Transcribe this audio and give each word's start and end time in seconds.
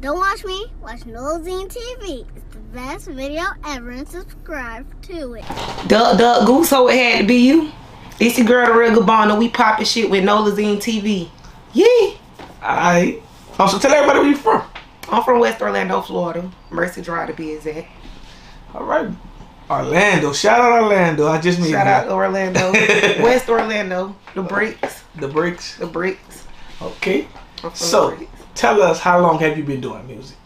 Don't 0.00 0.16
watch 0.18 0.44
me, 0.46 0.66
watch 0.80 1.00
Nolazine 1.00 1.68
TV. 1.68 2.26
It's 2.34 2.54
the 2.54 2.58
best 2.72 3.06
video 3.08 3.42
ever 3.66 3.90
and 3.90 4.08
subscribe 4.08 4.86
to 5.02 5.34
it. 5.34 5.44
Duck, 5.88 6.18
duck, 6.18 6.46
goose, 6.46 6.70
so 6.70 6.88
it 6.88 6.96
had 6.96 7.20
to 7.22 7.26
be 7.26 7.36
you. 7.46 7.70
It's 8.18 8.38
your 8.38 8.46
girl, 8.46 8.66
the 8.66 8.72
real 8.72 8.98
Gabbana. 9.02 9.38
We 9.38 9.50
popping 9.50 9.84
shit 9.84 10.10
with 10.10 10.24
Nolazine 10.24 10.76
TV. 10.78 11.28
Yee! 11.74 12.16
Alright. 12.62 13.22
Oh, 13.58 13.66
so 13.66 13.78
tell 13.78 13.92
everybody 13.92 14.20
where 14.20 14.28
you 14.28 14.36
from. 14.36 14.62
I'm 15.10 15.22
from 15.22 15.38
West 15.38 15.60
Orlando, 15.60 16.00
Florida. 16.00 16.50
Mercy 16.70 17.02
Drive 17.02 17.28
to 17.28 17.34
be 17.34 17.52
exact. 17.52 17.88
All 18.74 18.84
right. 18.84 19.10
Orlando. 19.68 20.32
Shout 20.32 20.60
out 20.60 20.82
Orlando. 20.82 21.26
I 21.28 21.40
just 21.40 21.60
made 21.60 21.70
Shout 21.70 21.84
that. 21.84 22.06
out 22.06 22.12
Orlando. 22.12 22.72
West 23.22 23.48
Orlando. 23.50 24.16
The 24.34 24.42
bricks. 24.42 25.02
The 25.16 25.28
bricks. 25.28 25.76
The 25.76 25.86
bricks. 25.86 26.46
Okay. 26.80 27.28
I'm 27.62 27.70
from 27.70 27.74
So 27.74 28.10
the 28.10 28.16
bricks. 28.16 28.39
Tell 28.54 28.82
us 28.82 29.00
how 29.00 29.20
long 29.20 29.38
have 29.40 29.56
you 29.56 29.64
been 29.64 29.80
doing 29.80 30.06
music? 30.06 30.36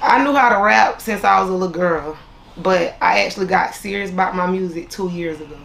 I 0.00 0.22
knew 0.22 0.34
how 0.34 0.50
to 0.50 0.62
rap 0.62 1.00
since 1.00 1.24
I 1.24 1.40
was 1.40 1.48
a 1.48 1.52
little 1.52 1.68
girl. 1.68 2.16
But 2.58 2.96
I 3.02 3.24
actually 3.24 3.46
got 3.46 3.74
serious 3.74 4.10
about 4.10 4.34
my 4.34 4.46
music 4.46 4.88
two 4.88 5.10
years 5.10 5.40
ago. 5.40 5.58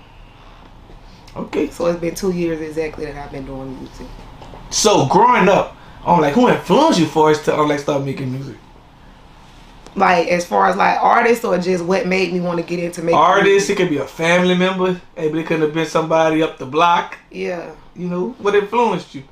Okay. 1.35 1.69
So 1.69 1.85
it's 1.87 1.99
been 1.99 2.15
two 2.15 2.31
years 2.31 2.59
exactly 2.59 3.05
that 3.05 3.15
I've 3.15 3.31
been 3.31 3.45
doing 3.45 3.77
music. 3.77 4.07
So 4.69 5.07
growing 5.07 5.47
up, 5.47 5.75
I'm 6.05 6.19
like, 6.19 6.33
who 6.33 6.49
influenced 6.49 6.99
you 6.99 7.05
for 7.05 7.29
us 7.31 7.43
to 7.45 7.57
um, 7.57 7.69
like 7.69 7.79
start 7.79 8.03
making 8.03 8.31
music? 8.31 8.57
Like 9.95 10.27
as 10.29 10.45
far 10.45 10.67
as 10.67 10.75
like 10.75 10.97
artists 11.01 11.43
or 11.45 11.57
just 11.57 11.83
what 11.83 12.07
made 12.07 12.33
me 12.33 12.39
want 12.39 12.59
to 12.59 12.65
get 12.65 12.79
into 12.79 13.01
making 13.01 13.17
Artists, 13.17 13.69
music? 13.69 13.73
it 13.73 13.77
could 13.83 13.89
be 13.89 13.97
a 13.97 14.07
family 14.07 14.55
member. 14.55 14.99
Maybe 15.15 15.39
it 15.41 15.45
could 15.47 15.61
have 15.61 15.73
been 15.73 15.85
somebody 15.85 16.41
up 16.41 16.57
the 16.57 16.65
block. 16.65 17.17
Yeah. 17.29 17.73
You 17.95 18.07
know, 18.07 18.29
what 18.39 18.55
influenced 18.55 19.13
you? 19.15 19.23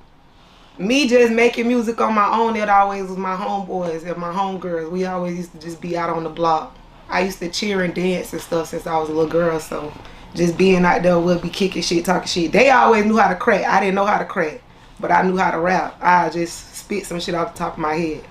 Me 0.79 1.07
just 1.07 1.31
making 1.31 1.67
music 1.67 1.99
on 2.01 2.13
my 2.15 2.29
own, 2.35 2.55
it 2.55 2.69
always 2.69 3.03
was 3.09 3.17
my 3.17 3.35
homeboys 3.35 4.03
and 4.07 4.17
my 4.17 4.31
homegirls. 4.31 4.89
We 4.89 5.05
always 5.05 5.37
used 5.37 5.51
to 5.53 5.59
just 5.59 5.81
be 5.81 5.97
out 5.97 6.09
on 6.09 6.23
the 6.23 6.29
block. 6.29 6.75
I 7.09 7.21
used 7.21 7.39
to 7.39 7.49
cheer 7.49 7.83
and 7.83 7.93
dance 7.93 8.33
and 8.33 8.41
stuff 8.41 8.67
since 8.69 8.87
I 8.87 8.97
was 8.97 9.09
a 9.09 9.13
little 9.13 9.29
girl, 9.29 9.59
so 9.59 9.91
just 10.35 10.57
being 10.57 10.85
out 10.85 11.01
there 11.03 11.19
would 11.19 11.41
be 11.41 11.49
kicking 11.49 11.81
shit, 11.81 12.05
talking 12.05 12.27
shit. 12.27 12.51
They 12.51 12.69
always 12.69 13.03
knew 13.05 13.17
how 13.17 13.29
to 13.29 13.35
crack. 13.35 13.65
I 13.65 13.79
didn't 13.79 13.95
know 13.95 14.05
how 14.05 14.19
to 14.19 14.25
crack, 14.25 14.61
but 14.99 15.11
I 15.11 15.23
knew 15.23 15.35
how 15.37 15.51
to 15.51 15.59
rap. 15.59 15.97
I 16.01 16.29
just 16.29 16.75
spit 16.75 17.05
some 17.05 17.19
shit 17.19 17.35
off 17.35 17.53
the 17.53 17.59
top 17.59 17.73
of 17.73 17.79
my 17.79 17.95
head. 17.95 18.23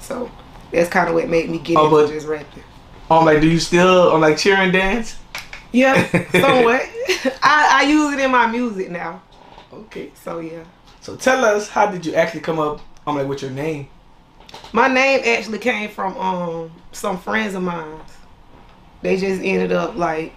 So 0.00 0.30
that's 0.70 0.88
kind 0.88 1.08
of 1.08 1.14
what 1.14 1.28
made 1.28 1.50
me 1.50 1.58
get 1.58 1.76
Oh, 1.76 1.84
into 1.86 2.06
but- 2.06 2.12
just 2.14 2.26
rapping. 2.26 2.62
I'm 3.10 3.24
like, 3.24 3.40
do 3.40 3.48
you 3.48 3.60
still 3.60 4.10
on 4.12 4.20
like 4.20 4.36
cheering 4.38 4.72
dance? 4.72 5.16
Yeah, 5.72 5.94
somewhat. 6.32 6.82
I, 7.42 7.70
I 7.72 7.86
use 7.88 8.14
it 8.14 8.20
in 8.20 8.30
my 8.30 8.46
music 8.46 8.90
now. 8.90 9.22
Okay. 9.72 10.10
So 10.24 10.38
yeah. 10.40 10.64
So 11.06 11.14
tell 11.14 11.44
us, 11.44 11.68
how 11.68 11.86
did 11.86 12.04
you 12.04 12.14
actually 12.14 12.40
come 12.40 12.58
up? 12.58 12.80
I'm 13.06 13.14
like, 13.14 13.28
with 13.28 13.40
your 13.40 13.52
name? 13.52 13.86
My 14.72 14.88
name 14.88 15.20
actually 15.24 15.60
came 15.60 15.88
from 15.88 16.16
um 16.18 16.72
some 16.90 17.16
friends 17.16 17.54
of 17.54 17.62
mine. 17.62 18.00
They 19.02 19.16
just 19.16 19.40
ended 19.40 19.70
up 19.70 19.94
like 19.94 20.34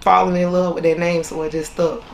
falling 0.00 0.40
in 0.40 0.52
love 0.52 0.74
with 0.76 0.84
their 0.84 0.96
name, 0.96 1.24
so 1.24 1.42
it 1.42 1.50
just 1.50 1.72
stuck. 1.72 2.04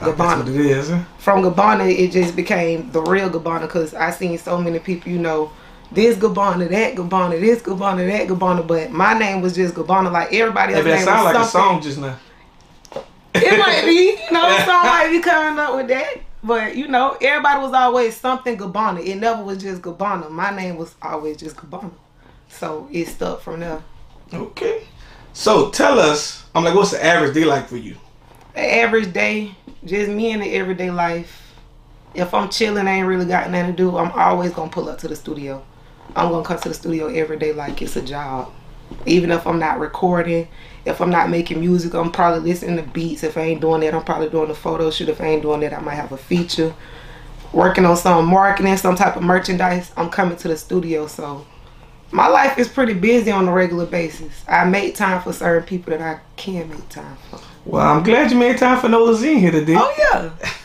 That's 0.00 0.18
what 0.18 0.48
it 0.48 0.56
is. 0.56 0.88
Huh? 0.88 1.04
From 1.18 1.42
Gabbana, 1.42 1.94
it 1.94 2.10
just 2.10 2.34
became 2.34 2.90
the 2.90 3.02
real 3.02 3.28
Gabbana 3.28 3.62
because 3.62 3.92
I 3.92 4.12
seen 4.12 4.38
so 4.38 4.58
many 4.58 4.78
people, 4.78 5.12
you 5.12 5.18
know, 5.18 5.52
this 5.92 6.16
Gabbana, 6.16 6.70
that 6.70 6.94
Gabbana, 6.94 7.38
this 7.38 7.60
Gabbana, 7.60 8.10
that 8.10 8.28
Gabbana, 8.28 8.66
but 8.66 8.92
my 8.92 9.12
name 9.12 9.42
was 9.42 9.54
just 9.54 9.74
Gabbana. 9.74 10.10
Like 10.10 10.32
everybody 10.32 10.72
else 10.72 10.84
Hey, 10.84 10.90
that 10.90 10.96
name 10.96 11.04
sound 11.04 11.24
was 11.26 11.34
like 11.34 11.44
a 11.44 11.46
something. 11.46 11.70
song 11.70 11.82
just 11.82 11.98
now. 11.98 12.16
It 13.34 13.58
might 13.58 13.84
be, 13.84 14.18
you 14.24 14.32
know, 14.32 14.56
some 14.64 14.86
might 14.86 15.10
be 15.10 15.20
coming 15.20 15.58
up 15.58 15.76
with 15.76 15.88
that. 15.88 16.29
But 16.42 16.76
you 16.76 16.88
know, 16.88 17.16
everybody 17.20 17.60
was 17.60 17.72
always 17.72 18.16
something 18.16 18.56
Gabbana. 18.56 19.04
It 19.04 19.16
never 19.16 19.42
was 19.42 19.58
just 19.58 19.82
Gabbana. 19.82 20.30
My 20.30 20.54
name 20.54 20.76
was 20.76 20.94
always 21.02 21.36
just 21.36 21.56
Gabbana. 21.56 21.92
So 22.48 22.88
it 22.90 23.06
stuck 23.06 23.40
from 23.40 23.60
there. 23.60 23.82
Okay. 24.32 24.84
So 25.32 25.70
tell 25.70 25.98
us, 25.98 26.44
I'm 26.54 26.64
like, 26.64 26.74
what's 26.74 26.90
the 26.90 27.04
average 27.04 27.34
day 27.34 27.44
like 27.44 27.68
for 27.68 27.76
you? 27.76 27.96
The 28.54 28.74
average 28.76 29.12
day, 29.12 29.54
just 29.84 30.10
me 30.10 30.32
in 30.32 30.40
the 30.40 30.54
everyday 30.54 30.90
life. 30.90 31.54
If 32.14 32.34
I'm 32.34 32.48
chilling, 32.48 32.88
I 32.88 32.92
ain't 32.92 33.06
really 33.06 33.26
got 33.26 33.50
nothing 33.50 33.70
to 33.70 33.76
do. 33.76 33.96
I'm 33.96 34.10
always 34.12 34.52
gonna 34.52 34.70
pull 34.70 34.88
up 34.88 34.98
to 34.98 35.08
the 35.08 35.14
studio. 35.14 35.62
I'm 36.16 36.30
gonna 36.30 36.44
come 36.44 36.58
to 36.58 36.68
the 36.68 36.74
studio 36.74 37.06
every 37.06 37.38
day 37.38 37.52
like 37.52 37.80
it's 37.82 37.96
a 37.96 38.02
job. 38.02 38.50
Even 39.06 39.30
if 39.30 39.46
I'm 39.46 39.60
not 39.60 39.78
recording, 39.78 40.48
if 40.84 41.00
I'm 41.00 41.10
not 41.10 41.30
making 41.30 41.60
music, 41.60 41.94
I'm 41.94 42.10
probably 42.10 42.50
listening 42.50 42.76
to 42.76 42.82
beats. 42.82 43.22
If 43.22 43.36
I 43.36 43.42
ain't 43.42 43.60
doing 43.60 43.80
that, 43.82 43.94
I'm 43.94 44.04
probably 44.04 44.28
doing 44.28 44.50
a 44.50 44.54
photo 44.54 44.90
shoot. 44.90 45.08
If 45.08 45.20
I 45.20 45.26
ain't 45.26 45.42
doing 45.42 45.60
that, 45.60 45.72
I 45.72 45.80
might 45.80 45.94
have 45.94 46.12
a 46.12 46.16
feature. 46.16 46.74
Working 47.52 47.84
on 47.84 47.96
some 47.96 48.26
marketing, 48.26 48.76
some 48.76 48.94
type 48.94 49.16
of 49.16 49.22
merchandise. 49.22 49.92
I'm 49.96 50.08
coming 50.08 50.36
to 50.38 50.48
the 50.48 50.56
studio, 50.56 51.06
so 51.06 51.44
my 52.12 52.26
life 52.26 52.58
is 52.58 52.68
pretty 52.68 52.94
busy 52.94 53.30
on 53.30 53.46
a 53.46 53.52
regular 53.52 53.86
basis. 53.86 54.44
I 54.48 54.64
make 54.64 54.94
time 54.94 55.22
for 55.22 55.32
certain 55.32 55.66
people 55.66 55.96
that 55.96 56.00
I 56.00 56.20
can 56.36 56.68
make 56.68 56.88
time 56.88 57.16
for. 57.30 57.40
Well, 57.64 57.86
I'm 57.86 58.02
glad 58.02 58.30
you 58.30 58.38
made 58.38 58.58
time 58.58 58.80
for 58.80 58.88
Nolazine 58.88 59.38
here 59.38 59.50
today. 59.50 59.76
Oh 59.76 59.94
yeah. 59.98 60.30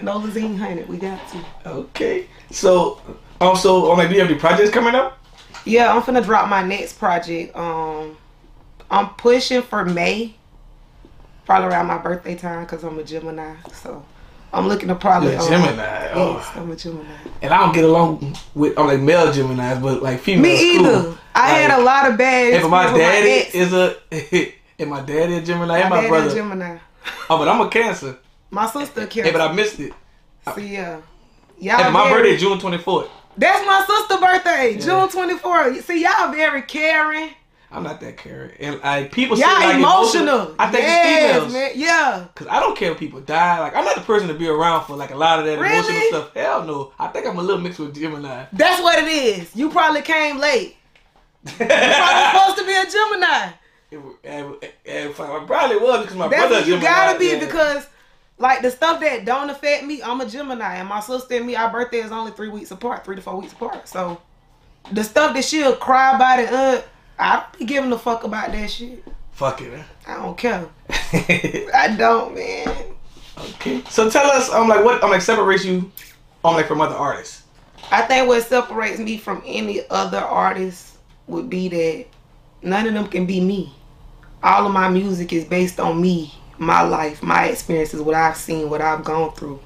Nolazine 0.00 0.56
Hunted, 0.56 0.88
we 0.88 0.96
got 0.96 1.20
to. 1.30 1.44
okay. 1.66 2.26
So, 2.50 3.00
also, 3.40 3.94
like, 3.94 4.08
do 4.08 4.14
you 4.14 4.20
have 4.20 4.30
any 4.30 4.38
projects 4.38 4.70
coming 4.70 4.94
up? 4.94 5.18
Yeah, 5.64 5.92
I'm 5.92 6.02
finna 6.02 6.24
drop 6.24 6.48
my 6.48 6.62
next 6.62 6.98
project. 6.98 7.54
Um, 7.56 8.16
I'm 8.90 9.10
pushing 9.10 9.62
for 9.62 9.84
May, 9.84 10.34
probably 11.46 11.68
around 11.68 11.86
my 11.86 11.98
birthday 11.98 12.34
time, 12.34 12.66
cause 12.66 12.82
I'm 12.84 12.98
a 12.98 13.04
Gemini. 13.04 13.54
So 13.72 14.04
I'm 14.52 14.66
looking 14.66 14.88
to 14.88 14.94
probably. 14.96 15.32
You're 15.32 15.40
a 15.40 15.44
um, 15.44 15.48
Gemini, 15.50 16.08
oh. 16.14 16.32
Yes, 16.36 16.50
I'm 16.56 16.70
a 16.70 16.76
Gemini. 16.76 17.08
And 17.42 17.54
I 17.54 17.58
don't 17.58 17.74
get 17.74 17.84
along 17.84 18.36
with, 18.54 18.78
I'm 18.78 18.86
like 18.86 19.00
male 19.00 19.28
Geminis, 19.32 19.80
but 19.80 20.02
like 20.02 20.20
female. 20.20 20.42
Me 20.42 20.76
either. 20.76 21.16
I 21.34 21.50
had 21.50 21.78
a 21.78 21.82
lot 21.82 22.10
of 22.10 22.18
bad. 22.18 22.54
And 22.60 22.70
my 22.70 22.86
daddy 22.86 23.30
ex. 23.30 23.54
is 23.54 23.72
a, 23.72 23.96
and 24.78 24.90
my 24.90 25.00
daddy 25.02 25.34
a 25.36 25.40
Gemini, 25.42 25.78
and 25.78 25.90
my 25.90 25.96
my 25.96 26.02
daddy 26.02 26.08
brother. 26.08 26.30
a 26.30 26.34
Gemini. 26.34 26.78
Oh, 27.30 27.38
but 27.38 27.48
I'm 27.48 27.60
a 27.60 27.68
Cancer. 27.68 28.18
My 28.50 28.66
sister 28.66 29.02
Hey, 29.02 29.06
Cancer. 29.06 29.32
but 29.32 29.40
I 29.40 29.52
missed 29.52 29.78
it. 29.78 29.92
so 30.44 30.58
yeah. 30.58 31.00
Y'all 31.60 31.76
Hey, 31.76 31.90
my 31.90 32.08
very- 32.08 32.22
birthday 32.22 32.34
is 32.34 32.40
June 32.40 32.58
24th. 32.58 33.08
That's 33.36 33.64
my 33.64 33.84
sister's 33.86 34.18
birthday, 34.18 34.76
June 34.80 35.08
24th. 35.08 35.82
See, 35.84 36.02
y'all 36.02 36.32
very 36.32 36.62
caring. 36.62 37.30
I'm 37.72 37.84
not 37.84 38.00
that 38.00 38.16
caring. 38.16 38.50
And 38.58 38.80
like 38.80 39.12
people 39.12 39.36
say 39.36 39.42
Y'all 39.42 39.60
like 39.60 39.76
emotional. 39.76 40.54
I 40.58 40.70
think 40.70 40.82
yes, 40.82 41.36
it's 41.36 41.44
females. 41.46 41.52
man. 41.52 41.70
Yeah. 41.76 42.26
Cause 42.34 42.46
I 42.50 42.58
don't 42.58 42.76
care 42.76 42.90
if 42.92 42.98
people 42.98 43.20
die. 43.20 43.60
Like 43.60 43.76
I'm 43.76 43.84
not 43.84 43.94
the 43.94 44.00
person 44.02 44.26
to 44.28 44.34
be 44.34 44.48
around 44.48 44.86
for 44.86 44.96
like 44.96 45.10
a 45.12 45.16
lot 45.16 45.38
of 45.38 45.44
that 45.46 45.58
Really? 45.58 45.76
emotional 45.78 46.08
stuff. 46.08 46.34
Hell 46.34 46.64
no. 46.66 46.92
I 46.98 47.06
think 47.08 47.26
I'm 47.26 47.38
a 47.38 47.42
little 47.42 47.60
mixed 47.60 47.78
with 47.78 47.94
Gemini. 47.94 48.46
That's 48.52 48.82
what 48.82 48.98
it 48.98 49.08
is. 49.08 49.54
You 49.54 49.70
probably 49.70 50.02
came 50.02 50.38
late. 50.38 50.76
You 51.46 51.52
probably 51.52 51.76
supposed 52.32 52.58
to 52.58 52.66
be 52.66 52.72
a 52.74 52.90
Gemini. 52.90 53.52
It, 53.92 53.98
it, 54.24 54.62
it, 54.62 54.74
it 54.84 55.14
probably 55.16 55.76
was 55.76 56.00
because 56.02 56.16
my 56.16 56.28
That's 56.28 56.40
brother. 56.42 56.54
what 56.56 56.66
you 56.66 56.74
Gemini, 56.74 56.88
gotta 56.90 57.18
be 57.18 57.26
yeah. 57.28 57.38
because, 57.40 57.86
like 58.38 58.62
the 58.62 58.70
stuff 58.70 59.00
that 59.00 59.24
don't 59.24 59.48
affect 59.50 59.84
me, 59.84 60.02
I'm 60.02 60.20
a 60.20 60.26
Gemini, 60.26 60.76
and 60.76 60.88
my 60.88 61.00
sister 61.00 61.34
and 61.36 61.46
me, 61.46 61.56
our 61.56 61.70
birthday 61.70 61.98
is 61.98 62.12
only 62.12 62.30
three 62.32 62.48
weeks 62.50 62.70
apart, 62.70 63.04
three 63.04 63.16
to 63.16 63.22
four 63.22 63.40
weeks 63.40 63.52
apart. 63.52 63.88
So, 63.88 64.20
the 64.92 65.02
stuff 65.02 65.34
that 65.34 65.44
she'll 65.44 65.74
cry 65.76 66.14
about 66.14 66.38
it, 66.40 66.52
uh, 66.52 66.82
I 67.20 67.36
don't 67.36 67.58
be 67.58 67.66
giving 67.66 67.92
a 67.92 67.98
fuck 67.98 68.24
about 68.24 68.50
that 68.52 68.70
shit. 68.70 69.04
Fuck 69.32 69.60
it. 69.60 69.70
man. 69.70 69.84
I 70.06 70.14
don't 70.14 70.38
care. 70.38 70.66
I 70.90 71.94
don't, 71.96 72.34
man. 72.34 72.74
okay. 73.38 73.82
So 73.90 74.08
tell 74.08 74.26
us, 74.30 74.50
I'm 74.50 74.68
like, 74.68 74.82
what? 74.82 75.04
I'm 75.04 75.10
like, 75.10 75.20
separates 75.20 75.64
you, 75.64 75.92
I'm 76.42 76.54
like 76.54 76.66
from 76.66 76.80
other 76.80 76.94
artists. 76.94 77.44
I 77.92 78.02
think 78.02 78.26
what 78.26 78.42
separates 78.42 78.98
me 78.98 79.18
from 79.18 79.42
any 79.44 79.82
other 79.90 80.18
artist 80.18 80.96
would 81.26 81.50
be 81.50 81.68
that 81.68 82.06
none 82.62 82.86
of 82.86 82.94
them 82.94 83.06
can 83.06 83.26
be 83.26 83.40
me. 83.40 83.74
All 84.42 84.66
of 84.66 84.72
my 84.72 84.88
music 84.88 85.34
is 85.34 85.44
based 85.44 85.78
on 85.78 86.00
me, 86.00 86.32
my 86.56 86.80
life, 86.80 87.22
my 87.22 87.46
experiences, 87.46 88.00
what 88.00 88.14
I've 88.14 88.36
seen, 88.36 88.70
what 88.70 88.80
I've 88.80 89.04
gone 89.04 89.32
through. 89.34 89.60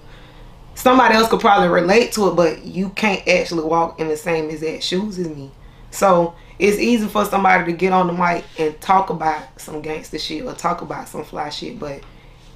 Somebody 0.74 1.14
else 1.14 1.28
could 1.28 1.40
probably 1.40 1.68
relate 1.68 2.10
to 2.12 2.28
it, 2.28 2.34
but 2.34 2.64
you 2.64 2.88
can't 2.90 3.26
actually 3.28 3.62
walk 3.62 4.00
in 4.00 4.08
the 4.08 4.16
same 4.16 4.50
exact 4.50 4.82
shoes 4.82 5.20
as 5.20 5.28
me. 5.28 5.52
So 5.92 6.34
it's 6.64 6.78
easy 6.78 7.06
for 7.06 7.24
somebody 7.26 7.70
to 7.70 7.76
get 7.76 7.92
on 7.92 8.06
the 8.06 8.12
mic 8.14 8.44
and 8.58 8.80
talk 8.80 9.10
about 9.10 9.60
some 9.60 9.82
gangster 9.82 10.18
shit 10.18 10.44
or 10.44 10.54
talk 10.54 10.80
about 10.80 11.08
some 11.08 11.22
fly 11.22 11.50
shit, 11.50 11.78
but 11.78 12.00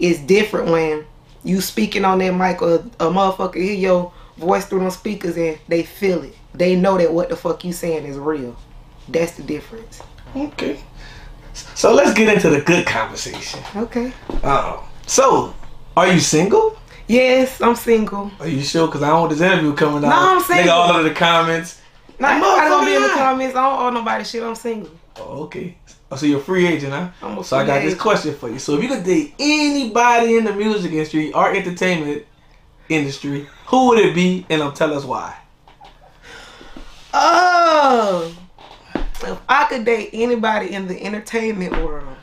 it's 0.00 0.18
different 0.20 0.70
when 0.70 1.04
you 1.44 1.60
speaking 1.60 2.04
on 2.04 2.18
that 2.18 2.32
mic 2.32 2.62
or 2.62 2.76
a 2.76 3.06
motherfucker 3.10 3.56
hear 3.56 3.74
your 3.74 4.12
voice 4.38 4.64
through 4.64 4.80
them 4.80 4.90
speakers 4.90 5.36
and 5.36 5.58
they 5.68 5.82
feel 5.82 6.22
it. 6.22 6.34
They 6.54 6.74
know 6.74 6.96
that 6.96 7.12
what 7.12 7.28
the 7.28 7.36
fuck 7.36 7.64
you 7.64 7.72
saying 7.74 8.04
is 8.06 8.16
real. 8.16 8.56
That's 9.08 9.32
the 9.32 9.42
difference. 9.42 10.00
Okay. 10.34 10.80
So 11.74 11.92
let's 11.92 12.14
get 12.14 12.32
into 12.32 12.48
the 12.48 12.60
good 12.62 12.86
conversation. 12.86 13.60
Okay. 13.76 14.12
Uh, 14.42 14.80
so, 15.06 15.54
are 15.96 16.10
you 16.10 16.20
single? 16.20 16.78
Yes, 17.08 17.60
I'm 17.60 17.74
single. 17.74 18.30
Are 18.40 18.48
you 18.48 18.62
sure? 18.62 18.86
Because 18.86 19.02
I 19.02 19.08
don't 19.08 19.20
want 19.20 19.32
this 19.32 19.40
interview 19.40 19.74
coming 19.74 20.04
out. 20.04 20.10
No, 20.10 20.16
I'm 20.16 20.42
Nigga, 20.42 20.46
single. 20.56 20.74
all 20.74 20.96
of 20.96 21.04
the 21.04 21.14
comments. 21.14 21.80
Not 22.18 22.40
nobody 22.40 22.68
gonna 22.68 22.86
be 22.86 22.94
in 22.96 23.02
the 23.02 23.08
comments. 23.08 23.56
I 23.56 23.70
don't 23.70 23.80
owe 23.80 23.90
nobody 23.90 24.24
shit. 24.24 24.42
I'm 24.42 24.54
single. 24.54 24.90
Oh, 25.16 25.44
okay. 25.44 25.76
Oh, 26.10 26.16
so 26.16 26.26
you're 26.26 26.40
a 26.40 26.42
free 26.42 26.66
agent, 26.66 26.92
huh? 26.92 27.10
I'm 27.22 27.38
a 27.38 27.44
so 27.44 27.58
I 27.58 27.66
got 27.66 27.82
this 27.82 27.94
question 27.94 28.34
for 28.34 28.48
you. 28.48 28.58
So 28.58 28.76
if 28.76 28.82
you 28.82 28.88
could 28.88 29.04
date 29.04 29.34
anybody 29.38 30.36
in 30.36 30.44
the 30.44 30.52
music 30.52 30.90
industry 30.92 31.32
or 31.32 31.52
entertainment 31.52 32.24
industry, 32.88 33.46
who 33.66 33.88
would 33.88 33.98
it 33.98 34.14
be? 34.14 34.46
And 34.48 34.62
um, 34.62 34.72
tell 34.72 34.94
us 34.94 35.04
why. 35.04 35.36
Oh, 37.12 38.34
if 38.94 39.38
I 39.48 39.64
could 39.64 39.84
date 39.84 40.10
anybody 40.12 40.72
in 40.72 40.88
the 40.88 41.02
entertainment 41.02 41.72
world, 41.84 42.16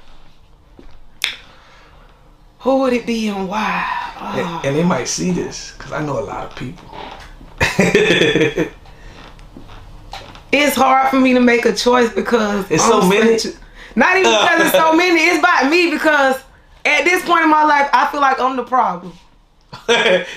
who 2.60 2.80
would 2.80 2.94
it 2.94 3.06
be 3.06 3.28
and 3.28 3.48
why? 3.48 3.88
Oh. 4.20 4.60
And, 4.64 4.66
and 4.66 4.76
they 4.76 4.84
might 4.84 5.08
see 5.08 5.32
this 5.32 5.74
because 5.78 5.92
I 5.92 6.04
know 6.04 6.20
a 6.20 6.26
lot 6.26 6.52
of 6.52 6.56
people. 6.56 6.90
it's 10.52 10.76
hard 10.76 11.10
for 11.10 11.20
me 11.20 11.34
to 11.34 11.40
make 11.40 11.66
a 11.66 11.74
choice 11.74 12.12
because 12.14 12.70
It's 12.72 12.84
so 12.86 13.02
many. 13.08 13.38
not 13.96 14.18
even 14.18 14.32
uh. 14.32 14.42
because 14.42 14.62
it's 14.68 14.76
so 14.76 14.94
many. 14.98 15.20
It's 15.22 15.40
about 15.40 15.70
me 15.70 15.92
because 15.92 16.36
at 16.86 17.04
this 17.04 17.24
point 17.26 17.44
in 17.44 17.50
my 17.50 17.64
life, 17.64 17.90
I 17.94 18.08
feel 18.12 18.22
like 18.22 18.40
I'm 18.40 18.56
the 18.56 18.64
problem. 18.64 19.14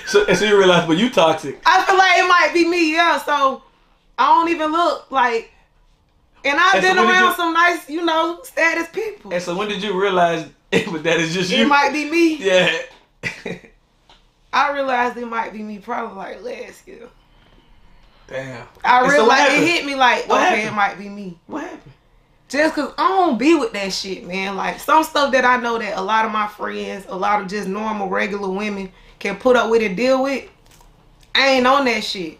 so, 0.05 0.25
so 0.33 0.45
you 0.45 0.57
realize, 0.57 0.85
but 0.87 0.97
you 0.97 1.09
toxic. 1.09 1.61
I 1.65 1.83
feel 1.85 1.97
like 1.97 2.17
it 2.17 2.27
might 2.27 2.51
be 2.53 2.67
me, 2.67 2.93
yeah. 2.93 3.17
So 3.19 3.63
I 4.17 4.25
don't 4.33 4.49
even 4.49 4.71
look 4.71 5.09
like. 5.11 5.51
And 6.43 6.57
I've 6.59 6.75
And 6.75 6.81
been 6.83 6.95
did 6.95 7.05
around 7.05 7.29
you- 7.31 7.35
some 7.35 7.53
nice, 7.53 7.89
you 7.89 8.03
know, 8.05 8.41
status 8.43 8.87
people. 8.89 9.31
And 9.33 9.41
so 9.41 9.55
when 9.55 9.67
did 9.67 9.81
you 9.83 9.99
realize 9.99 10.45
that 10.71 11.17
is 11.19 11.33
just 11.33 11.51
It 11.51 11.59
you? 11.59 11.67
might 11.67 11.91
be 11.93 12.09
me. 12.09 12.35
Yeah. 12.37 12.77
I 14.51 14.71
realized 14.73 15.17
it 15.17 15.25
might 15.27 15.53
be 15.53 15.59
me 15.59 15.77
probably 15.79 16.15
like 16.17 16.41
last 16.43 16.87
year. 16.87 17.07
Damn. 18.29 18.67
I 18.83 19.01
And 19.01 19.11
so 19.11 19.17
realized 19.17 19.53
it 19.53 19.67
hit 19.67 19.85
me 19.85 19.95
like, 19.95 20.27
What 20.29 20.37
okay, 20.41 20.61
happened? 20.61 20.67
it 20.67 20.73
might 20.73 20.97
be 20.99 21.09
me. 21.09 21.39
What 21.47 21.63
happened? 21.63 21.93
Just 22.47 22.73
cause 22.75 22.93
I 22.97 23.07
don't 23.09 23.37
be 23.37 23.55
with 23.55 23.73
that 23.73 23.93
shit, 23.93 24.25
man. 24.25 24.55
Like 24.55 24.79
some 24.79 25.03
stuff 25.03 25.31
that 25.33 25.45
I 25.45 25.57
know 25.57 25.77
that 25.77 25.97
a 25.97 26.01
lot 26.01 26.25
of 26.25 26.31
my 26.31 26.47
friends, 26.47 27.05
a 27.07 27.15
lot 27.15 27.41
of 27.41 27.47
just 27.47 27.67
normal, 27.67 28.07
regular 28.09 28.49
women 28.49 28.91
can 29.19 29.35
put 29.37 29.55
up 29.55 29.69
with 29.69 29.83
and 29.83 29.95
deal 29.95 30.23
with. 30.23 30.49
I 31.35 31.49
ain't 31.49 31.67
on 31.67 31.85
that 31.85 32.03
shit. 32.03 32.39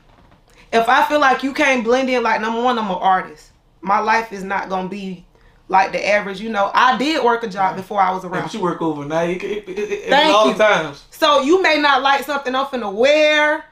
If 0.74 0.88
I 0.90 1.04
feel 1.06 1.20
like 1.20 1.44
you 1.44 1.54
can't 1.54 1.84
blend 1.84 2.10
in, 2.10 2.24
like 2.24 2.42
number 2.42 2.62
one, 2.62 2.78
I'm 2.80 2.86
an 2.90 2.98
artist. 2.98 3.52
My 3.82 4.00
life 4.00 4.34
is 4.34 4.44
not 4.44 4.68
gonna 4.70 4.90
be 4.90 5.26
like 5.68 5.92
the 5.92 6.08
average. 6.08 6.42
You 6.42 6.50
know, 6.50 6.72
I 6.74 6.98
did 6.98 7.24
work 7.24 7.44
a 7.44 7.48
job 7.48 7.76
before 7.76 8.02
I 8.02 8.12
was 8.12 8.24
Yeah, 8.24 8.32
around. 8.32 8.44
but 8.44 8.54
you 8.56 8.62
work 8.62 8.82
overnight. 8.82 9.44
It, 9.44 9.68
it, 9.68 9.70
it, 9.70 9.80
it, 9.80 10.10
Thank 10.10 10.34
all 10.36 10.48
you. 10.48 10.54
the 10.54 10.64
times. 10.64 11.06
So 11.12 11.42
you 11.42 11.62
may 11.62 11.80
not 11.80 12.02
like 12.02 12.24
something 12.24 12.56
I'm 12.56 12.66
finna 12.66 12.92
wear. 12.92 13.66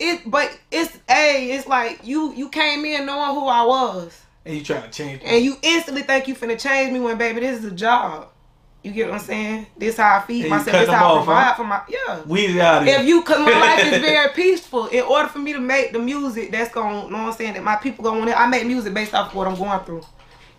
It, 0.00 0.30
but 0.30 0.56
it's 0.70 0.96
a, 1.08 1.50
it's 1.50 1.66
like 1.66 2.06
you 2.06 2.32
you 2.34 2.48
came 2.50 2.84
in 2.84 3.06
knowing 3.06 3.34
who 3.34 3.46
I 3.48 3.64
was, 3.64 4.20
And 4.46 4.56
you 4.56 4.62
trying 4.62 4.82
to 4.82 4.90
change. 4.90 5.22
and 5.24 5.44
you 5.44 5.56
instantly 5.62 6.02
think 6.02 6.28
you 6.28 6.34
finna 6.36 6.60
change 6.60 6.92
me 6.92 7.00
when 7.00 7.18
baby 7.18 7.40
this 7.40 7.58
is 7.58 7.64
a 7.64 7.74
job. 7.74 8.28
You 8.84 8.92
get 8.92 9.08
what 9.08 9.14
I'm 9.14 9.20
saying? 9.20 9.66
This 9.76 9.96
how 9.96 10.18
I 10.18 10.20
feed 10.22 10.42
And 10.42 10.50
myself. 10.50 10.78
This 10.78 10.88
how 10.88 11.14
I 11.14 11.16
provide 11.16 11.42
huh? 11.42 11.54
for 11.56 11.64
my 11.64 11.80
yeah. 11.88 12.20
Weezy 12.20 12.60
out 12.60 12.82
of 12.82 12.88
here. 12.88 13.00
If 13.00 13.06
you, 13.06 13.22
cause 13.22 13.40
my 13.40 13.58
life 13.60 13.84
is 13.84 14.00
very 14.00 14.28
peaceful. 14.34 14.86
In 14.86 15.02
order 15.02 15.28
for 15.28 15.40
me 15.40 15.52
to 15.52 15.58
make 15.58 15.92
the 15.92 15.98
music 15.98 16.52
that's 16.52 16.72
gonna, 16.72 17.10
know 17.10 17.18
what 17.18 17.26
I'm 17.26 17.32
saying, 17.32 17.54
that 17.54 17.64
my 17.64 17.74
people 17.74 18.04
gonna 18.04 18.20
want. 18.20 18.40
I 18.40 18.46
make 18.46 18.66
music 18.66 18.94
based 18.94 19.14
off 19.14 19.30
of 19.30 19.34
what 19.34 19.48
I'm 19.48 19.56
going 19.56 19.80
through. 19.80 20.02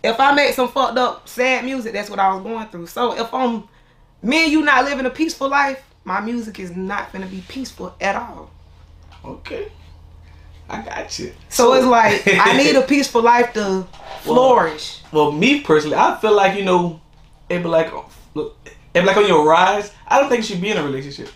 If 0.04 0.20
I 0.20 0.34
make 0.34 0.52
some 0.54 0.68
fucked 0.68 0.98
up, 0.98 1.26
sad 1.26 1.64
music, 1.64 1.94
that's 1.94 2.10
what 2.10 2.18
I 2.18 2.32
was 2.34 2.42
going 2.42 2.68
through. 2.68 2.88
So 2.88 3.18
if 3.18 3.32
I'm, 3.32 3.64
me 4.22 4.44
and 4.44 4.52
you 4.52 4.62
not 4.62 4.84
living 4.84 5.06
a 5.06 5.10
peaceful 5.10 5.48
life, 5.48 5.82
my 6.04 6.20
music 6.20 6.60
is 6.60 6.76
not 6.76 7.12
gonna 7.14 7.26
be 7.26 7.42
peaceful 7.48 7.94
at 8.02 8.16
all. 8.16 8.50
Okay. 9.24 9.70
I 10.68 10.82
got 10.82 11.18
you. 11.18 11.32
So 11.48 11.74
it's 11.74 11.86
like 11.86 12.22
I 12.26 12.56
need 12.62 12.76
a 12.76 12.82
peaceful 12.82 13.22
life 13.22 13.52
to 13.54 13.86
flourish. 14.22 15.02
Well, 15.12 15.32
me 15.32 15.60
personally, 15.60 15.96
I 15.96 16.16
feel 16.20 16.34
like 16.34 16.56
you 16.56 16.64
know, 16.64 17.00
it 17.48 17.58
be 17.58 17.68
like, 17.68 17.92
look, 18.34 18.56
it 18.64 19.00
be 19.00 19.00
like 19.00 19.16
on 19.16 19.26
your 19.26 19.46
rise. 19.46 19.92
I 20.06 20.20
don't 20.20 20.28
think 20.28 20.42
you 20.42 20.54
should 20.54 20.62
be 20.62 20.70
in 20.70 20.76
a 20.76 20.84
relationship. 20.84 21.30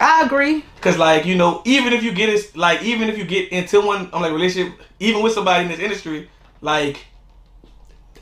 I 0.00 0.22
agree. 0.24 0.64
Cause 0.80 0.96
like 0.96 1.26
you 1.26 1.34
know, 1.34 1.60
even 1.64 1.92
if 1.92 2.02
you 2.02 2.12
get 2.12 2.28
it, 2.30 2.56
like 2.56 2.82
even 2.82 3.08
if 3.08 3.18
you 3.18 3.24
get 3.24 3.52
into 3.52 3.80
one, 3.80 4.08
I'm 4.12 4.22
like 4.22 4.32
relationship, 4.32 4.80
even 4.98 5.22
with 5.22 5.32
somebody 5.32 5.64
in 5.64 5.70
this 5.70 5.80
industry, 5.80 6.30
like 6.60 7.04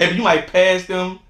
if 0.01 0.17
you 0.17 0.23
might 0.23 0.49
pass 0.49 0.87
them, 0.87 1.21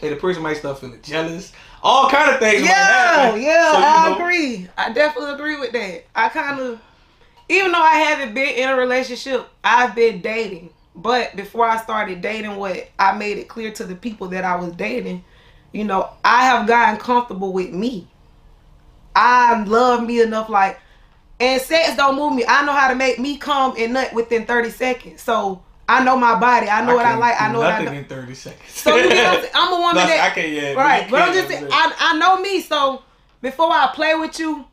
hey, 0.00 0.08
the 0.08 0.16
person 0.16 0.42
might 0.42 0.56
start 0.56 0.78
feeling 0.78 1.00
jealous, 1.02 1.52
all 1.82 2.08
kind 2.08 2.30
of 2.32 2.38
things. 2.40 2.62
Yeah, 2.64 2.72
happen. 2.72 3.42
yeah, 3.42 3.72
So, 3.72 3.78
I 3.78 4.10
know, 4.10 4.16
agree. 4.16 4.68
I 4.76 4.92
definitely 4.92 5.32
agree 5.34 5.58
with 5.58 5.72
that. 5.72 6.04
I 6.14 6.28
kind 6.30 6.58
of, 6.60 6.80
even 7.48 7.72
though 7.72 7.82
I 7.82 7.96
haven't 7.96 8.34
been 8.34 8.54
in 8.54 8.68
a 8.68 8.76
relationship, 8.76 9.46
I've 9.62 9.94
been 9.94 10.20
dating. 10.20 10.70
But 10.94 11.36
before 11.36 11.66
I 11.66 11.76
started 11.82 12.20
dating, 12.20 12.56
what 12.56 12.88
I 12.98 13.12
made 13.16 13.38
it 13.38 13.48
clear 13.48 13.72
to 13.72 13.84
the 13.84 13.94
people 13.94 14.28
that 14.28 14.44
I 14.44 14.56
was 14.56 14.72
dating, 14.72 15.24
you 15.72 15.84
know, 15.84 16.10
I 16.24 16.44
have 16.46 16.66
gotten 16.66 16.98
comfortable 16.98 17.52
with 17.52 17.70
me. 17.70 18.08
I 19.14 19.62
love 19.64 20.04
me 20.04 20.20
enough, 20.22 20.48
like, 20.48 20.80
and 21.38 21.60
sex 21.60 21.96
don't 21.96 22.16
move 22.16 22.34
me. 22.34 22.44
I 22.46 22.64
know 22.64 22.72
how 22.72 22.88
to 22.88 22.94
make 22.94 23.18
me 23.18 23.36
come 23.38 23.74
and 23.78 23.92
nut 23.94 24.12
within 24.12 24.46
30 24.46 24.70
seconds. 24.70 25.22
So 25.22 25.62
I 25.90 26.04
know 26.04 26.16
my 26.16 26.38
body. 26.38 26.68
I 26.68 26.84
know 26.86 26.94
what 26.94 27.04
I 27.04 27.16
like. 27.16 27.40
I 27.40 27.48
do 27.48 27.54
know 27.54 27.58
what 27.58 27.68
I 27.68 27.70
nothing 27.72 27.86
don't. 27.86 27.96
in 27.96 28.04
thirty 28.04 28.34
seconds. 28.34 28.70
So 28.70 28.94
you 28.94 29.10
I'm? 29.10 29.44
I'm 29.54 29.72
a 29.72 29.80
woman 29.80 29.96
that 29.96 30.30
I 30.30 30.34
can't. 30.34 30.52
Yeah, 30.52 30.72
right. 30.74 31.10
But 31.10 31.22
I'm 31.22 31.34
just. 31.34 31.50
I, 31.50 31.94
I 31.98 32.18
know 32.18 32.40
me. 32.40 32.60
So 32.60 33.02
before 33.42 33.72
I 33.72 33.90
play 33.92 34.14
with 34.14 34.38
you, 34.38 34.66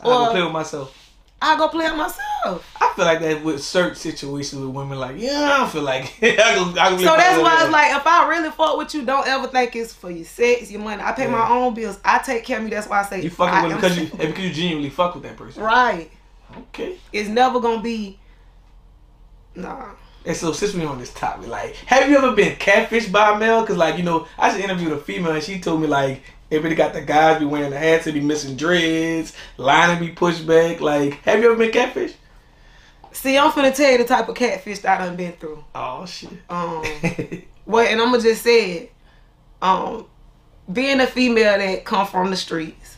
I 0.00 0.04
go 0.04 0.26
or 0.26 0.30
play 0.30 0.42
with 0.42 0.52
myself. 0.52 0.96
I 1.42 1.56
go 1.56 1.68
play 1.68 1.86
with 1.86 1.96
myself. 1.96 2.76
I 2.80 2.92
feel 2.94 3.04
like 3.04 3.20
that 3.20 3.42
with 3.42 3.64
certain 3.64 3.96
situations 3.96 4.62
with 4.62 4.70
women, 4.70 4.98
like 4.98 5.16
yeah, 5.18 5.54
I 5.54 5.58
don't 5.58 5.70
feel 5.70 5.82
like 5.82 6.14
I 6.22 6.54
go. 6.54 6.80
I 6.80 6.96
So 6.96 7.16
that's 7.16 7.42
why 7.42 7.62
it's 7.62 7.72
like 7.72 7.96
if 7.96 8.06
I 8.06 8.28
really 8.28 8.50
fuck 8.50 8.76
with 8.76 8.94
you, 8.94 9.04
don't 9.04 9.26
ever 9.26 9.48
think 9.48 9.74
it's 9.74 9.92
for 9.92 10.10
your 10.10 10.24
sex, 10.24 10.70
your 10.70 10.82
money. 10.82 11.02
I 11.02 11.10
pay 11.12 11.26
my 11.26 11.48
own 11.48 11.74
bills. 11.74 11.98
I 12.04 12.18
take 12.18 12.44
care 12.44 12.58
of 12.58 12.64
me. 12.64 12.70
That's 12.70 12.88
why 12.88 13.00
I 13.00 13.04
say 13.06 13.22
you 13.22 13.30
fucking 13.30 13.54
I 13.54 13.66
with 13.66 13.76
because 13.76 13.98
you 13.98 14.04
because 14.06 14.44
you 14.44 14.52
genuinely 14.52 14.90
fuck 14.90 15.14
with 15.14 15.24
that 15.24 15.36
person. 15.36 15.62
right. 15.64 16.10
Okay. 16.56 16.98
It's 17.12 17.28
never 17.28 17.58
gonna 17.58 17.82
be. 17.82 18.18
Nah. 19.56 19.94
And 20.24 20.36
so 20.36 20.52
since 20.52 20.74
we 20.74 20.84
on 20.84 20.98
this 20.98 21.12
topic, 21.14 21.48
like, 21.48 21.74
have 21.86 22.10
you 22.10 22.18
ever 22.18 22.32
been 22.32 22.56
catfished 22.56 23.10
by 23.10 23.34
a 23.34 23.38
male? 23.38 23.64
Cause 23.66 23.76
like 23.76 23.96
you 23.96 24.02
know, 24.02 24.26
I 24.38 24.50
just 24.50 24.62
interviewed 24.62 24.92
a 24.92 24.98
female 24.98 25.32
and 25.32 25.42
she 25.42 25.60
told 25.60 25.80
me 25.80 25.86
like 25.86 26.22
really 26.50 26.74
got 26.74 26.92
the 26.92 27.00
guys 27.00 27.38
be 27.38 27.44
wearing 27.44 27.70
the 27.70 27.78
hats, 27.78 28.06
and 28.06 28.14
be 28.14 28.20
missing 28.20 28.56
dreads, 28.56 29.34
line 29.56 29.98
be 30.00 30.08
pushed 30.08 30.46
back. 30.46 30.80
Like, 30.80 31.14
have 31.22 31.38
you 31.38 31.46
ever 31.50 31.56
been 31.56 31.70
catfished? 31.70 32.14
See, 33.12 33.36
I'm 33.38 33.50
finna 33.50 33.74
tell 33.74 33.90
you 33.90 33.98
the 33.98 34.04
type 34.04 34.28
of 34.28 34.34
catfish 34.36 34.80
that 34.80 35.00
I 35.00 35.06
done 35.06 35.16
been 35.16 35.32
through. 35.32 35.64
Oh 35.74 36.06
shit. 36.06 36.30
Um. 36.48 36.84
Well, 37.70 37.86
and 37.86 38.00
I'm 38.00 38.10
gonna 38.10 38.20
just 38.20 38.42
say 38.42 38.72
it. 38.72 38.92
Um, 39.62 40.06
being 40.72 40.98
a 40.98 41.06
female 41.06 41.56
that 41.56 41.84
come 41.84 42.04
from 42.04 42.30
the 42.30 42.36
streets, 42.36 42.96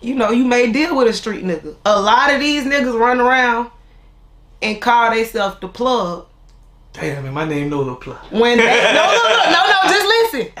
you 0.00 0.14
know, 0.14 0.30
you 0.30 0.46
may 0.46 0.72
deal 0.72 0.96
with 0.96 1.08
a 1.08 1.12
street 1.12 1.44
nigga. 1.44 1.76
A 1.84 2.00
lot 2.00 2.32
of 2.32 2.40
these 2.40 2.64
niggas 2.64 2.98
run 2.98 3.20
around 3.20 3.70
and 4.62 4.80
call 4.80 5.14
themselves 5.14 5.60
the 5.60 5.68
plug. 5.68 6.26
Damn, 6.92 7.22
man, 7.24 7.32
my 7.32 7.44
name 7.44 7.68
no 7.70 7.84
no 7.84 7.96
plug. 7.96 8.18
When 8.30 8.58
they 8.58 8.64
no 8.64 8.92
no 8.92 9.28
no 9.28 9.50
no 9.50 9.66
no 9.66 9.90
just 9.90 10.06
listen. 10.06 10.52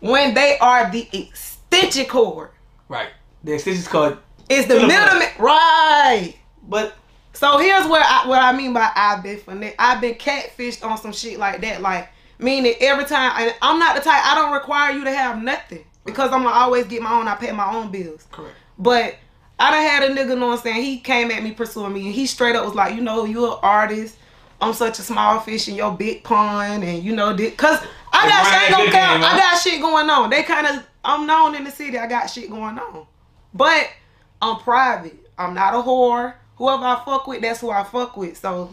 When 0.00 0.34
they 0.34 0.58
are 0.58 0.90
the 0.90 1.08
extension 1.12 2.06
cord. 2.06 2.50
Right. 2.88 3.08
The 3.44 3.54
extension's 3.54 3.88
cord. 3.88 4.18
It's 4.48 4.68
the 4.68 4.74
middleman 4.86 5.28
right. 5.38 6.34
But 6.68 6.94
So 7.32 7.58
here's 7.58 7.86
where 7.86 8.02
I 8.04 8.26
what 8.28 8.40
I 8.42 8.52
mean 8.56 8.72
by 8.72 8.90
I've 8.94 9.22
been 9.22 9.38
finesse. 9.38 9.74
I've 9.78 10.00
been 10.00 10.14
catfished 10.14 10.84
on 10.84 10.98
some 10.98 11.12
shit 11.12 11.38
like 11.38 11.60
that. 11.62 11.80
Like 11.80 12.08
meaning 12.38 12.74
every 12.80 13.04
time 13.04 13.32
and 13.36 13.54
I'm 13.62 13.78
not 13.78 13.96
the 13.96 14.02
type 14.02 14.24
I 14.24 14.34
don't 14.34 14.52
require 14.52 14.92
you 14.92 15.04
to 15.04 15.12
have 15.12 15.42
nothing. 15.42 15.84
Because 16.04 16.32
I'm 16.32 16.42
gonna 16.42 16.54
always 16.54 16.86
get 16.86 17.00
my 17.00 17.12
own, 17.12 17.28
I 17.28 17.36
pay 17.36 17.52
my 17.52 17.72
own 17.74 17.90
bills. 17.92 18.26
correct. 18.30 18.54
But 18.78 19.16
I 19.58 19.70
done 19.70 19.82
had 19.82 20.10
a 20.10 20.14
nigga 20.14 20.36
know 20.38 20.48
what 20.48 20.58
I'm 20.58 20.62
saying, 20.62 20.82
he 20.82 20.98
came 20.98 21.30
at 21.30 21.42
me 21.42 21.52
pursuing 21.52 21.92
me 21.92 22.06
and 22.06 22.14
he 22.14 22.26
straight 22.26 22.56
up 22.56 22.64
was 22.64 22.74
like, 22.74 22.96
you 22.96 23.00
know, 23.00 23.24
you're 23.24 23.52
an 23.52 23.58
artist. 23.62 24.16
I'm 24.62 24.72
such 24.72 24.98
a 25.00 25.02
small 25.02 25.40
fish 25.40 25.68
in 25.68 25.74
your 25.74 25.92
big 25.92 26.22
pond 26.22 26.84
and 26.84 27.02
you 27.02 27.14
know 27.16 27.34
this 27.34 27.54
cause 27.56 27.80
I 28.12 28.28
got 28.28 28.44
shit 28.46 28.92
game. 28.92 28.94
I 28.94 29.36
got 29.36 29.60
shit 29.60 29.80
going 29.80 30.08
on. 30.08 30.30
They 30.30 30.44
kinda 30.44 30.84
I'm 31.04 31.26
known 31.26 31.56
in 31.56 31.64
the 31.64 31.70
city, 31.70 31.98
I 31.98 32.06
got 32.06 32.30
shit 32.30 32.48
going 32.48 32.78
on. 32.78 33.06
But 33.52 33.90
I'm 34.40 34.58
private. 34.58 35.18
I'm 35.36 35.54
not 35.54 35.74
a 35.74 35.78
whore. 35.78 36.34
Whoever 36.56 36.84
I 36.84 37.02
fuck 37.04 37.26
with, 37.26 37.42
that's 37.42 37.60
who 37.60 37.70
I 37.70 37.82
fuck 37.82 38.16
with. 38.16 38.38
So 38.38 38.72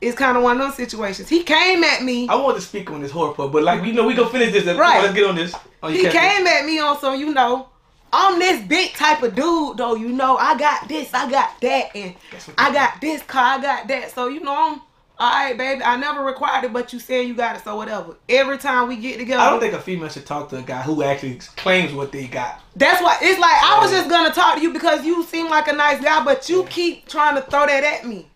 it's 0.00 0.16
kind 0.16 0.36
of 0.36 0.42
one 0.42 0.60
of 0.60 0.66
those 0.66 0.76
situations. 0.76 1.28
He 1.28 1.44
came 1.44 1.84
at 1.84 2.02
me. 2.02 2.28
I 2.28 2.34
want 2.34 2.56
to 2.56 2.62
speak 2.62 2.90
on 2.90 3.00
this 3.00 3.12
horror 3.12 3.34
part, 3.34 3.52
but 3.52 3.62
like 3.62 3.84
you 3.84 3.92
know, 3.92 4.06
we 4.06 4.14
gonna 4.14 4.30
finish 4.30 4.52
this. 4.52 4.64
Right. 4.76 5.02
Let's 5.02 5.14
get 5.14 5.28
on 5.28 5.36
this. 5.36 5.54
Oh, 5.82 5.88
on 5.88 5.92
He 5.92 6.08
came 6.08 6.46
at 6.46 6.64
me 6.64 6.80
on 6.80 6.98
some, 6.98 7.18
you 7.18 7.32
know, 7.32 7.68
I'm 8.12 8.38
this 8.38 8.62
big 8.66 8.92
type 8.94 9.22
of 9.22 9.34
dude, 9.34 9.76
though. 9.76 9.94
You 9.94 10.08
know, 10.08 10.36
I 10.36 10.58
got 10.58 10.88
this, 10.88 11.12
I 11.14 11.30
got 11.30 11.60
that, 11.60 11.90
and 11.94 12.14
I 12.58 12.72
got 12.72 13.00
this 13.00 13.22
car, 13.22 13.58
I 13.58 13.62
got 13.62 13.88
that. 13.88 14.10
So 14.10 14.26
you 14.28 14.40
know, 14.40 14.54
I'm 14.54 14.80
all 15.18 15.30
right, 15.30 15.56
baby. 15.56 15.82
I 15.82 15.96
never 15.96 16.24
required 16.24 16.64
it, 16.64 16.72
but 16.72 16.92
you 16.92 16.98
said 16.98 17.26
you 17.28 17.34
got 17.34 17.56
it, 17.56 17.62
so 17.62 17.76
whatever. 17.76 18.16
Every 18.28 18.56
time 18.58 18.88
we 18.88 18.96
get 18.96 19.18
together, 19.18 19.40
I 19.42 19.50
don't 19.50 19.60
think 19.60 19.74
a 19.74 19.78
female 19.80 20.08
should 20.08 20.24
talk 20.26 20.48
to 20.48 20.56
a 20.58 20.62
guy 20.62 20.82
who 20.82 21.02
actually 21.02 21.34
claims 21.56 21.92
what 21.92 22.10
they 22.10 22.26
got. 22.26 22.60
that's 22.74 23.02
why 23.02 23.18
it's 23.20 23.38
like 23.38 23.62
I 23.62 23.78
was 23.80 23.90
just 23.90 24.08
gonna 24.08 24.32
talk 24.32 24.56
to 24.56 24.62
you 24.62 24.72
because 24.72 25.04
you 25.04 25.22
seem 25.24 25.48
like 25.50 25.68
a 25.68 25.72
nice 25.74 26.02
guy, 26.02 26.24
but 26.24 26.48
you 26.48 26.64
keep 26.64 27.06
trying 27.06 27.34
to 27.36 27.42
throw 27.42 27.66
that 27.66 27.84
at 27.84 28.06
me. 28.06 28.26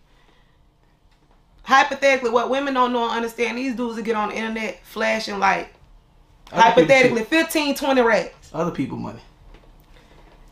Hypothetically, 1.63 2.29
what 2.29 2.49
women 2.51 2.75
don't 2.75 2.93
know 2.93 3.05
and 3.05 3.13
understand, 3.13 3.57
these 3.57 3.75
dudes 3.75 3.95
that 3.95 4.03
get 4.03 4.15
on 4.15 4.29
the 4.29 4.35
internet 4.35 4.79
flashing 4.85 5.39
like 5.39 5.73
Other 6.51 6.61
hypothetically 6.61 7.23
15, 7.23 7.73
20 7.75 8.01
racks. 8.01 8.51
other 8.53 8.69
people 8.71 8.97
money. 8.97 9.21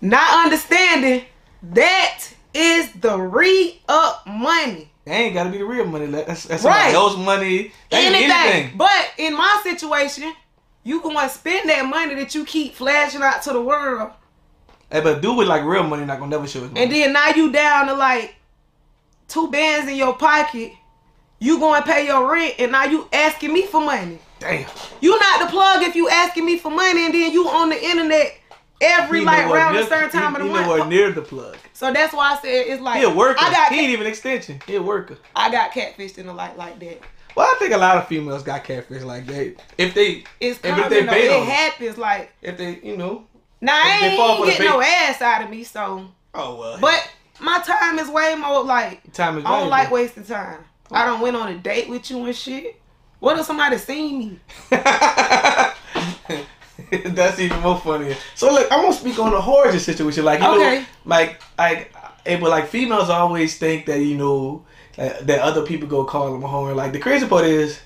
Not 0.03 0.43
understanding 0.45 1.24
that 1.72 2.25
is 2.53 2.91
the 2.91 3.17
re 3.17 3.81
up 3.88 4.27
money. 4.27 4.91
That 5.05 5.13
ain't 5.13 5.33
gotta 5.33 5.50
be 5.50 5.60
the 5.60 5.65
real 5.65 5.86
money. 5.86 6.07
That's, 6.07 6.43
that's 6.43 6.63
Right. 6.65 6.93
else's 6.93 7.19
money. 7.19 7.72
Anything. 7.89 8.29
anything. 8.31 8.77
But 8.77 9.12
in 9.17 9.33
my 9.33 9.62
situation, 9.63 10.33
you 10.83 11.01
gonna 11.01 11.29
spend 11.29 11.69
that 11.69 11.86
money 11.86 12.15
that 12.15 12.36
you 12.36 12.43
keep 12.43 12.75
flashing 12.75 13.22
out 13.22 13.43
to 13.43 13.53
the 13.53 13.62
world, 13.62 14.12
Hey, 14.91 15.00
but 15.00 15.22
do 15.22 15.33
with 15.36 15.48
like 15.48 15.63
real 15.63 15.83
money, 15.83 16.03
not 16.03 16.19
gonna 16.19 16.31
never 16.31 16.48
show 16.48 16.60
money. 16.60 16.81
and 16.83 16.91
then 16.91 17.13
now 17.13 17.29
you 17.29 17.50
down 17.53 17.88
to 17.88 17.93
like 17.93 18.36
two 19.29 19.50
bands 19.50 19.89
in 19.89 19.95
your 19.95 20.15
pocket. 20.15 20.74
You 21.39 21.60
to 21.60 21.81
pay 21.81 22.05
your 22.05 22.29
rent, 22.29 22.55
and 22.60 22.74
now 22.74 22.86
you 22.86 23.07
asking 23.12 23.53
me 23.53 23.65
for 23.67 23.79
money. 23.81 24.19
Damn. 24.39 24.65
You 25.01 25.17
not 25.19 25.39
the 25.41 25.48
plug 25.48 25.83
if 25.83 25.95
you 25.95 26.10
asking 26.10 26.45
me 26.45 26.57
for 26.57 26.72
money, 26.72 27.05
and 27.05 27.13
then 27.13 27.31
you 27.31 27.48
on 27.48 27.69
the 27.69 27.81
internet 27.81 28.38
every 28.84 29.20
He 29.20 29.25
like 29.25 29.46
around 29.48 29.74
near- 29.74 29.84
a 29.84 29.88
certain 29.88 30.10
time 30.10 30.32
he, 30.36 30.42
of 30.42 30.42
the 30.42 30.48
he 30.48 30.54
month. 30.54 30.68
nowhere 30.68 30.86
near 30.86 31.12
the 31.12 31.22
plug. 31.22 31.58
So 31.74 31.92
that's 31.94 32.13
why 32.13 32.34
I 32.34 32.36
said 32.42 32.50
it's 32.68 32.82
like 32.82 32.98
He 33.00 33.04
a 33.04 33.10
worker. 33.10 33.40
I 33.42 33.52
got 33.52 33.72
he 33.72 33.80
ain't 33.80 33.90
even 33.92 34.08
extension. 34.08 34.60
He 34.68 34.75
a 34.75 34.82
worker. 34.82 35.18
I 35.36 35.50
got 35.52 35.72
catfished 35.72 36.18
in 36.18 36.28
the 36.28 36.34
light 36.34 36.58
like 36.58 36.80
that. 36.80 37.02
Well, 37.36 37.48
I 37.48 37.56
think 37.58 37.74
a 37.74 37.78
lot 37.78 37.98
of 37.98 38.08
females 38.08 38.44
got 38.44 38.63
catfish 38.63 39.02
like 39.02 39.25
that. 39.25 39.56
If 39.78 39.96
they, 39.96 40.24
It's 40.40 40.60
if 40.60 40.62
common 40.62 40.90
they 40.90 41.02
though. 41.04 41.12
bait 41.12 41.25
It 41.25 41.42
it. 41.42 41.48
happens 41.48 41.98
like 41.98 42.32
if 42.44 42.58
they, 42.58 42.80
you 42.84 42.96
know, 42.96 43.25
now 43.60 43.74
I 43.74 43.96
If 43.96 44.02
they 44.02 44.08
ain't, 44.24 44.40
the 44.40 44.52
getting 44.52 44.66
no 44.68 44.82
ass 44.82 45.22
out 45.22 45.44
of 45.44 45.50
me. 45.50 45.63
So, 45.63 46.08
oh 46.36 46.56
well. 46.60 46.78
but 46.80 47.10
my 47.40 47.60
time 47.66 47.98
is 47.98 48.08
way 48.10 48.36
more 48.36 48.63
like 48.63 49.12
time 49.13 49.38
is 49.40 49.46
I 49.46 49.48
don't 49.50 49.70
valuable. 49.70 49.70
like 49.70 49.90
wasting 49.92 50.25
time. 50.25 50.60
I 50.92 51.06
don't 51.06 51.22
went 51.22 51.36
on 51.36 51.48
a 51.52 51.58
date 51.58 51.90
with 51.90 52.12
you 52.12 52.24
and 52.25 52.36
shit. 52.36 52.80
What 53.20 53.40
if 53.40 53.46
somebody 53.46 53.78
seen 53.80 54.20
me? 54.20 54.40
That's 57.06 57.40
even 57.40 57.60
more 57.62 57.78
funny. 57.80 58.16
So 58.36 58.52
look, 58.54 58.72
I 58.72 58.78
want 58.84 58.94
to 58.96 59.00
speak 59.00 59.20
on 59.20 59.32
the 59.32 59.42
horror 59.42 59.78
situation. 59.80 60.26
Like 60.26 60.40
you 60.42 60.48
Okay. 60.48 60.80
know, 60.80 60.86
like 61.06 61.42
I, 61.58 61.88
eh, 62.26 62.40
but 62.40 62.50
like 62.50 62.68
females 62.68 63.10
always 63.10 63.58
think 63.58 63.86
that 63.88 64.00
you 64.00 64.16
know 64.18 64.66
that, 64.98 65.26
that 65.28 65.40
other 65.40 65.64
people 65.66 65.88
go 65.88 66.04
call 66.06 66.32
them 66.32 66.44
a 66.44 66.48
whore. 66.48 66.76
Like 66.76 66.92
the 66.94 67.00
crazy 67.00 67.28
part 67.28 67.46
is, 67.46 67.80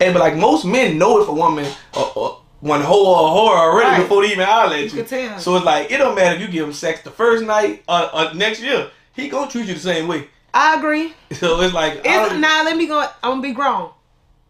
and 0.00 0.12
but 0.12 0.20
like 0.20 0.36
most 0.36 0.64
men 0.64 0.98
know 0.98 1.20
if 1.22 1.28
a 1.28 1.32
woman 1.32 1.70
or, 1.96 2.12
or 2.16 2.40
one 2.60 2.80
hoe 2.80 3.06
or 3.06 3.28
a 3.28 3.30
whore 3.30 3.58
already 3.58 3.90
Right. 3.90 4.02
before 4.02 4.22
they 4.22 4.32
even 4.32 4.46
holler 4.46 4.74
at 4.74 4.80
You 4.80 4.84
you. 4.86 4.90
can 4.90 5.06
tell. 5.06 5.38
So 5.38 5.56
it's 5.56 5.64
like 5.66 5.90
it 5.90 5.98
don't 5.98 6.14
matter 6.14 6.34
if 6.36 6.40
you 6.40 6.48
give 6.48 6.66
him 6.66 6.72
sex 6.72 7.02
the 7.02 7.10
first 7.10 7.44
night 7.44 7.82
or, 7.88 8.14
or 8.14 8.34
next 8.34 8.62
year, 8.62 8.90
he 9.12 9.28
gonna 9.28 9.50
treat 9.50 9.66
you 9.66 9.74
the 9.74 9.80
same 9.80 10.08
way. 10.08 10.28
I 10.52 10.76
agree. 10.78 11.12
So 11.34 11.60
it's 11.62 11.74
like 11.74 12.00
It's, 12.04 12.34
now 12.38 12.62
let 12.64 12.76
me 12.76 12.86
go. 12.86 13.00
I'm 13.22 13.32
gonna 13.32 13.42
be 13.42 13.52
grown. 13.52 13.90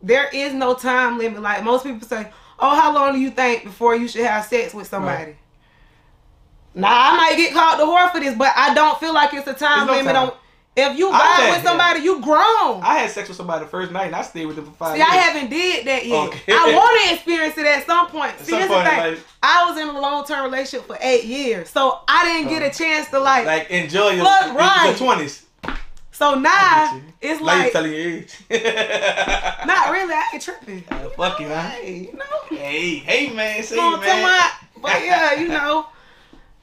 There 0.03 0.29
is 0.35 0.53
no 0.53 0.75
time 0.75 1.17
limit. 1.19 1.41
Like 1.41 1.65
most 1.65 1.83
people 1.85 2.07
say, 2.07 2.31
Oh, 2.59 2.75
how 2.75 2.95
long 2.95 3.15
do 3.15 3.21
you 3.21 3.31
think 3.31 3.65
before 3.65 3.97
you 3.97 4.09
should 4.09 4.25
have 4.25 4.45
sex 4.45 4.75
with 4.75 4.87
somebody? 4.87 5.25
Right. 5.25 5.37
Now 6.75 7.13
I 7.13 7.17
might 7.17 7.37
get 7.37 7.53
called 7.53 7.79
the 7.79 7.85
whore 7.85 8.11
for 8.11 8.21
this, 8.21 8.37
but 8.37 8.53
I 8.57 8.75
don't 8.75 8.99
feel 8.99 9.15
like 9.15 9.33
it's 9.33 9.47
a 9.47 9.55
time 9.55 9.87
There's 9.87 9.99
limit 9.99 10.15
no 10.15 10.21
time. 10.21 10.31
on. 10.31 10.37
If 10.77 10.99
you 10.99 11.09
vibe 11.09 11.51
with 11.55 11.63
somebody, 11.63 12.01
you 12.01 12.21
grown. 12.21 12.83
I 12.83 12.99
had 12.99 13.11
sex 13.11 13.29
with 13.29 13.37
somebody 13.37 13.65
the 13.65 13.71
first 13.71 13.93
night, 13.93 14.07
and 14.07 14.17
I 14.17 14.23
stayed 14.23 14.47
with 14.47 14.57
them 14.57 14.65
for 14.65 14.73
five. 14.73 14.93
See, 14.95 14.99
years. 14.99 15.09
I 15.09 15.15
haven't 15.15 15.51
did 15.51 15.87
that 15.87 16.05
yet. 16.05 16.29
Okay. 16.29 16.53
I 16.53 16.75
want 16.75 17.09
to 17.09 17.15
experience 17.15 17.57
it 17.57 17.65
at 17.65 17.87
some 17.87 18.09
point. 18.09 18.33
See, 18.41 18.51
some 18.51 18.67
point, 18.67 18.85
like, 18.85 19.19
I 19.41 19.71
was 19.71 19.79
in 19.79 19.87
a 19.89 20.01
long 20.01 20.27
term 20.27 20.45
relationship 20.45 20.89
for 20.89 20.99
eight 21.01 21.25
years, 21.25 21.71
so 21.71 22.01
I 22.09 22.25
didn't 22.25 22.49
uh, 22.49 22.59
get 22.59 22.63
a 22.63 22.67
oh. 22.67 22.71
chance 22.71 23.09
to 23.11 23.21
like 23.21 23.47
like 23.47 23.71
enjoy 23.71 24.11
your, 24.11 24.25
your 24.25 24.25
20s 24.25 25.45
so 26.15 26.35
now 26.37 27.01
it's 27.21 27.41
Now 27.41 27.53
you 27.53 27.63
like 27.63 27.73
telling 27.73 27.93
your 27.93 28.01
age. 28.01 28.35
not 28.51 29.91
really. 29.93 30.15
I 30.15 30.25
ain't 30.33 30.43
tripping. 30.43 30.85
Uh, 30.91 31.09
fuck 31.11 31.39
you, 31.41 31.49
man. 31.49 31.71
Hey, 31.71 31.97
you 32.11 32.13
know. 32.17 32.57
Hey, 32.57 32.97
hey 32.99 33.31
man, 33.35 33.63
say 33.63 33.77
No, 33.77 33.97
man. 33.99 34.23
my, 34.23 34.51
but 34.81 35.05
yeah, 35.05 35.35
you 35.35 35.49
know, 35.49 35.87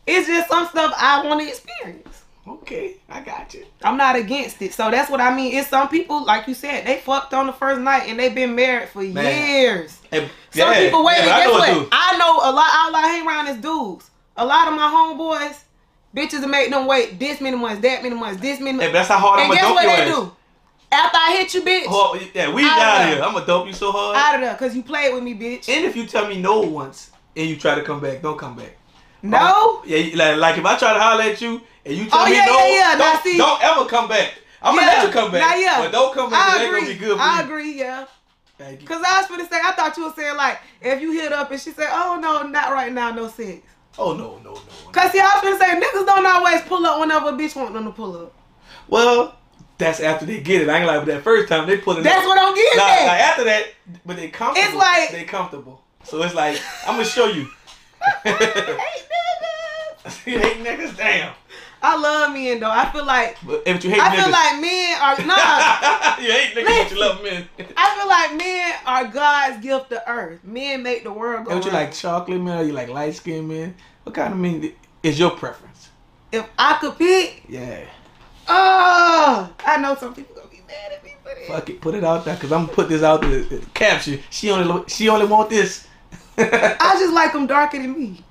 it's 0.07 0.27
just 0.27 0.49
some 0.49 0.67
stuff 0.67 0.93
I 0.97 1.25
want 1.25 1.41
to 1.41 1.47
experience. 1.47 2.07
Okay, 2.47 2.95
I 3.07 3.21
got 3.21 3.53
you. 3.53 3.65
I'm 3.83 3.97
not 3.97 4.15
against 4.15 4.61
it, 4.63 4.73
so 4.73 4.89
that's 4.89 5.11
what 5.11 5.21
I 5.21 5.33
mean. 5.35 5.55
It's 5.55 5.69
some 5.69 5.87
people, 5.89 6.25
like 6.25 6.47
you 6.47 6.55
said, 6.55 6.85
they 6.87 6.97
fucked 6.97 7.33
on 7.35 7.45
the 7.45 7.53
first 7.53 7.79
night 7.81 8.07
and 8.09 8.19
they've 8.19 8.33
been 8.33 8.55
married 8.55 8.89
for 8.89 9.03
Man. 9.03 9.47
years. 9.47 9.99
And- 10.11 10.29
Some 10.51 10.71
yeah, 10.71 10.79
people 10.85 11.05
wait. 11.05 11.17
yeah, 11.19 11.25
but 11.25 11.31
I 11.33 11.67
guess 11.67 11.77
what? 11.77 11.89
I 11.91 12.17
know 12.17 12.33
a 12.37 12.51
lot. 12.51 12.65
All 12.73 12.95
I 12.95 13.07
hang 13.11 13.27
around 13.27 13.47
is 13.47 13.57
dudes. 13.57 14.09
A 14.37 14.45
lot 14.45 14.67
of 14.67 14.73
my 14.73 14.89
homeboys, 14.89 15.59
bitches, 16.15 16.47
make 16.49 16.69
them 16.69 16.85
wait 16.87 17.19
this 17.19 17.39
many 17.41 17.55
months, 17.57 17.81
that 17.81 18.03
many 18.03 18.15
months, 18.15 18.41
this 18.41 18.59
many 18.59 18.71
Hey, 18.71 18.75
months. 18.77 18.87
but 18.87 18.93
that's 18.93 19.07
how 19.09 19.17
hard 19.17 19.39
and 19.41 19.51
I'm 19.51 19.55
guess 19.57 19.63
gonna 19.63 19.73
what 19.75 19.83
dump 19.83 19.97
they 19.97 20.03
ass. 20.11 20.15
do? 20.15 20.31
After 20.93 21.17
I 21.17 21.31
hit 21.37 21.53
you, 21.53 21.61
bitch, 21.61 21.83
Oh, 21.87 22.19
yeah, 22.33 22.53
we 22.53 22.65
Out 22.65 22.79
out 22.79 23.01
of 23.03 23.07
here. 23.13 23.23
I'm 23.23 23.33
gonna 23.33 23.45
dump 23.45 23.67
you 23.67 23.73
so 23.73 23.91
hard. 23.91 24.17
out 24.17 24.35
of 24.35 24.41
there, 24.41 24.55
cause 24.55 24.75
you 24.75 24.83
played 24.83 25.13
with 25.13 25.23
me, 25.23 25.33
bitch. 25.33 25.69
and 25.69 25.85
if 25.85 25.95
you 25.95 26.05
tell 26.05 26.27
me 26.27 26.41
no 26.41 26.59
once 26.61 27.11
and 27.35 27.47
you 27.49 27.55
try 27.55 27.75
to 27.75 27.81
come 27.81 27.99
back, 28.01 28.21
don't 28.21 28.37
come 28.37 28.55
back. 28.55 28.75
no. 29.23 29.81
Yeah, 29.85 30.15
like, 30.15 30.37
like 30.37 30.57
if 30.57 30.65
I 30.65 30.77
try 30.77 30.93
to 30.93 30.99
holler 30.99 31.23
at 31.23 31.39
you 31.41 31.61
and 31.85 31.95
you 31.95 32.09
tell 32.09 32.21
Oh, 32.21 32.25
me 32.25 32.33
yeah, 32.35 32.45
no, 32.45 32.57
yeah, 32.65 32.73
yeah. 32.91 32.97
Don't, 32.97 33.23
see- 33.23 33.37
don't 33.37 33.63
ever 33.63 33.85
come 33.85 34.07
back. 34.07 34.33
I'm 34.61 34.75
gonna 34.75 34.87
let 34.87 35.05
you 35.07 35.11
come 35.13 35.31
back. 35.31 35.41
Now, 35.41 35.55
yeah. 35.55 35.77
But 35.81 35.91
don't 35.91 36.13
come 36.13 36.29
back. 36.29 36.59
I 36.59 36.63
agree. 36.65 36.81
gonna 36.81 36.93
be 36.93 36.99
good 36.99 37.17
for 37.17 37.23
I 37.23 37.39
you. 37.39 37.45
agree. 37.45 37.79
Yeah. 37.79 38.05
Thank 38.59 38.81
you. 38.81 38.87
Cause 38.87 39.01
I 39.07 39.21
was 39.21 39.27
gonna 39.27 39.49
say, 39.49 39.59
I 39.63 39.71
thought 39.71 39.97
you 39.97 40.05
were 40.05 40.13
saying 40.15 40.35
like, 40.37 40.59
if 40.81 41.01
you 41.01 41.13
hit 41.13 41.31
up 41.33 41.49
and 41.49 41.59
she 41.59 41.71
said, 41.71 41.87
"Oh 41.91 42.19
no, 42.21 42.43
not 42.47 42.71
right 42.71 42.91
now, 42.93 43.09
no 43.11 43.27
sex." 43.27 43.57
Oh 43.99 44.13
no, 44.13 44.37
no, 44.37 44.53
no. 44.53 44.53
no. 44.53 44.91
Cause 44.91 45.11
see, 45.11 45.19
I 45.19 45.25
was 45.35 45.41
gonna 45.43 45.57
say, 45.59 45.79
niggas 45.79 46.05
don't 46.05 46.25
always 46.25 46.61
pull 46.61 46.85
up 46.85 46.99
whenever 46.99 47.29
a 47.29 47.33
bitch 47.33 47.55
want 47.55 47.73
them 47.73 47.85
to 47.85 47.91
pull 47.91 48.15
up. 48.23 48.33
Well, 48.87 49.35
that's 49.77 49.99
after 49.99 50.25
they 50.25 50.39
get 50.39 50.61
it. 50.61 50.69
I 50.69 50.77
ain't 50.77 50.87
like 50.87 50.99
with 51.05 51.07
that 51.15 51.23
first 51.23 51.47
time 51.49 51.67
they 51.67 51.77
it. 51.99 52.03
That's 52.03 52.21
up. 52.21 52.25
what 52.27 52.37
I'm 52.37 52.55
getting 52.55 52.77
Nah, 52.77 52.83
at. 52.83 53.05
like 53.07 53.19
after 53.21 53.43
that, 53.45 53.65
but 54.05 54.15
they 54.17 54.27
comfortable. 54.29 54.67
It's 54.67 54.75
like- 54.77 55.11
they 55.11 55.23
comfortable. 55.25 55.81
So 56.03 56.21
it's 56.23 56.33
like 56.35 56.59
I'm 56.87 56.95
gonna 56.95 57.05
show 57.05 57.25
you. 57.27 57.47
Hey, 58.23 58.31
niggas. 58.33 58.77
hate 60.39 60.63
niggas, 60.63 60.97
damn. 60.97 61.33
I 61.83 61.97
love 61.97 62.33
men 62.33 62.59
though. 62.59 62.69
I 62.69 62.91
feel 62.91 63.05
like 63.05 63.37
But 63.45 63.63
if 63.65 63.83
you 63.83 63.89
hate 63.89 63.99
I 64.01 64.15
niggas, 64.15 64.23
feel 64.23 64.31
like 64.31 64.61
men 64.61 64.97
are 65.01 65.25
nah. 65.25 66.23
you 66.23 66.31
hate 66.31 66.53
niggas, 66.55 66.65
but 66.83 66.91
you 66.91 66.99
love 66.99 67.23
men. 67.23 67.49
I 67.75 67.95
feel 67.97 68.07
like 68.07 68.35
men 68.37 68.73
are 68.85 69.07
God's 69.07 69.63
gift 69.63 69.89
to 69.89 70.09
earth. 70.09 70.39
Men 70.43 70.83
make 70.83 71.03
the 71.03 71.11
world 71.11 71.45
go. 71.45 71.51
Don't 71.51 71.65
you 71.65 71.71
like 71.71 71.91
chocolate 71.93 72.39
man 72.41 72.59
or 72.59 72.63
you 72.63 72.73
like 72.73 72.89
light 72.89 73.15
skinned 73.15 73.47
man? 73.47 73.73
What 74.03 74.13
kind 74.15 74.33
of 74.33 74.39
men 74.39 74.73
is 75.03 75.17
your 75.19 75.31
preference? 75.31 75.89
If 76.31 76.47
I 76.57 76.77
could 76.79 76.97
pick, 76.97 77.43
Yeah. 77.49 77.83
oh, 78.47 79.53
I 79.65 79.77
know 79.77 79.95
some 79.95 80.13
people 80.13 80.35
gonna 80.35 80.47
be 80.49 80.61
mad 80.67 80.91
at 80.93 81.03
me 81.03 81.15
for 81.23 81.29
that. 81.35 81.47
Fuck 81.47 81.69
it, 81.69 81.81
put 81.81 81.95
it 81.95 82.03
out 82.03 82.25
there, 82.25 82.35
cause 82.37 82.51
I'm 82.51 82.65
gonna 82.65 82.73
put 82.75 82.89
this 82.89 83.03
out 83.03 83.21
there. 83.21 83.43
Caption. 83.73 84.19
She 84.29 84.49
only 84.51 84.83
she 84.87 85.09
only 85.09 85.25
want 85.25 85.49
this. 85.49 85.87
I 86.37 86.95
just 86.99 87.13
like 87.13 87.33
them 87.33 87.47
darker 87.47 87.77
than 87.79 87.93
me. 87.93 88.23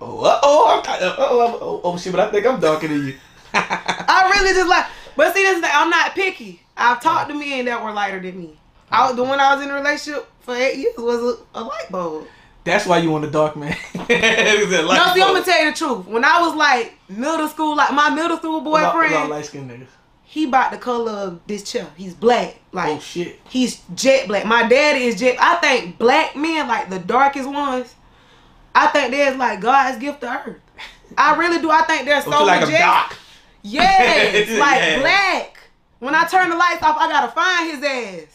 Oh, 0.00 0.24
uh 0.24 0.40
oh, 0.42 0.82
I'm, 0.84 1.00
oh, 1.18 1.58
oh, 1.60 1.80
oh, 1.84 1.98
shit, 1.98 2.12
but 2.12 2.20
I 2.20 2.30
think 2.30 2.46
I'm 2.46 2.60
darker 2.60 2.88
than 2.88 3.06
you. 3.06 3.14
I 3.54 4.30
really 4.34 4.54
just 4.54 4.68
like, 4.68 4.86
but 5.16 5.34
see, 5.34 5.42
this 5.42 5.56
is 5.56 5.62
the, 5.62 5.68
I'm 5.74 5.90
not 5.90 6.14
picky. 6.14 6.60
I've 6.76 7.00
talked 7.00 7.30
to 7.30 7.34
men 7.34 7.64
that 7.66 7.82
were 7.82 7.92
lighter 7.92 8.20
than 8.20 8.38
me. 8.38 8.58
I 8.90 9.06
was 9.06 9.16
the 9.16 9.24
one 9.24 9.40
I 9.40 9.54
was 9.54 9.64
in 9.64 9.70
a 9.70 9.74
relationship 9.74 10.28
for 10.40 10.54
eight 10.54 10.76
years 10.78 10.94
was 10.98 11.38
a, 11.54 11.60
a 11.60 11.62
light 11.62 11.90
bulb. 11.90 12.26
That's 12.64 12.86
why 12.86 12.98
you 12.98 13.10
want 13.10 13.24
a 13.24 13.30
dark 13.30 13.56
man. 13.56 13.76
It's 14.08 14.72
a 14.72 14.82
light 14.82 14.96
no, 14.98 15.14
see, 15.14 15.22
I'm 15.22 15.32
gonna 15.34 15.44
tell 15.44 15.64
you 15.64 15.70
the 15.72 15.76
truth. 15.76 16.06
When 16.06 16.24
I 16.24 16.40
was 16.40 16.54
like 16.54 16.94
middle 17.08 17.48
school, 17.48 17.76
like 17.76 17.92
my 17.92 18.10
middle 18.10 18.36
school 18.36 18.60
boyfriend, 18.60 19.12
about 19.12 19.30
light 19.30 19.46
skinned 19.46 19.68
niggas. 19.70 19.88
he 20.22 20.46
bought 20.46 20.70
the 20.70 20.78
color 20.78 21.10
of 21.10 21.40
this 21.48 21.64
chair. 21.68 21.88
He's 21.96 22.14
black, 22.14 22.56
like 22.72 22.96
Oh 22.96 23.00
shit. 23.00 23.40
he's 23.48 23.80
jet 23.94 24.28
black. 24.28 24.44
My 24.44 24.68
daddy 24.68 25.04
is 25.06 25.18
jet. 25.18 25.36
I 25.40 25.56
think 25.56 25.98
black 25.98 26.36
men, 26.36 26.68
like 26.68 26.88
the 26.90 27.00
darkest 27.00 27.48
ones, 27.48 27.94
I 28.78 28.86
think 28.88 29.10
they're 29.10 29.34
like 29.36 29.60
God's 29.60 29.98
gift 29.98 30.20
to 30.20 30.30
earth. 30.30 30.60
I 31.16 31.34
really 31.36 31.60
do. 31.60 31.70
I 31.70 31.82
think 31.82 32.04
they're 32.04 32.20
so 32.22 32.30
Don't 32.30 32.46
like 32.46 32.62
a 32.62 32.66
majestic. 32.66 32.86
dark? 32.86 33.16
Yes, 33.62 34.48
like 34.58 34.80
Yeah. 34.80 35.00
black. 35.00 35.58
When 35.98 36.14
I 36.14 36.24
turn 36.26 36.50
the 36.50 36.56
lights 36.56 36.82
off, 36.82 36.96
I 36.98 37.08
gotta 37.08 37.32
find 37.32 37.70
his 37.70 37.82
ass. 37.82 38.32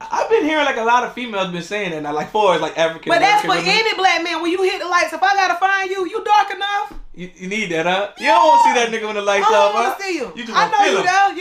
I've 0.00 0.28
been 0.28 0.44
hearing 0.44 0.66
like 0.66 0.76
a 0.76 0.82
lot 0.84 1.04
of 1.04 1.14
females 1.14 1.50
been 1.50 1.62
saying 1.62 1.92
that 1.92 2.02
now, 2.02 2.12
like 2.12 2.30
for 2.30 2.58
like 2.58 2.76
African. 2.76 3.10
But 3.10 3.20
that's 3.20 3.42
for 3.42 3.48
women. 3.48 3.64
any 3.66 3.94
black 3.96 4.22
man. 4.22 4.42
When 4.42 4.50
you 4.50 4.62
hit 4.62 4.80
the 4.82 4.88
lights, 4.88 5.12
if 5.14 5.22
I 5.22 5.34
gotta 5.34 5.54
find 5.58 5.90
you, 5.90 6.06
you 6.06 6.22
dark 6.22 6.50
enough. 6.52 6.92
You, 7.14 7.30
you 7.36 7.48
need 7.48 7.70
that, 7.70 7.86
huh? 7.86 8.10
You 8.18 8.26
don't 8.26 8.44
want 8.46 8.62
to 8.64 8.68
see 8.68 8.74
that 8.74 8.88
nigga 9.00 9.06
when 9.06 9.14
the 9.14 9.20
I 9.22 9.24
lights 9.24 9.46
don't 9.48 9.54
off, 9.54 9.74
want 9.74 9.86
huh? 9.86 9.94
to 9.96 10.02
see 10.02 10.14
you. 10.16 10.32
You 10.36 10.44
just 10.44 10.58
I 10.58 10.68
know 10.70 10.84
you 10.92 10.98
him. 10.98 11.04
there. 11.06 11.38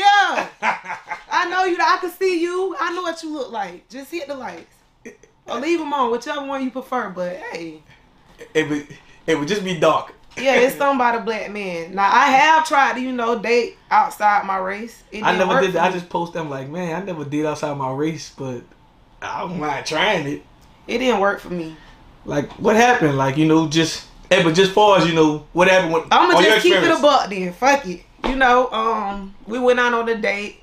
Yeah, 0.62 0.98
I 1.32 1.50
know 1.50 1.63
you. 1.65 1.77
I 1.82 1.98
can 2.00 2.12
see 2.12 2.42
you. 2.42 2.75
I 2.80 2.94
know 2.94 3.01
what 3.01 3.22
you 3.22 3.34
look 3.34 3.51
like. 3.51 3.89
Just 3.89 4.12
hit 4.12 4.27
the 4.27 4.36
lights 4.36 4.75
or 5.48 5.60
leave 5.60 5.80
them 5.80 5.92
on, 5.92 6.12
whichever 6.12 6.46
one 6.46 6.63
you 6.63 6.72
prefer. 6.72 7.10
But 7.10 7.36
hey, 7.38 7.82
it 8.53 8.69
would 8.69 8.88
it 9.27 9.39
would 9.39 9.47
just 9.47 9.63
be 9.63 9.79
dark. 9.79 10.13
yeah, 10.38 10.55
it's 10.55 10.75
something 10.77 10.97
about 10.97 11.21
a 11.21 11.23
black 11.23 11.51
man. 11.51 11.95
Now 11.95 12.09
I 12.12 12.25
have 12.25 12.67
tried 12.67 12.93
to, 12.93 13.01
you 13.01 13.12
know, 13.12 13.39
date 13.39 13.77
outside 13.91 14.45
my 14.45 14.57
race. 14.57 15.03
I 15.13 15.38
never 15.38 15.62
did. 15.62 15.75
I 15.75 15.91
just 15.91 16.09
post 16.09 16.33
them 16.33 16.50
like, 16.50 16.69
man, 16.69 17.01
I 17.01 17.05
never 17.05 17.25
did 17.25 17.45
outside 17.45 17.77
my 17.77 17.91
race, 17.91 18.31
but 18.38 18.62
I 19.21 19.41
don't 19.41 19.59
mind 19.59 19.85
trying 19.85 20.27
it. 20.27 20.43
It 20.88 20.97
didn't 20.97 21.21
work 21.21 21.39
for 21.39 21.50
me. 21.50 21.75
Like, 22.25 22.51
what 22.53 22.75
happened? 22.75 23.17
Like, 23.17 23.38
you 23.38 23.45
know, 23.45 23.67
just 23.67 24.07
hey, 24.29 24.43
but 24.43 24.55
just 24.55 24.71
far 24.71 24.97
as 24.97 25.07
you 25.07 25.13
know, 25.13 25.45
what 25.53 25.67
happened? 25.67 25.93
When, 25.93 26.03
I'm 26.12 26.31
gonna 26.31 26.45
just 26.45 26.63
keep 26.63 26.75
it 26.75 26.91
a 26.91 27.01
buck 27.01 27.29
then. 27.29 27.53
Fuck 27.53 27.85
it. 27.88 28.03
You 28.25 28.35
know, 28.35 28.69
um, 28.71 29.35
we 29.45 29.59
went 29.59 29.79
out 29.79 29.93
on 29.93 30.07
a 30.07 30.15
date. 30.15 30.62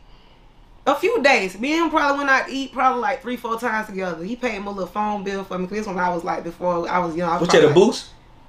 A 0.86 0.94
few 0.94 1.22
days. 1.22 1.58
Me 1.58 1.74
and 1.74 1.84
him 1.84 1.90
probably 1.90 2.18
went 2.18 2.30
out 2.30 2.46
to 2.46 2.52
eat 2.52 2.72
probably 2.72 3.02
like 3.02 3.22
three, 3.22 3.36
four 3.36 3.58
times 3.60 3.86
together. 3.88 4.24
He 4.24 4.34
paid 4.34 4.58
my 4.60 4.70
little 4.70 4.86
phone 4.86 5.22
bill 5.22 5.44
for 5.44 5.58
me. 5.58 5.66
'cause 5.66 5.76
This 5.78 5.86
one 5.86 5.98
I 5.98 6.08
was 6.08 6.24
like 6.24 6.42
before 6.42 6.88
I 6.88 6.98
was 6.98 7.14
young. 7.14 7.28
I 7.28 7.32
was 7.34 7.42
What 7.42 7.52
you 7.52 7.60
had 7.60 7.64
a 7.68 7.72
probably 7.72 7.86
boost? 7.86 8.08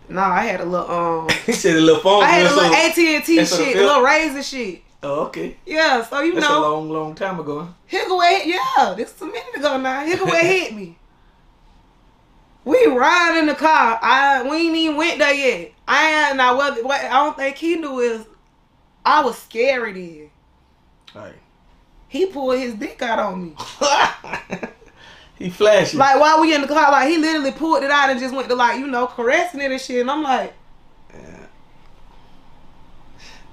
No, 0.10 0.22
Nah, 0.22 0.34
I 0.34 0.44
had 0.44 0.62
a 0.62 0.66
little 0.66 0.92
um 0.92 1.30
he 1.46 1.52
said 1.54 1.76
a 1.76 1.82
little 1.82 2.02
phone. 2.02 2.24
I 2.24 2.28
had 2.28 2.46
a 2.46 2.56
little 2.56 2.74
AT 2.74 2.98
and 2.98 3.24
T 3.26 3.40
and 3.40 3.48
shit, 3.48 3.76
a 3.76 3.80
little 3.80 4.02
razor 4.02 4.44
shit. 4.44 4.82
Oh, 5.04 5.26
okay. 5.26 5.58
Yeah, 5.66 6.04
so 6.06 6.22
you 6.22 6.36
That's 6.36 6.48
know, 6.48 6.60
a 6.60 6.62
long, 6.62 6.90
long 6.90 7.16
time 7.16 7.40
ago. 7.40 7.68
Hickway, 7.92 8.46
yeah, 8.46 8.94
this 8.96 9.14
is 9.16 9.22
a 9.22 9.26
minute 9.26 9.56
ago 9.56 9.78
now. 9.78 10.06
Hickway 10.06 10.42
hit 10.42 10.76
me. 10.76 10.98
We 12.64 12.86
ride 12.86 13.38
in 13.40 13.48
the 13.48 13.56
car. 13.56 14.00
I 14.02 14.44
we 14.44 14.68
ain't 14.68 14.76
even 14.76 14.96
went 14.98 15.18
there 15.20 15.34
yet. 15.34 15.72
I 15.88 16.28
ain't 16.28 16.38
now 16.38 16.56
what 16.56 16.84
what 16.84 17.02
I 17.02 17.10
don't 17.24 17.36
think 17.36 17.56
he 17.58 17.76
knew 17.76 18.00
is 18.00 18.26
I 19.04 19.24
was 19.24 19.38
scared 19.38 19.96
then. 19.96 20.20
Right. 20.20 20.31
He 22.12 22.26
pulled 22.26 22.58
his 22.60 22.74
dick 22.74 23.02
out 23.02 23.20
on 23.20 23.42
me. 23.42 23.56
he 25.40 25.50
flashing. 25.50 25.98
Like 25.98 26.20
while 26.20 26.42
we 26.42 26.54
in 26.54 26.60
the 26.60 26.68
car, 26.68 26.92
like 26.92 27.08
he 27.08 27.18
literally 27.18 27.54
pulled 27.54 27.84
it 27.84 27.90
out 27.90 28.10
and 28.10 28.20
just 28.20 28.36
went 28.36 28.50
to 28.50 28.56
like, 28.56 28.78
you 28.80 28.88
know, 28.88 29.08
caressing 29.08 29.62
it 29.62 29.72
and 29.72 29.80
shit. 29.80 30.02
And 30.02 30.12
I'm 30.12 30.22
like 30.22 30.54
Yeah. 31.14 31.46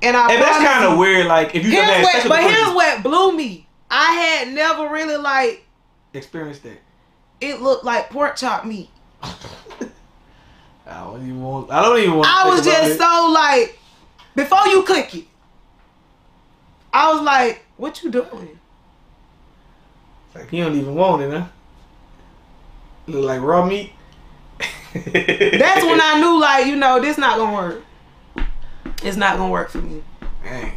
and 0.03 0.17
I 0.17 0.33
And 0.33 0.43
that's 0.43 0.59
kind 0.59 0.85
of 0.93 0.99
weird. 0.99 1.27
Like 1.27 1.55
if 1.55 1.65
you 1.65 1.71
Here's 1.71 1.85
had 1.85 2.03
what, 2.03 2.29
but 2.29 2.41
here's 2.51 2.75
what 2.75 3.03
blew 3.05 3.37
me. 3.37 3.69
I 3.89 4.11
had 4.13 4.53
never 4.53 4.89
really 4.93 5.17
like 5.17 5.65
experienced 6.13 6.65
that. 6.65 6.79
it 7.41 7.61
looked 7.63 7.85
like 7.85 8.11
pork 8.11 8.35
chop 8.35 8.65
meat. 8.65 8.91
I 9.23 11.05
don't 11.05 11.23
even 11.23 11.41
want. 11.41 11.71
I 11.71 11.81
don't 11.81 11.99
even 12.01 12.15
want. 12.17 12.29
I 12.29 12.49
was 12.49 12.65
just 12.65 12.95
it. 12.95 12.99
so 12.99 13.31
like, 13.33 13.79
before 14.35 14.67
you 14.67 14.83
cook 14.83 15.15
it, 15.15 15.27
I 16.93 17.13
was 17.13 17.23
like, 17.23 17.65
"What 17.79 18.03
you 18.03 18.11
doing?" 18.11 18.59
like 20.35 20.53
you 20.53 20.65
don't 20.65 20.77
even 20.77 20.95
want 20.95 21.23
it, 21.23 21.31
huh? 21.31 21.47
Look 23.07 23.25
like 23.25 23.41
raw 23.41 23.65
meat. 23.65 23.93
That's 24.95 25.85
when 25.85 26.01
I 26.01 26.21
knew, 26.21 26.41
like, 26.41 26.67
you 26.67 26.77
know, 26.77 27.01
this 27.01 27.19
not 27.19 27.39
gonna 27.39 27.55
work. 27.55 27.83
It's 29.03 29.17
not 29.17 29.37
gonna 29.37 29.51
work 29.51 29.71
for 29.71 29.79
me. 29.79 30.03
Dang. 30.45 30.73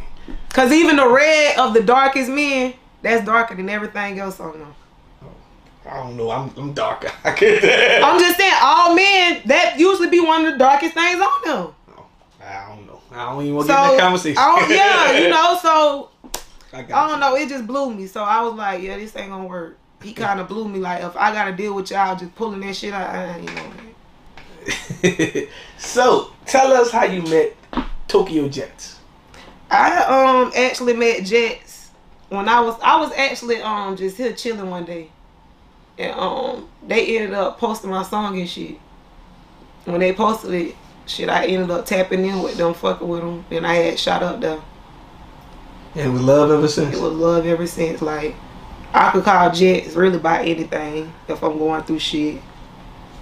Cause 0.50 0.70
even 0.72 0.96
the 0.96 1.08
red 1.08 1.58
of 1.58 1.74
the 1.74 1.82
darkest 1.82 2.30
men, 2.30 2.74
that's 3.00 3.24
darker 3.24 3.54
than 3.54 3.68
everything 3.68 4.18
else 4.18 4.38
on 4.38 4.58
them. 4.58 4.74
Oh, 5.22 5.28
I 5.88 5.96
don't 5.96 6.16
know. 6.16 6.30
I'm 6.30 6.52
I'm 6.56 6.72
darker. 6.72 7.10
I 7.24 7.32
can't. 7.32 8.04
I'm 8.04 8.20
just 8.20 8.36
saying, 8.36 8.54
all 8.62 8.94
men 8.94 9.42
that 9.46 9.78
usually 9.78 10.10
be 10.10 10.20
one 10.20 10.44
of 10.44 10.52
the 10.52 10.58
darkest 10.58 10.94
things 10.94 11.20
on 11.20 11.42
them. 11.44 11.74
Oh, 11.96 12.06
I 12.40 12.68
don't 12.68 12.86
know. 12.86 13.00
I 13.12 13.32
don't 13.32 13.42
even 13.42 13.56
want 13.56 13.66
So 13.66 13.74
to 13.74 13.80
get 13.80 13.90
in 13.90 13.96
that 13.96 14.02
conversation. 14.02 14.42
Yeah, 14.76 15.18
you 15.18 15.28
know, 15.30 15.58
so 15.60 16.10
I, 16.72 16.78
I 16.78 16.82
don't 16.82 17.10
you. 17.10 17.18
know. 17.18 17.36
It 17.36 17.48
just 17.48 17.66
blew 17.66 17.92
me. 17.94 18.06
So 18.06 18.22
I 18.22 18.42
was 18.42 18.54
like, 18.54 18.82
yeah, 18.82 18.96
this 18.96 19.16
ain't 19.16 19.30
gonna 19.30 19.46
work. 19.46 19.76
He 20.02 20.12
kind 20.12 20.40
of 20.40 20.48
blew 20.48 20.68
me. 20.68 20.78
Like, 20.78 21.02
if 21.02 21.16
I 21.16 21.32
gotta 21.32 21.52
deal 21.52 21.74
with 21.74 21.90
y'all 21.90 22.16
just 22.16 22.34
pulling 22.34 22.60
that 22.60 22.74
shit 22.74 22.92
out, 22.92 23.14
I, 23.14 23.38
you 23.38 23.46
know. 25.42 25.48
so 25.78 26.32
tell 26.46 26.72
us 26.72 26.90
how 26.90 27.04
you 27.04 27.22
met 27.22 27.56
Tokyo 28.08 28.48
Jetz. 28.48 28.96
I 29.70 30.04
um 30.04 30.52
actually 30.54 30.92
met 30.94 31.20
Jetz 31.20 31.88
when 32.28 32.48
I 32.48 32.60
was 32.60 32.78
I 32.82 33.00
was 33.00 33.12
actually 33.12 33.62
um 33.62 33.96
just 33.96 34.16
here 34.16 34.32
chilling 34.32 34.70
one 34.70 34.84
day, 34.84 35.08
and 35.98 36.12
um 36.18 36.68
they 36.86 37.16
ended 37.16 37.34
up 37.34 37.58
posting 37.58 37.90
my 37.90 38.02
song 38.02 38.38
and 38.38 38.48
shit. 38.48 38.78
When 39.84 40.00
they 40.00 40.12
posted 40.12 40.52
it, 40.52 40.76
shit, 41.06 41.28
I 41.28 41.46
ended 41.46 41.70
up 41.70 41.86
tapping 41.86 42.24
in 42.24 42.42
with 42.42 42.56
them, 42.56 42.74
fucking 42.74 43.06
with 43.08 43.20
them, 43.20 43.44
and 43.50 43.66
I 43.66 43.74
had 43.74 43.98
shot 43.98 44.22
up 44.22 44.40
there. 44.40 44.60
And 45.94 46.06
it 46.06 46.10
was 46.10 46.22
love 46.22 46.50
ever 46.50 46.68
since. 46.68 46.96
It 46.96 47.00
was 47.02 47.12
love 47.12 47.46
ever 47.46 47.66
since. 47.66 48.00
Like 48.02 48.34
I 48.94 49.10
could 49.10 49.24
call 49.24 49.50
Jetz 49.50 49.94
really 49.96 50.16
about 50.16 50.46
anything 50.46 51.12
if 51.28 51.42
I'm 51.42 51.58
going 51.58 51.82
through 51.82 51.98
shit. 51.98 52.40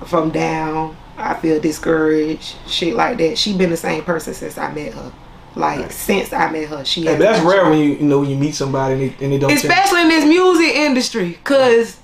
If 0.00 0.14
I'm 0.14 0.30
down, 0.30 0.96
I 1.16 1.34
feel 1.34 1.60
discouraged, 1.60 2.56
shit 2.66 2.94
like 2.94 3.18
that. 3.18 3.36
She 3.36 3.56
been 3.56 3.70
the 3.70 3.76
same 3.76 4.02
person 4.02 4.32
since 4.32 4.56
I 4.56 4.72
met 4.72 4.94
her. 4.94 5.12
Like 5.56 5.80
Right. 5.80 5.92
since 5.92 6.32
I 6.32 6.50
met 6.50 6.68
her, 6.68 6.84
she. 6.84 7.04
Hasn't 7.04 7.20
that's 7.20 7.44
rare 7.44 7.68
when 7.68 7.78
you 7.78 7.94
you 7.94 8.02
know 8.02 8.20
when 8.20 8.30
you 8.30 8.36
meet 8.36 8.54
somebody 8.54 8.94
and 8.94 9.02
they, 9.02 9.24
and 9.24 9.32
they 9.32 9.38
don't 9.38 9.50
change. 9.50 9.64
Especially 9.64 10.02
in 10.02 10.08
this 10.08 10.24
music 10.24 10.74
industry, 10.76 11.38
cause 11.44 11.98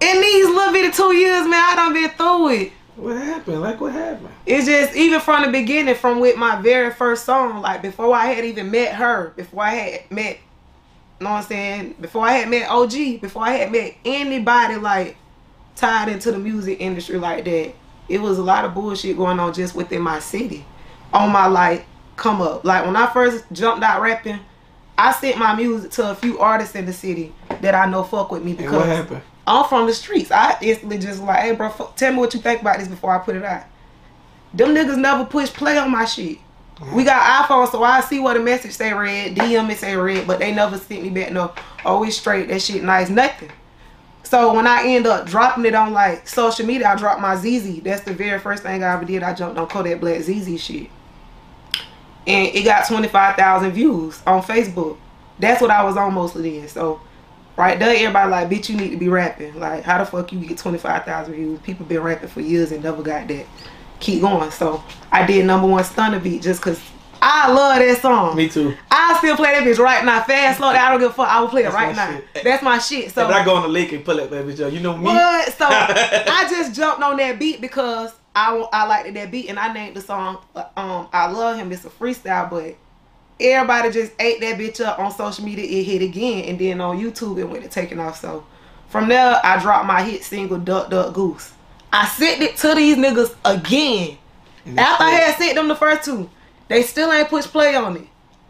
in 0.00 0.20
these 0.20 0.46
little 0.46 0.72
bit 0.72 0.88
of 0.88 0.94
two 0.94 1.14
years, 1.14 1.46
man, 1.46 1.54
I 1.54 1.74
done 1.76 1.92
been 1.94 2.10
through 2.10 2.48
it. 2.50 2.72
What 2.96 3.16
happened? 3.16 3.60
Like 3.60 3.80
what 3.80 3.92
happened? 3.92 4.30
It's 4.46 4.66
just 4.66 4.94
even 4.96 5.20
from 5.20 5.44
the 5.44 5.52
beginning, 5.52 5.94
from 5.94 6.18
with 6.20 6.36
my 6.36 6.60
very 6.60 6.90
first 6.90 7.24
song, 7.24 7.60
like 7.60 7.82
before 7.82 8.14
I 8.14 8.26
had 8.26 8.44
even 8.44 8.70
met 8.70 8.94
her, 8.94 9.32
before 9.36 9.64
I 9.64 9.70
had 9.70 10.10
met, 10.10 10.38
you 11.20 11.24
know 11.24 11.32
what 11.32 11.38
I'm 11.38 11.44
saying, 11.44 11.96
before 12.00 12.26
I 12.26 12.32
had 12.32 12.48
met 12.48 12.68
OG, 12.70 13.20
before 13.20 13.42
I 13.42 13.52
had 13.52 13.70
met 13.70 13.94
anybody 14.04 14.76
like 14.76 15.16
tied 15.74 16.08
into 16.08 16.32
the 16.32 16.38
music 16.38 16.80
industry 16.80 17.18
like 17.18 17.44
that, 17.44 17.74
it 18.08 18.20
was 18.20 18.38
a 18.38 18.42
lot 18.42 18.64
of 18.64 18.72
bullshit 18.72 19.16
going 19.16 19.38
on 19.38 19.52
just 19.52 19.74
within 19.74 20.00
my 20.00 20.18
city, 20.18 20.64
on 21.12 21.30
my 21.30 21.46
like 21.46 21.84
come 22.16 22.40
up. 22.40 22.64
Like 22.64 22.86
when 22.86 22.96
I 22.96 23.06
first 23.12 23.44
jumped 23.52 23.84
out 23.84 24.00
rapping, 24.00 24.40
I 24.96 25.12
sent 25.12 25.36
my 25.36 25.54
music 25.54 25.90
to 25.92 26.10
a 26.10 26.14
few 26.14 26.38
artists 26.38 26.74
in 26.74 26.86
the 26.86 26.92
city 26.94 27.34
that 27.60 27.74
I 27.74 27.84
know 27.90 28.02
fuck 28.02 28.30
with 28.30 28.42
me 28.42 28.56
And 28.58 28.72
what 28.72 28.86
happened? 28.86 29.22
I'm 29.46 29.68
from 29.68 29.86
the 29.86 29.94
streets. 29.94 30.30
I 30.30 30.56
instantly 30.60 30.98
just 30.98 31.22
like, 31.22 31.40
hey, 31.40 31.54
bro, 31.54 31.70
tell 31.96 32.12
me 32.12 32.18
what 32.18 32.34
you 32.34 32.40
think 32.40 32.62
about 32.62 32.78
this 32.78 32.88
before 32.88 33.14
I 33.14 33.18
put 33.18 33.36
it 33.36 33.44
out. 33.44 33.64
Them 34.52 34.74
niggas 34.74 34.98
never 34.98 35.24
push 35.24 35.50
play 35.50 35.78
on 35.78 35.90
my 35.90 36.04
shit. 36.04 36.38
We 36.92 37.04
got 37.04 37.46
iPhones, 37.46 37.70
so 37.70 37.82
I 37.82 38.00
see 38.00 38.18
what 38.18 38.36
a 38.36 38.40
message 38.40 38.72
say 38.72 38.92
red, 38.92 39.34
DM 39.34 39.70
it 39.70 39.78
say 39.78 39.96
red, 39.96 40.26
but 40.26 40.38
they 40.38 40.54
never 40.54 40.76
sent 40.76 41.02
me 41.02 41.08
back 41.08 41.32
no, 41.32 41.54
oh, 41.86 42.04
it's 42.04 42.18
straight, 42.18 42.48
that 42.48 42.60
shit 42.60 42.82
nice, 42.82 43.08
nothing. 43.08 43.50
So 44.24 44.52
when 44.52 44.66
I 44.66 44.82
end 44.84 45.06
up 45.06 45.26
dropping 45.26 45.64
it 45.64 45.74
on 45.74 45.92
like 45.92 46.28
social 46.28 46.66
media, 46.66 46.88
I 46.88 46.96
dropped 46.96 47.20
my 47.20 47.36
ZEZE. 47.36 47.80
That's 47.82 48.02
the 48.02 48.12
very 48.12 48.40
first 48.40 48.64
thing 48.64 48.82
I 48.82 48.92
ever 48.92 49.04
did. 49.04 49.22
I 49.22 49.32
jumped 49.32 49.56
on 49.56 49.68
Kodak 49.68 50.00
Black 50.00 50.20
ZEZE 50.20 50.60
shit. 50.60 50.90
And 52.26 52.48
it 52.54 52.64
got 52.64 52.88
25,000 52.88 53.70
views 53.70 54.20
on 54.26 54.42
Facebook. 54.42 54.96
That's 55.38 55.62
what 55.62 55.70
I 55.70 55.84
was 55.84 55.96
on 55.96 56.12
mostly 56.12 56.58
then. 56.58 56.68
So 56.68 57.00
right 57.56 57.78
there, 57.78 57.94
everybody 57.96 58.30
like, 58.30 58.48
bitch, 58.50 58.68
you 58.68 58.76
need 58.76 58.90
to 58.90 58.96
be 58.96 59.08
rapping. 59.08 59.58
Like, 59.58 59.82
how 59.84 59.98
the 59.98 60.04
fuck 60.04 60.32
you 60.32 60.40
get 60.40 60.58
25,000 60.58 61.34
views? 61.34 61.60
People 61.60 61.86
been 61.86 62.02
rapping 62.02 62.28
for 62.28 62.40
years 62.40 62.72
and 62.72 62.82
never 62.82 63.02
got 63.02 63.28
that. 63.28 63.46
Keep 64.00 64.20
going. 64.22 64.50
So 64.50 64.82
I 65.10 65.26
did 65.26 65.46
number 65.46 65.66
one 65.66 65.82
Stunner 65.84 66.20
Beat 66.20 66.42
just 66.42 66.60
because 66.60 66.80
I 67.22 67.50
love 67.50 67.78
that 67.78 67.98
song. 68.02 68.36
Me 68.36 68.46
too. 68.48 68.76
I 68.90 69.16
still 69.18 69.36
play 69.36 69.52
that 69.52 69.64
bitch 69.64 69.78
right 69.78 70.04
now. 70.04 70.22
Fast, 70.22 70.58
slow, 70.58 70.68
I 70.68 70.90
don't 70.90 71.00
give 71.00 71.10
a 71.10 71.14
fuck. 71.14 71.28
I 71.28 71.40
will 71.40 71.48
play 71.48 71.62
it 71.62 71.72
That's 71.72 71.74
right 71.74 71.96
now. 71.96 72.12
shit. 72.34 72.44
That's 72.44 72.62
my 72.62 72.78
shit. 72.78 73.10
So 73.10 73.24
if 73.28 73.34
I 73.34 73.42
go 73.44 73.54
on 73.56 73.62
the 73.62 73.68
lake 73.68 73.92
and 73.92 74.04
pull 74.04 74.16
that 74.16 74.30
bitch, 74.30 74.60
up, 74.64 74.70
you 74.72 74.80
know 74.80 74.96
me. 74.96 75.04
what? 75.04 75.52
So 75.54 75.64
I 75.68 76.46
just 76.50 76.74
jumped 76.74 77.02
on 77.02 77.16
that 77.16 77.38
beat 77.38 77.62
because 77.62 78.12
I 78.34 78.54
I 78.70 78.86
liked 78.86 79.14
that 79.14 79.30
beat 79.30 79.48
and 79.48 79.58
I 79.58 79.72
named 79.72 79.96
the 79.96 80.02
song. 80.02 80.38
uh, 80.54 80.64
Um, 80.76 81.08
I 81.10 81.26
love 81.30 81.56
him. 81.56 81.72
It's 81.72 81.86
a 81.86 81.90
freestyle, 81.90 82.50
but 82.50 82.76
everybody 83.40 83.90
just 83.90 84.12
ate 84.18 84.40
that 84.40 84.58
bitch 84.58 84.84
up 84.84 84.98
on 84.98 85.10
social 85.12 85.44
media. 85.44 85.64
It 85.64 85.84
hit 85.84 86.02
again, 86.02 86.44
and 86.44 86.58
then 86.58 86.80
on 86.80 86.98
YouTube 86.98 87.38
it 87.38 87.44
went 87.44 87.64
to 87.64 87.70
taking 87.70 87.98
off. 87.98 88.20
So 88.20 88.44
from 88.88 89.08
there, 89.08 89.40
I 89.42 89.60
dropped 89.60 89.86
my 89.86 90.02
hit 90.02 90.22
single 90.22 90.58
"Duck 90.58 90.90
Duck 90.90 91.14
Goose." 91.14 91.52
I 91.92 92.06
sent 92.06 92.42
it 92.42 92.56
to 92.58 92.74
these 92.74 92.96
niggas 92.96 93.34
again. 93.44 94.18
After 94.76 95.04
I 95.04 95.10
had 95.10 95.36
sent 95.36 95.54
them 95.54 95.68
the 95.68 95.76
first 95.76 96.04
two, 96.04 96.28
they 96.68 96.82
still 96.82 97.12
ain't 97.12 97.28
push 97.28 97.44
play 97.44 97.76
on 97.76 97.96
it. 97.96 98.08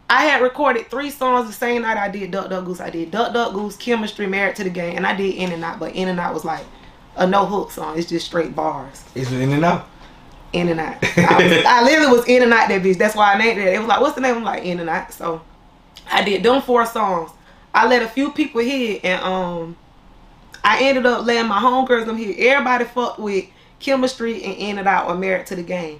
I 0.09 0.23
had 0.23 0.41
recorded 0.41 0.89
three 0.89 1.09
songs 1.09 1.47
the 1.47 1.53
same 1.53 1.81
night 1.81 1.97
I 1.97 2.09
did 2.09 2.31
Duck 2.31 2.49
Duck 2.49 2.65
Goose. 2.65 2.79
I 2.79 2.89
did 2.89 3.11
Duck 3.11 3.33
Duck 3.33 3.53
Goose, 3.53 3.75
Chemistry, 3.75 4.25
Married 4.25 4.55
to 4.55 4.63
the 4.63 4.69
Game, 4.69 4.95
and 4.95 5.05
I 5.05 5.15
did 5.15 5.35
In 5.35 5.51
and 5.51 5.63
Out, 5.63 5.79
but 5.79 5.93
In 5.95 6.07
and 6.07 6.19
Out 6.19 6.33
was 6.33 6.45
like 6.45 6.65
a 7.17 7.27
no 7.27 7.45
hook 7.45 7.71
song. 7.71 7.97
It's 7.97 8.07
just 8.07 8.25
straight 8.25 8.55
bars. 8.55 9.03
It's 9.15 9.31
in 9.31 9.51
and 9.51 9.65
out. 9.65 9.89
In 10.53 10.69
and 10.69 10.79
Out. 10.79 10.97
I, 11.17 11.43
was, 11.43 11.65
I 11.65 11.83
literally 11.83 12.17
was 12.17 12.25
In 12.27 12.43
and 12.43 12.53
Out 12.53 12.69
that 12.69 12.81
bitch. 12.81 12.97
That's 12.97 13.15
why 13.15 13.33
I 13.33 13.37
named 13.37 13.59
it. 13.59 13.73
It 13.73 13.79
was 13.79 13.87
like, 13.87 14.01
what's 14.01 14.15
the 14.15 14.21
name? 14.21 14.37
I'm 14.37 14.43
like 14.43 14.63
In 14.63 14.79
and 14.79 14.89
Out. 14.89 15.13
So 15.13 15.41
I 16.09 16.23
did 16.23 16.43
them 16.43 16.61
four 16.61 16.85
songs. 16.85 17.31
I 17.73 17.87
let 17.87 18.01
a 18.01 18.07
few 18.07 18.31
people 18.31 18.61
hear, 18.61 18.99
and 19.03 19.21
um, 19.21 19.77
I 20.63 20.81
ended 20.81 21.05
up 21.05 21.25
letting 21.25 21.47
my 21.47 21.59
homegirls 21.59 22.05
them 22.05 22.17
hear. 22.17 22.33
Everybody 22.37 22.85
fucked 22.85 23.19
with 23.19 23.45
Chemistry 23.79 24.43
and 24.43 24.55
In 24.55 24.77
and 24.79 24.87
Out 24.87 25.07
or 25.07 25.15
Married 25.15 25.45
to 25.47 25.55
the 25.55 25.63
Game. 25.63 25.99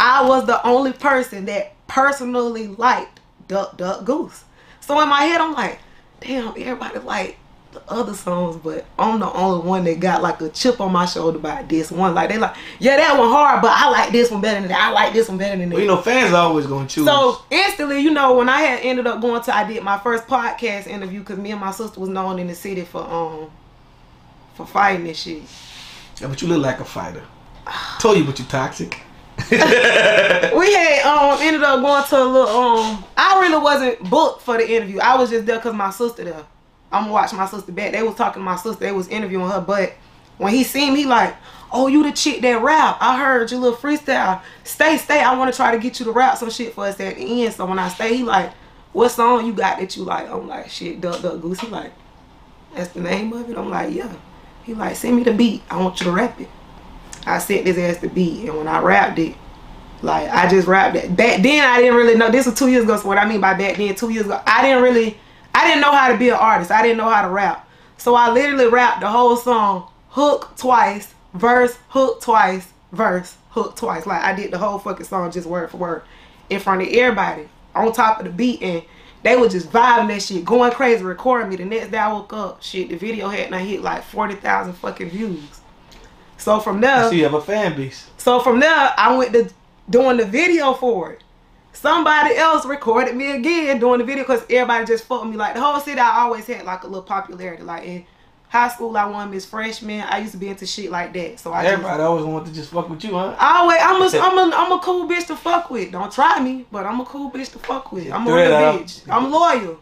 I 0.00 0.26
was 0.26 0.46
the 0.46 0.66
only 0.66 0.92
person 0.92 1.44
that 1.44 1.74
personally 1.86 2.66
liked 2.66 3.20
Duck 3.46 3.76
Duck 3.76 4.04
Goose. 4.04 4.44
So 4.80 5.00
in 5.00 5.08
my 5.08 5.22
head, 5.22 5.40
I'm 5.40 5.52
like, 5.52 5.78
damn, 6.20 6.48
everybody 6.48 6.98
like 6.98 7.36
the 7.72 7.82
other 7.90 8.14
songs, 8.14 8.56
but 8.56 8.84
I'm 8.98 9.18
the 9.18 9.32
only 9.32 9.66
one 9.66 9.84
that 9.84 9.98
got 9.98 10.22
like 10.22 10.40
a 10.40 10.50
chip 10.50 10.80
on 10.80 10.92
my 10.92 11.06
shoulder 11.06 11.38
about 11.38 11.68
this 11.68 11.90
one. 11.90 12.14
Like 12.14 12.28
they 12.28 12.38
like, 12.38 12.54
yeah, 12.78 12.96
that 12.96 13.18
one 13.18 13.28
hard, 13.28 13.62
but 13.62 13.70
I 13.70 13.88
like 13.88 14.12
this 14.12 14.30
one 14.30 14.40
better 14.40 14.60
than 14.60 14.68
that. 14.68 14.80
I 14.80 14.90
like 14.90 15.12
this 15.12 15.28
one 15.28 15.38
better 15.38 15.56
than 15.56 15.70
that. 15.70 15.74
Well, 15.74 15.82
you 15.82 15.88
know, 15.88 16.00
fans 16.00 16.32
are 16.34 16.48
always 16.48 16.66
gonna 16.66 16.88
choose. 16.88 17.06
So 17.06 17.42
instantly, 17.50 18.00
you 18.00 18.10
know, 18.10 18.36
when 18.36 18.48
I 18.48 18.60
had 18.60 18.80
ended 18.80 19.06
up 19.06 19.20
going 19.20 19.42
to, 19.42 19.56
I 19.56 19.66
did 19.66 19.82
my 19.82 19.98
first 19.98 20.26
podcast 20.26 20.86
interview 20.86 21.20
because 21.20 21.38
me 21.38 21.50
and 21.50 21.60
my 21.60 21.70
sister 21.70 21.98
was 21.98 22.10
known 22.10 22.38
in 22.38 22.46
the 22.46 22.54
city 22.54 22.82
for 22.82 23.02
um 23.02 23.50
for 24.54 24.66
fighting 24.66 25.06
and 25.06 25.16
shit. 25.16 25.42
Yeah, 26.20 26.28
but 26.28 26.42
you 26.42 26.48
look 26.48 26.62
like 26.62 26.80
a 26.80 26.84
fighter. 26.84 27.22
Told 27.98 28.18
you, 28.18 28.24
but 28.24 28.38
you 28.38 28.44
toxic. 28.44 29.00
we 29.50 29.56
had 29.56 31.02
um 31.04 31.38
ended 31.40 31.62
up 31.62 31.80
going 31.80 32.04
to 32.04 32.16
a 32.16 32.24
little 32.24 32.48
um 32.48 33.04
I 33.16 33.40
really 33.40 33.62
wasn't 33.62 34.10
booked 34.10 34.42
for 34.42 34.58
the 34.58 34.70
interview. 34.70 35.00
I 35.00 35.16
was 35.16 35.30
just 35.30 35.46
there 35.46 35.58
cause 35.58 35.74
my 35.74 35.90
sister 35.90 36.24
there. 36.24 36.44
I'm 36.92 37.04
gonna 37.04 37.12
watch 37.12 37.32
my 37.32 37.46
sister 37.46 37.72
back. 37.72 37.92
They 37.92 38.02
was 38.02 38.14
talking 38.14 38.40
to 38.40 38.44
my 38.44 38.56
sister. 38.56 38.84
They 38.84 38.92
was 38.92 39.08
interviewing 39.08 39.48
her, 39.48 39.60
but 39.60 39.94
when 40.38 40.52
he 40.52 40.64
seen 40.64 40.94
me, 40.94 41.06
like, 41.06 41.34
oh, 41.72 41.86
you 41.86 42.02
the 42.02 42.12
chick 42.12 42.42
that 42.42 42.62
rap. 42.62 42.98
I 43.00 43.18
heard 43.18 43.50
your 43.50 43.60
little 43.60 43.78
freestyle. 43.78 44.42
Stay, 44.64 44.98
stay. 44.98 45.20
I 45.20 45.36
want 45.36 45.52
to 45.52 45.56
try 45.56 45.72
to 45.72 45.78
get 45.78 45.98
you 45.98 46.04
to 46.06 46.12
rap 46.12 46.36
some 46.36 46.50
shit 46.50 46.74
for 46.74 46.84
us 46.84 47.00
at 47.00 47.16
the 47.16 47.44
end. 47.44 47.54
So 47.54 47.64
when 47.66 47.78
I 47.78 47.88
stay, 47.88 48.16
he 48.16 48.22
like, 48.22 48.52
what 48.92 49.08
song 49.10 49.46
you 49.46 49.52
got 49.52 49.78
that 49.78 49.96
you 49.96 50.04
like? 50.04 50.28
I'm 50.28 50.48
like, 50.48 50.68
shit, 50.68 51.00
Duck 51.00 51.22
Duck 51.22 51.40
Goose. 51.40 51.60
He 51.60 51.68
like, 51.68 51.92
that's 52.74 52.92
the 52.92 53.00
name 53.00 53.32
of 53.32 53.48
it. 53.48 53.56
I'm 53.56 53.70
like, 53.70 53.94
yeah. 53.94 54.12
He 54.64 54.74
like, 54.74 54.96
send 54.96 55.16
me 55.16 55.22
the 55.22 55.32
beat. 55.32 55.62
I 55.70 55.78
want 55.82 55.98
you 56.00 56.06
to 56.06 56.12
rap 56.12 56.40
it. 56.40 56.48
I 57.26 57.38
sent 57.38 57.66
his 57.66 57.78
ass 57.78 57.98
the 57.98 58.08
beat, 58.08 58.48
and 58.48 58.58
when 58.58 58.68
I 58.68 58.80
rapped 58.80 59.18
it, 59.18 59.36
like 60.02 60.28
I 60.28 60.48
just 60.48 60.66
rapped 60.66 60.96
it. 60.96 61.14
Back 61.16 61.40
then, 61.42 61.64
I 61.64 61.80
didn't 61.80 61.94
really 61.94 62.16
know. 62.16 62.30
This 62.30 62.46
was 62.46 62.58
two 62.58 62.68
years 62.68 62.84
ago. 62.84 62.96
So 62.96 63.06
what 63.06 63.18
I 63.18 63.28
mean 63.28 63.40
by 63.40 63.54
back 63.54 63.76
then, 63.76 63.94
two 63.94 64.10
years 64.10 64.26
ago, 64.26 64.40
I 64.46 64.62
didn't 64.62 64.82
really, 64.82 65.18
I 65.54 65.66
didn't 65.66 65.80
know 65.82 65.92
how 65.92 66.10
to 66.10 66.16
be 66.18 66.28
an 66.30 66.36
artist. 66.36 66.70
I 66.70 66.82
didn't 66.82 66.96
know 66.98 67.08
how 67.08 67.22
to 67.22 67.28
rap. 67.28 67.68
So 67.98 68.14
I 68.14 68.30
literally 68.30 68.68
rapped 68.68 69.00
the 69.00 69.08
whole 69.08 69.36
song, 69.36 69.88
hook 70.10 70.52
twice, 70.56 71.14
verse, 71.34 71.76
hook 71.88 72.20
twice, 72.20 72.68
verse, 72.92 73.36
hook 73.50 73.76
twice. 73.76 74.06
Like 74.06 74.22
I 74.22 74.34
did 74.34 74.50
the 74.50 74.58
whole 74.58 74.78
fucking 74.78 75.06
song 75.06 75.30
just 75.30 75.46
word 75.46 75.70
for 75.70 75.76
word 75.76 76.02
in 76.50 76.58
front 76.60 76.82
of 76.82 76.88
everybody 76.88 77.48
on 77.74 77.92
top 77.92 78.18
of 78.18 78.26
the 78.26 78.32
beat 78.32 78.62
and 78.62 78.82
they 79.22 79.36
were 79.36 79.48
just 79.48 79.70
vibing 79.70 80.08
that 80.08 80.20
shit, 80.22 80.44
going 80.44 80.72
crazy, 80.72 81.04
recording 81.04 81.48
me. 81.48 81.56
The 81.56 81.64
next 81.64 81.92
day 81.92 81.98
I 81.98 82.12
woke 82.12 82.32
up, 82.32 82.60
shit, 82.62 82.88
the 82.88 82.96
video 82.96 83.28
had 83.28 83.50
not 83.52 83.60
hit 83.60 83.80
like 83.82 84.02
40,000 84.02 84.72
fucking 84.74 85.10
views. 85.10 85.60
So 86.38 86.58
from 86.58 86.80
there, 86.80 87.04
So 87.04 87.12
you 87.12 87.22
have 87.22 87.34
a 87.34 87.40
fan 87.40 87.76
base. 87.76 88.10
so 88.16 88.40
from 88.40 88.58
there, 88.58 88.92
I 88.96 89.16
went 89.16 89.32
to 89.34 89.48
doing 89.88 90.16
the 90.16 90.24
video 90.24 90.74
for 90.74 91.12
it. 91.12 91.21
Somebody 91.82 92.36
else 92.36 92.64
recorded 92.64 93.16
me 93.16 93.32
again 93.32 93.80
doing 93.80 93.98
the 93.98 94.04
video 94.04 94.22
because 94.22 94.44
everybody 94.48 94.86
just 94.86 95.02
fucked 95.02 95.26
me. 95.26 95.36
Like 95.36 95.54
the 95.54 95.60
whole 95.60 95.80
city, 95.80 95.98
I 95.98 96.20
always 96.20 96.46
had 96.46 96.64
like 96.64 96.84
a 96.84 96.86
little 96.86 97.02
popularity. 97.02 97.64
Like 97.64 97.82
in 97.82 98.06
high 98.48 98.68
school, 98.68 98.96
I 98.96 99.04
won 99.04 99.32
Miss 99.32 99.44
Freshman. 99.44 100.02
I 100.02 100.18
used 100.18 100.30
to 100.30 100.38
be 100.38 100.46
into 100.46 100.64
shit 100.64 100.92
like 100.92 101.12
that. 101.14 101.40
So 101.40 101.52
I 101.52 101.64
just, 101.64 101.72
Everybody 101.72 102.02
always 102.04 102.24
wanted 102.24 102.50
to 102.50 102.54
just 102.54 102.70
fuck 102.70 102.88
with 102.88 103.02
you, 103.02 103.14
huh? 103.14 103.34
I 103.36 103.58
always, 103.58 103.78
I'm 103.82 104.00
a, 104.00 104.24
I'm 104.24 104.52
a, 104.52 104.56
I'm 104.56 104.70
a 104.70 104.78
cool 104.78 105.08
bitch 105.08 105.26
to 105.26 105.34
fuck 105.34 105.70
with. 105.70 105.90
Don't 105.90 106.12
try 106.12 106.38
me, 106.38 106.66
but 106.70 106.86
I'm 106.86 107.00
a 107.00 107.04
cool 107.04 107.32
bitch 107.32 107.50
to 107.50 107.58
fuck 107.58 107.90
with. 107.90 108.12
I'm 108.12 108.28
a 108.28 108.32
real 108.32 108.48
bitch. 108.48 109.02
I'm 109.10 109.32
loyal. 109.32 109.80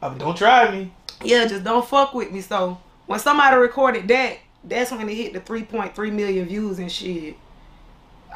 Uh, 0.00 0.14
don't 0.14 0.38
try 0.38 0.70
me. 0.70 0.94
Yeah, 1.22 1.44
just 1.44 1.62
don't 1.62 1.86
fuck 1.86 2.14
with 2.14 2.32
me. 2.32 2.40
So 2.40 2.80
when 3.04 3.20
somebody 3.20 3.56
recorded 3.56 4.08
that, 4.08 4.38
that's 4.64 4.92
when 4.92 5.06
it 5.10 5.14
hit 5.14 5.34
the 5.34 5.40
3.3 5.40 6.10
million 6.10 6.46
views 6.46 6.78
and 6.78 6.90
shit. 6.90 7.36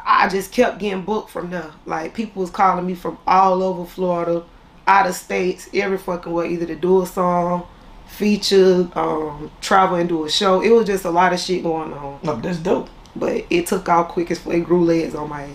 I 0.05 0.29
just 0.29 0.53
kept 0.53 0.79
getting 0.79 1.03
booked 1.03 1.31
from 1.31 1.51
there. 1.51 1.71
Like 1.87 2.15
people 2.15 2.43
was 2.43 2.51
calling 2.51 2.87
me 2.87 2.95
from 2.95 3.19
all 3.27 3.63
over 3.63 3.85
Florida, 3.85 4.45
out 4.87 5.07
of 5.07 5.15
states, 5.15 5.69
every 5.75 5.99
fucking 5.99 6.33
way, 6.33 6.49
either 6.51 6.67
to 6.67 6.77
do 6.77 7.03
a 7.03 7.07
song, 7.07 7.67
feature, 8.07 8.89
um, 8.95 9.51
travel 9.61 9.97
and 9.97 10.09
do 10.09 10.25
a 10.25 10.31
show. 10.31 10.61
It 10.61 10.71
was 10.71 10.87
just 10.87 11.05
a 11.05 11.11
lot 11.11 11.33
of 11.33 11.41
shit 11.41 11.63
going 11.63 11.93
on. 11.93 12.21
No, 12.23 12.37
that's 12.37 12.59
dope. 12.59 12.89
But 13.15 13.45
it 13.51 13.67
took 13.67 13.89
out 13.89 14.11
quick 14.11 14.31
as 14.31 14.45
it 14.47 14.65
grew 14.65 14.85
legs 14.85 15.15
on 15.15 15.29
my 15.29 15.45
ass. 15.45 15.51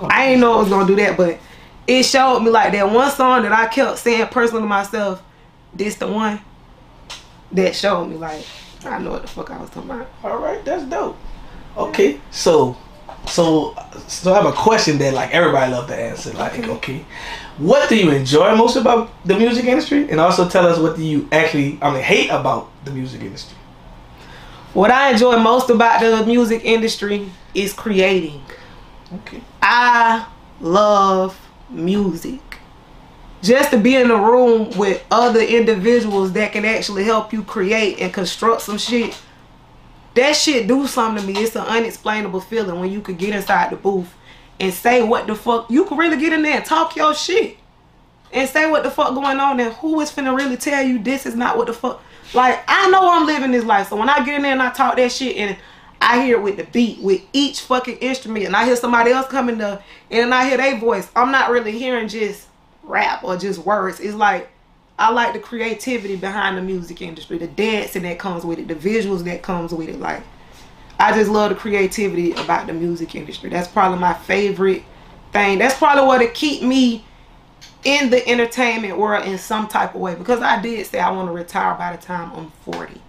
Oh, 0.00 0.08
I 0.10 0.26
ain't 0.26 0.40
know 0.40 0.56
it 0.56 0.62
was 0.62 0.68
gonna 0.68 0.86
do 0.86 0.96
that, 0.96 1.16
but 1.16 1.38
it 1.86 2.04
showed 2.04 2.40
me 2.40 2.50
like 2.50 2.72
that 2.72 2.90
one 2.90 3.10
song 3.10 3.42
that 3.42 3.52
I 3.52 3.66
kept 3.66 3.98
saying 3.98 4.28
personally 4.28 4.62
to 4.62 4.68
myself, 4.68 5.22
this 5.74 5.96
the 5.96 6.06
one 6.06 6.40
that 7.52 7.74
showed 7.74 8.06
me 8.06 8.16
like 8.16 8.44
I 8.84 8.98
know 8.98 9.10
what 9.10 9.22
the 9.22 9.28
fuck 9.28 9.50
I 9.50 9.60
was 9.60 9.70
talking 9.70 9.90
about. 9.90 10.08
All 10.22 10.38
right, 10.38 10.64
that's 10.64 10.84
dope. 10.84 11.16
Okay, 11.76 12.20
so, 12.30 12.76
so, 13.28 13.76
so 14.06 14.32
I 14.32 14.36
have 14.36 14.46
a 14.46 14.52
question 14.52 14.98
that 14.98 15.14
like 15.14 15.30
everybody 15.32 15.70
love 15.72 15.86
to 15.88 15.96
answer. 15.96 16.32
Like, 16.32 16.58
Okay. 16.58 16.70
okay, 16.70 17.04
what 17.58 17.88
do 17.88 17.96
you 17.96 18.10
enjoy 18.10 18.54
most 18.56 18.76
about 18.76 19.10
the 19.24 19.36
music 19.38 19.64
industry, 19.66 20.10
and 20.10 20.20
also 20.20 20.48
tell 20.48 20.66
us 20.66 20.78
what 20.78 20.96
do 20.96 21.02
you 21.04 21.28
actually, 21.32 21.78
I 21.82 21.92
mean, 21.92 22.02
hate 22.02 22.30
about 22.30 22.70
the 22.84 22.90
music 22.90 23.20
industry. 23.22 23.56
What 24.74 24.90
I 24.90 25.10
enjoy 25.10 25.38
most 25.38 25.70
about 25.70 26.00
the 26.00 26.24
music 26.26 26.62
industry 26.64 27.30
is 27.54 27.72
creating. 27.72 28.42
Okay. 29.12 29.40
I 29.62 30.26
love 30.60 31.38
music. 31.70 32.40
Just 33.42 33.70
to 33.70 33.78
be 33.78 33.94
in 33.96 34.10
a 34.10 34.16
room 34.16 34.70
with 34.76 35.04
other 35.10 35.40
individuals 35.40 36.32
that 36.32 36.52
can 36.52 36.64
actually 36.64 37.04
help 37.04 37.32
you 37.32 37.42
create 37.42 37.98
and 38.00 38.12
construct 38.12 38.62
some 38.62 38.78
shit. 38.78 39.16
That 40.18 40.34
shit 40.34 40.66
do 40.66 40.84
something 40.88 41.24
to 41.24 41.32
me. 41.32 41.40
It's 41.40 41.54
an 41.54 41.62
unexplainable 41.62 42.40
feeling 42.40 42.80
when 42.80 42.90
you 42.90 43.00
could 43.00 43.18
get 43.18 43.36
inside 43.36 43.70
the 43.70 43.76
booth 43.76 44.12
and 44.58 44.74
say 44.74 45.00
what 45.00 45.28
the 45.28 45.36
fuck. 45.36 45.70
You 45.70 45.84
can 45.84 45.96
really 45.96 46.16
get 46.16 46.32
in 46.32 46.42
there 46.42 46.56
and 46.56 46.64
talk 46.64 46.96
your 46.96 47.14
shit. 47.14 47.56
And 48.32 48.48
say 48.50 48.68
what 48.68 48.82
the 48.82 48.90
fuck 48.90 49.14
going 49.14 49.38
on 49.38 49.60
and 49.60 49.72
who 49.74 50.00
is 50.00 50.10
finna 50.10 50.36
really 50.36 50.56
tell 50.56 50.82
you 50.82 50.98
this 50.98 51.24
is 51.24 51.36
not 51.36 51.56
what 51.56 51.68
the 51.68 51.72
fuck. 51.72 52.02
Like, 52.34 52.64
I 52.66 52.90
know 52.90 53.12
I'm 53.12 53.26
living 53.26 53.52
this 53.52 53.64
life. 53.64 53.90
So 53.90 53.96
when 53.96 54.08
I 54.08 54.24
get 54.24 54.34
in 54.34 54.42
there 54.42 54.50
and 54.50 54.60
I 54.60 54.70
talk 54.70 54.96
that 54.96 55.12
shit 55.12 55.36
and 55.36 55.56
I 56.00 56.24
hear 56.24 56.38
it 56.38 56.42
with 56.42 56.56
the 56.56 56.64
beat, 56.64 57.00
with 57.00 57.22
each 57.32 57.60
fucking 57.60 57.98
instrument, 57.98 58.46
and 58.46 58.56
I 58.56 58.64
hear 58.64 58.74
somebody 58.74 59.12
else 59.12 59.28
coming 59.28 59.60
up, 59.60 59.84
and 60.10 60.34
I 60.34 60.48
hear 60.48 60.56
their 60.56 60.80
voice. 60.80 61.08
I'm 61.14 61.30
not 61.30 61.52
really 61.52 61.78
hearing 61.78 62.08
just 62.08 62.48
rap 62.82 63.22
or 63.22 63.36
just 63.36 63.60
words. 63.60 64.00
It's 64.00 64.16
like 64.16 64.50
I 64.98 65.10
like 65.10 65.32
the 65.32 65.38
creativity 65.38 66.16
behind 66.16 66.58
the 66.58 66.62
music 66.62 67.00
industry, 67.02 67.38
the 67.38 67.46
dancing 67.46 68.02
that 68.02 68.18
comes 68.18 68.44
with 68.44 68.58
it, 68.58 68.68
the 68.68 68.74
visuals 68.74 69.22
that 69.24 69.42
comes 69.42 69.72
with 69.72 69.88
it. 69.88 70.00
Like 70.00 70.22
I 70.98 71.12
just 71.12 71.30
love 71.30 71.50
the 71.50 71.54
creativity 71.54 72.32
about 72.32 72.66
the 72.66 72.72
music 72.72 73.14
industry. 73.14 73.50
That's 73.50 73.68
probably 73.68 73.98
my 73.98 74.14
favorite 74.14 74.82
thing. 75.32 75.58
That's 75.58 75.76
probably 75.78 76.04
what 76.06 76.20
it 76.22 76.34
keep 76.34 76.62
me 76.62 77.04
in 77.84 78.10
the 78.10 78.26
entertainment 78.28 78.98
world 78.98 79.24
in 79.24 79.38
some 79.38 79.68
type 79.68 79.94
of 79.94 80.00
way 80.00 80.14
because 80.16 80.40
I 80.40 80.60
did 80.60 80.84
say 80.86 80.98
I 80.98 81.10
want 81.12 81.28
to 81.28 81.32
retire 81.32 81.74
by 81.76 81.94
the 81.94 82.02
time 82.02 82.32
I'm 82.34 82.50
40. 82.72 83.00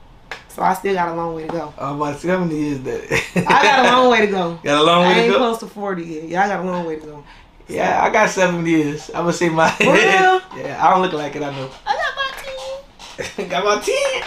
So 0.50 0.62
I 0.64 0.74
still 0.74 0.94
got 0.94 1.10
a 1.10 1.16
long 1.16 1.36
way 1.36 1.48
to 1.48 1.52
go. 1.52 1.74
About 1.78 2.22
how 2.22 2.40
many 2.40 2.60
years 2.60 2.82
that? 2.82 3.24
I 3.48 3.64
got 3.64 3.86
a 3.86 3.92
long 3.92 4.12
way 4.12 4.26
to 4.26 4.28
go. 4.28 4.60
Got 4.64 4.82
a 4.82 4.84
long 4.84 5.06
I 5.06 5.08
way 5.08 5.14
to 5.16 5.22
ain't 5.22 5.32
go. 5.32 5.38
close 5.38 5.60
to 5.60 5.68
40 5.68 6.04
yet. 6.04 6.24
Yeah, 6.28 6.44
I 6.44 6.48
got 6.50 6.60
a 6.60 6.64
long 6.70 6.86
way 6.86 7.00
to 7.00 7.06
go. 7.06 7.24
Yeah, 7.70 8.04
I 8.04 8.10
got 8.10 8.30
seven 8.30 8.66
years. 8.66 9.10
I'm 9.10 9.22
gonna 9.22 9.34
say 9.34 9.50
my. 9.50 9.74
real? 9.80 10.42
yeah, 10.60 10.80
I 10.82 10.90
don't 10.90 11.02
look 11.04 11.14
like 11.14 11.36
it. 11.36 11.44
I 11.44 11.52
know. 11.52 11.70
I 11.86 11.96
got 11.96 12.16
my 12.16 13.38
team. 13.38 13.50
got 13.50 13.64
my 13.64 13.80
ten. 13.80 14.24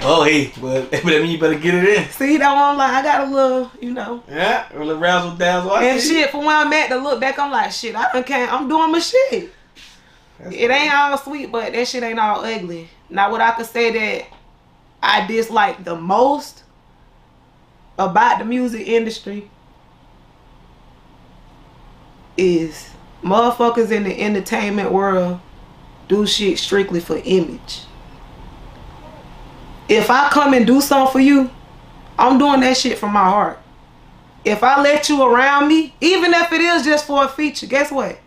Oh 0.00 0.22
hey, 0.22 0.52
but 0.60 0.90
but 0.90 1.04
I 1.04 1.18
mean 1.18 1.30
you 1.30 1.38
better 1.40 1.58
get 1.58 1.74
it 1.74 1.84
in. 1.88 2.08
See, 2.10 2.36
that 2.36 2.54
one, 2.54 2.62
I'm 2.62 2.76
like, 2.78 2.92
I 2.92 3.02
got 3.02 3.26
a 3.26 3.30
little, 3.30 3.70
you 3.80 3.90
know. 3.92 4.22
Yeah, 4.28 4.68
a 4.72 4.78
little 4.78 4.96
razzle 5.00 5.34
dazzle. 5.36 5.72
I 5.72 5.84
And 5.84 6.00
see. 6.00 6.14
shit, 6.20 6.30
from 6.30 6.44
where 6.44 6.56
I'm 6.56 6.72
at 6.72 6.88
to 6.90 6.96
look 6.98 7.20
back, 7.20 7.36
I'm 7.38 7.50
like, 7.50 7.72
shit, 7.72 7.96
I 7.96 8.12
done 8.12 8.22
can't, 8.22 8.52
I'm 8.52 8.68
doing 8.68 8.92
my 8.92 9.00
shit. 9.00 9.52
That's 10.38 10.54
It 10.54 10.70
ain't 10.70 10.94
all 10.94 11.18
sweet, 11.18 11.50
but 11.50 11.72
that 11.72 11.88
shit 11.88 12.04
ain't 12.04 12.18
all 12.20 12.44
ugly. 12.44 12.88
Now, 13.10 13.32
what 13.32 13.40
I 13.40 13.50
could 13.52 13.66
say 13.66 13.90
that 13.90 14.26
I 15.02 15.26
dislike 15.26 15.82
the 15.82 15.96
most 15.96 16.62
about 17.98 18.38
the 18.38 18.44
music 18.44 18.86
industry 18.86 19.50
is 22.38 22.90
motherfuckers 23.22 23.90
in 23.90 24.04
the 24.04 24.20
entertainment 24.20 24.92
world 24.92 25.40
do 26.08 26.26
shit 26.26 26.58
strictly 26.58 27.00
for 27.00 27.20
image. 27.24 27.82
If 29.88 30.10
I 30.10 30.28
come 30.30 30.54
and 30.54 30.66
do 30.66 30.80
something 30.80 31.12
for 31.12 31.20
you, 31.20 31.50
I'm 32.18 32.38
doing 32.38 32.60
that 32.60 32.76
shit 32.76 32.98
from 32.98 33.12
my 33.12 33.24
heart. 33.24 33.58
If 34.44 34.62
I 34.62 34.80
let 34.80 35.08
you 35.08 35.22
around 35.22 35.68
me, 35.68 35.94
even 36.00 36.32
if 36.32 36.52
it 36.52 36.60
is 36.60 36.84
just 36.84 37.06
for 37.06 37.24
a 37.24 37.28
feature, 37.28 37.66
guess 37.66 37.90
what? 37.90 38.18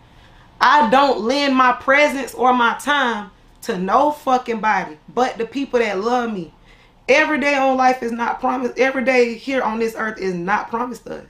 I 0.60 0.88
don't 0.90 1.22
lend 1.22 1.56
my 1.56 1.72
presence 1.72 2.34
or 2.34 2.52
my 2.52 2.74
time 2.78 3.30
to 3.62 3.78
no 3.78 4.10
fucking 4.10 4.60
body 4.60 4.98
but 5.12 5.38
the 5.38 5.46
people 5.46 5.80
that 5.80 6.00
love 6.00 6.32
me. 6.32 6.52
Every 7.08 7.40
day 7.40 7.56
on 7.56 7.76
life 7.76 8.02
is 8.02 8.12
not 8.12 8.38
promised. 8.38 8.78
Every 8.78 9.04
day 9.04 9.34
here 9.34 9.62
on 9.62 9.80
this 9.80 9.94
earth 9.96 10.18
is 10.18 10.34
not 10.34 10.68
promised 10.68 11.06
us. 11.08 11.26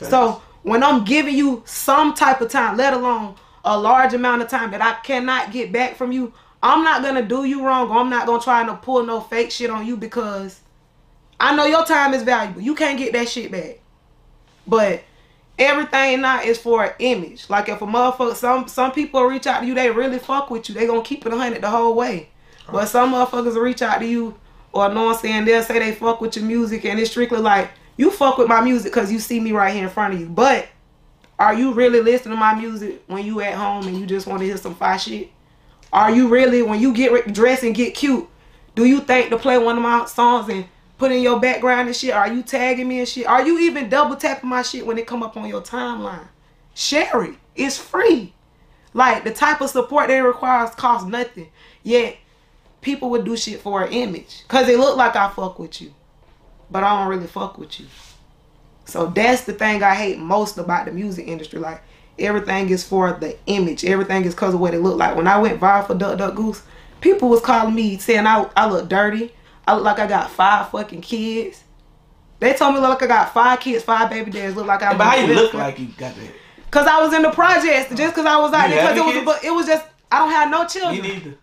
So 0.00 0.42
when 0.62 0.82
I'm 0.82 1.04
giving 1.04 1.36
you 1.36 1.62
some 1.66 2.14
type 2.14 2.40
of 2.40 2.50
time, 2.50 2.76
let 2.76 2.94
alone 2.94 3.34
a 3.64 3.78
large 3.78 4.14
amount 4.14 4.42
of 4.42 4.48
time 4.48 4.70
that 4.72 4.82
I 4.82 4.94
cannot 5.04 5.52
get 5.52 5.72
back 5.72 5.96
from 5.96 6.12
you, 6.12 6.32
I'm 6.62 6.84
not 6.84 7.02
gonna 7.02 7.22
do 7.22 7.44
you 7.44 7.64
wrong. 7.64 7.90
I'm 7.90 8.10
not 8.10 8.26
gonna 8.26 8.42
try 8.42 8.64
to 8.64 8.74
pull 8.74 9.04
no 9.04 9.20
fake 9.20 9.50
shit 9.50 9.70
on 9.70 9.86
you 9.86 9.96
because 9.96 10.60
I 11.40 11.56
know 11.56 11.66
your 11.66 11.84
time 11.84 12.14
is 12.14 12.22
valuable. 12.22 12.60
You 12.60 12.74
can't 12.74 12.98
get 12.98 13.12
that 13.14 13.28
shit 13.28 13.50
back. 13.50 13.80
But 14.66 15.02
everything 15.58 16.20
not 16.20 16.44
is 16.44 16.58
for 16.58 16.84
an 16.84 16.92
image. 17.00 17.50
Like 17.50 17.68
if 17.68 17.82
a 17.82 17.86
motherfucker, 17.86 18.36
some 18.36 18.68
some 18.68 18.92
people 18.92 19.24
reach 19.24 19.48
out 19.48 19.60
to 19.60 19.66
you, 19.66 19.74
they 19.74 19.90
really 19.90 20.20
fuck 20.20 20.50
with 20.50 20.68
you. 20.68 20.74
They 20.74 20.86
gonna 20.86 21.02
keep 21.02 21.26
it 21.26 21.32
a 21.32 21.36
hundred 21.36 21.62
the 21.62 21.70
whole 21.70 21.94
way. 21.94 22.28
But 22.70 22.86
some 22.86 23.12
motherfuckers 23.12 23.60
reach 23.60 23.82
out 23.82 23.98
to 23.98 24.06
you, 24.06 24.38
or 24.72 24.88
know 24.88 25.06
what 25.06 25.16
I'm 25.16 25.20
saying, 25.20 25.44
they'll 25.44 25.62
say 25.64 25.80
they 25.80 25.92
fuck 25.92 26.20
with 26.20 26.36
your 26.36 26.44
music, 26.44 26.84
and 26.84 26.98
it's 27.00 27.10
strictly 27.10 27.40
like 27.40 27.72
you 27.96 28.10
fuck 28.10 28.38
with 28.38 28.48
my 28.48 28.60
music 28.60 28.92
because 28.92 29.12
you 29.12 29.18
see 29.18 29.40
me 29.40 29.52
right 29.52 29.74
here 29.74 29.84
in 29.84 29.90
front 29.90 30.14
of 30.14 30.20
you. 30.20 30.28
But 30.28 30.68
are 31.38 31.54
you 31.54 31.72
really 31.72 32.00
listening 32.00 32.34
to 32.34 32.40
my 32.40 32.54
music 32.54 33.02
when 33.06 33.24
you 33.24 33.40
at 33.40 33.54
home 33.54 33.86
and 33.86 33.98
you 33.98 34.06
just 34.06 34.26
want 34.26 34.40
to 34.40 34.46
hear 34.46 34.56
some 34.56 34.74
fire 34.74 34.98
shit? 34.98 35.30
Are 35.92 36.10
you 36.10 36.28
really 36.28 36.62
when 36.62 36.80
you 36.80 36.94
get 36.94 37.12
re- 37.12 37.32
dressed 37.32 37.64
and 37.64 37.74
get 37.74 37.94
cute? 37.94 38.28
Do 38.74 38.84
you 38.86 39.00
think 39.00 39.30
to 39.30 39.38
play 39.38 39.58
one 39.58 39.76
of 39.76 39.82
my 39.82 40.06
songs 40.06 40.48
and 40.48 40.66
put 40.96 41.12
in 41.12 41.20
your 41.20 41.38
background 41.40 41.88
and 41.88 41.96
shit? 41.96 42.14
Are 42.14 42.32
you 42.32 42.42
tagging 42.42 42.88
me 42.88 43.00
and 43.00 43.08
shit? 43.08 43.26
Are 43.26 43.44
you 43.46 43.58
even 43.58 43.88
double 43.88 44.16
tapping 44.16 44.48
my 44.48 44.62
shit 44.62 44.86
when 44.86 44.96
it 44.98 45.06
come 45.06 45.22
up 45.22 45.36
on 45.36 45.48
your 45.48 45.60
timeline? 45.60 46.28
Share 46.74 47.24
it. 47.24 47.34
It's 47.54 47.76
free. 47.76 48.32
Like 48.94 49.24
the 49.24 49.32
type 49.32 49.60
of 49.60 49.70
support 49.70 50.08
they 50.08 50.20
requires 50.20 50.70
costs 50.74 51.06
nothing. 51.06 51.48
Yet 51.82 52.16
people 52.80 53.10
would 53.10 53.24
do 53.24 53.36
shit 53.36 53.60
for 53.60 53.82
an 53.82 53.92
image. 53.92 54.44
Cause 54.48 54.68
it 54.68 54.78
look 54.78 54.96
like 54.96 55.16
I 55.16 55.28
fuck 55.30 55.58
with 55.58 55.82
you. 55.82 55.92
But 56.72 56.82
I 56.84 56.98
don't 56.98 57.08
really 57.08 57.26
fuck 57.26 57.58
with 57.58 57.78
you. 57.78 57.86
So 58.86 59.06
that's 59.06 59.44
the 59.44 59.52
thing 59.52 59.82
I 59.82 59.94
hate 59.94 60.18
most 60.18 60.58
about 60.58 60.86
the 60.86 60.92
music 60.92 61.28
industry. 61.28 61.58
Like 61.60 61.82
everything 62.18 62.70
is 62.70 62.82
for 62.82 63.12
the 63.12 63.36
image. 63.46 63.84
Everything 63.84 64.24
is 64.24 64.34
because 64.34 64.54
of 64.54 64.60
what 64.60 64.74
it 64.74 64.80
looked 64.80 64.98
like. 64.98 65.14
When 65.16 65.28
I 65.28 65.38
went 65.38 65.60
viral 65.60 65.86
for 65.86 65.94
Duck 65.94 66.18
Duck 66.18 66.34
Goose, 66.34 66.62
people 67.00 67.28
was 67.28 67.40
calling 67.40 67.74
me 67.74 67.98
saying 67.98 68.26
I, 68.26 68.48
I 68.56 68.68
look 68.68 68.88
dirty. 68.88 69.32
I 69.66 69.74
look 69.74 69.84
like 69.84 69.98
I 69.98 70.06
got 70.08 70.30
five 70.30 70.70
fucking 70.70 71.02
kids. 71.02 71.62
They 72.40 72.54
told 72.54 72.74
me 72.74 72.80
look 72.80 72.90
like 72.90 73.02
I 73.02 73.06
got 73.06 73.32
five 73.32 73.60
kids, 73.60 73.84
five 73.84 74.10
baby 74.10 74.30
dads. 74.32 74.56
Look 74.56 74.66
like 74.66 74.82
I. 74.82 74.96
But 74.96 75.04
how 75.04 75.14
you 75.16 75.34
look 75.34 75.54
like 75.54 75.78
you 75.78 75.86
got 75.96 76.14
that? 76.16 76.30
Cause 76.72 76.86
I 76.86 77.04
was 77.04 77.12
in 77.12 77.20
the 77.22 77.30
projects, 77.30 77.94
just 77.94 78.14
cause 78.14 78.24
I 78.24 78.38
was 78.38 78.52
out 78.54 78.70
You 78.70 78.76
there. 78.76 78.88
Cause 78.88 78.96
it 78.96 79.04
was, 79.16 79.24
but 79.24 79.44
it 79.44 79.50
was 79.50 79.66
just 79.66 79.86
I 80.10 80.18
don't 80.18 80.30
have 80.30 80.50
no 80.50 80.62
Me 80.62 80.68
children. 80.68 81.02
neither. 81.02 81.34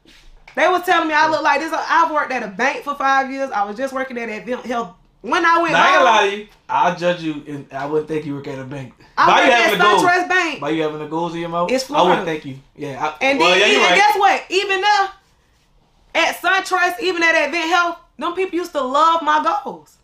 They 0.55 0.67
was 0.67 0.83
telling 0.83 1.07
me 1.07 1.13
I 1.13 1.29
look 1.29 1.43
like 1.43 1.61
this. 1.61 1.71
I've 1.73 2.11
worked 2.11 2.31
at 2.31 2.43
a 2.43 2.47
bank 2.47 2.83
for 2.83 2.95
five 2.95 3.31
years. 3.31 3.49
I 3.51 3.63
was 3.63 3.77
just 3.77 3.93
working 3.93 4.17
at 4.17 4.27
Advent 4.27 4.65
Health. 4.65 4.95
When 5.21 5.45
I 5.45 5.61
went, 5.61 5.73
Now, 5.73 5.83
I 5.83 5.95
ain't 5.95 6.03
lie 6.05 6.29
to 6.29 6.37
you. 6.37 6.47
I'll 6.69 6.95
judge 6.95 7.21
you, 7.21 7.43
and 7.47 7.67
I 7.73 7.85
wouldn't 7.85 8.07
think 8.07 8.25
you 8.25 8.35
work 8.35 8.47
at 8.47 8.57
a 8.59 8.63
bank. 8.63 8.93
I 9.17 9.27
By 9.27 9.45
you 9.45 9.51
having 9.51 9.81
at 9.81 9.85
SunTrust 9.85 10.29
Bank. 10.29 10.61
by 10.61 10.69
you 10.69 10.81
having 10.83 10.99
the 10.99 11.07
goals 11.07 11.33
in 11.33 11.41
your 11.41 11.49
mouth, 11.49 11.71
It's 11.71 11.83
Florida. 11.85 12.05
I 12.05 12.09
wouldn't 12.09 12.25
think 12.27 12.45
you. 12.45 12.61
Yeah. 12.75 13.05
I, 13.05 13.25
And 13.25 13.39
well, 13.39 13.49
then 13.49 13.59
yeah, 13.59 13.67
even 13.67 13.81
right. 13.83 13.95
guess 13.95 14.17
what? 14.17 14.43
Even 14.49 14.83
at 16.15 16.35
SunTrust, 16.37 16.99
even 17.01 17.21
at 17.23 17.35
Advent 17.35 17.65
Health, 17.69 17.97
them 18.17 18.33
people 18.33 18.55
used 18.57 18.71
to 18.73 18.81
love 18.81 19.21
my 19.21 19.43
goals. 19.63 19.97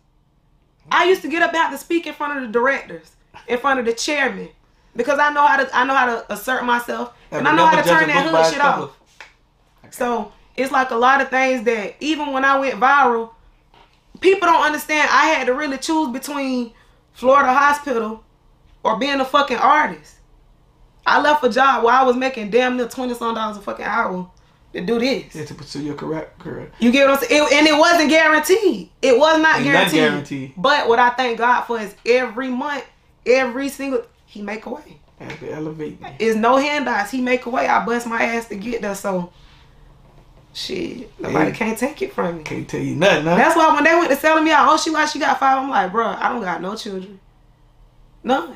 I 0.91 1.05
used 1.05 1.21
to 1.23 1.27
get 1.29 1.41
up 1.41 1.49
and 1.49 1.57
have 1.57 1.71
to 1.71 1.77
speak 1.77 2.07
in 2.07 2.13
front 2.13 2.37
of 2.37 2.43
the 2.43 2.51
directors, 2.51 3.15
in 3.47 3.57
front 3.57 3.79
of 3.79 3.85
the 3.85 3.93
chairman, 3.93 4.49
because 4.95 5.17
I 5.19 5.31
know 5.31 5.45
how 5.45 5.57
to 5.63 5.69
I 5.75 5.83
know 5.85 5.95
how 5.95 6.05
to 6.07 6.33
assert 6.33 6.63
myself 6.65 7.13
and 7.31 7.47
I 7.47 7.55
know 7.55 7.65
how 7.65 7.81
to 7.81 7.87
turn 7.87 8.07
that 8.07 8.27
hood 8.29 8.53
shit 8.53 8.61
off. 8.61 8.91
So 9.91 10.31
it's 10.57 10.71
like 10.71 10.91
a 10.91 10.95
lot 10.95 11.21
of 11.21 11.29
things 11.29 11.63
that 11.65 11.95
even 11.99 12.31
when 12.33 12.45
I 12.45 12.59
went 12.59 12.75
viral, 12.79 13.31
people 14.21 14.47
don't 14.47 14.63
understand. 14.65 15.09
I 15.11 15.27
had 15.27 15.47
to 15.47 15.53
really 15.53 15.77
choose 15.77 16.11
between 16.11 16.73
Florida 17.13 17.53
Hospital 17.53 18.23
or 18.83 18.97
being 18.97 19.19
a 19.19 19.25
fucking 19.25 19.57
artist. 19.57 20.15
I 21.05 21.21
left 21.21 21.43
a 21.43 21.49
job 21.49 21.83
where 21.83 21.93
I 21.93 22.03
was 22.03 22.15
making 22.15 22.49
damn 22.49 22.77
near 22.77 22.87
twenty 22.87 23.13
some 23.13 23.35
dollars 23.35 23.57
a 23.57 23.61
fucking 23.61 23.85
hour 23.85 24.29
to 24.73 24.81
do 24.81 24.99
this. 24.99 25.35
Yeah, 25.35 25.45
to 25.45 25.53
pursue 25.53 25.83
your 25.83 25.95
career. 25.95 26.29
career. 26.39 26.71
You 26.79 26.91
get 26.91 27.07
what 27.07 27.19
I'm 27.21 27.27
saying? 27.27 27.43
It- 27.43 27.53
and 27.53 27.67
it 27.67 27.77
wasn't 27.77 28.09
guaranteed. 28.09 28.89
It 29.01 29.17
was 29.17 29.39
not 29.39 29.57
It's 29.59 29.65
not 29.67 29.73
guaranteed. 29.73 29.99
guaranteed. 29.99 30.53
But 30.57 30.87
what 30.87 30.99
I 30.99 31.11
thank 31.11 31.37
God 31.37 31.61
for 31.61 31.79
is 31.79 31.93
every 32.05 32.49
month, 32.49 32.83
every 33.25 33.69
single 33.69 34.03
He 34.25 34.41
make 34.41 34.65
a 34.65 34.69
way. 34.71 34.99
Have 35.19 35.39
to 35.39 35.49
elevate. 35.53 36.01
me. 36.01 36.09
It's 36.19 36.35
no 36.35 36.57
handouts. 36.57 37.11
He 37.11 37.21
make 37.21 37.45
a 37.45 37.49
way. 37.49 37.67
I 37.67 37.85
bust 37.85 38.05
my 38.07 38.21
ass 38.21 38.47
to 38.49 38.55
get 38.55 38.81
there. 38.81 38.95
So 38.95 39.31
shit, 40.55 41.11
nobody 41.19 41.51
Hey. 41.51 41.57
can't 41.57 41.77
take 41.77 42.01
it 42.01 42.13
from 42.13 42.37
me. 42.37 42.43
Can't 42.43 42.67
tell 42.67 42.79
you 42.79 42.95
nothing, 42.95 43.25
huh? 43.25 43.35
That's 43.35 43.55
why 43.55 43.73
when 43.75 43.83
they 43.83 43.93
went 43.93 44.09
to 44.09 44.15
selling 44.15 44.43
me 44.43 44.51
out, 44.51 44.67
oh 44.71 44.77
she 44.77 44.89
why 44.89 45.05
she 45.05 45.19
got 45.19 45.39
five. 45.39 45.59
I'm 45.59 45.69
like, 45.69 45.91
bro, 45.91 46.07
I 46.07 46.29
don't 46.29 46.41
got 46.41 46.61
no 46.61 46.75
children. 46.75 47.19
None. 48.23 48.55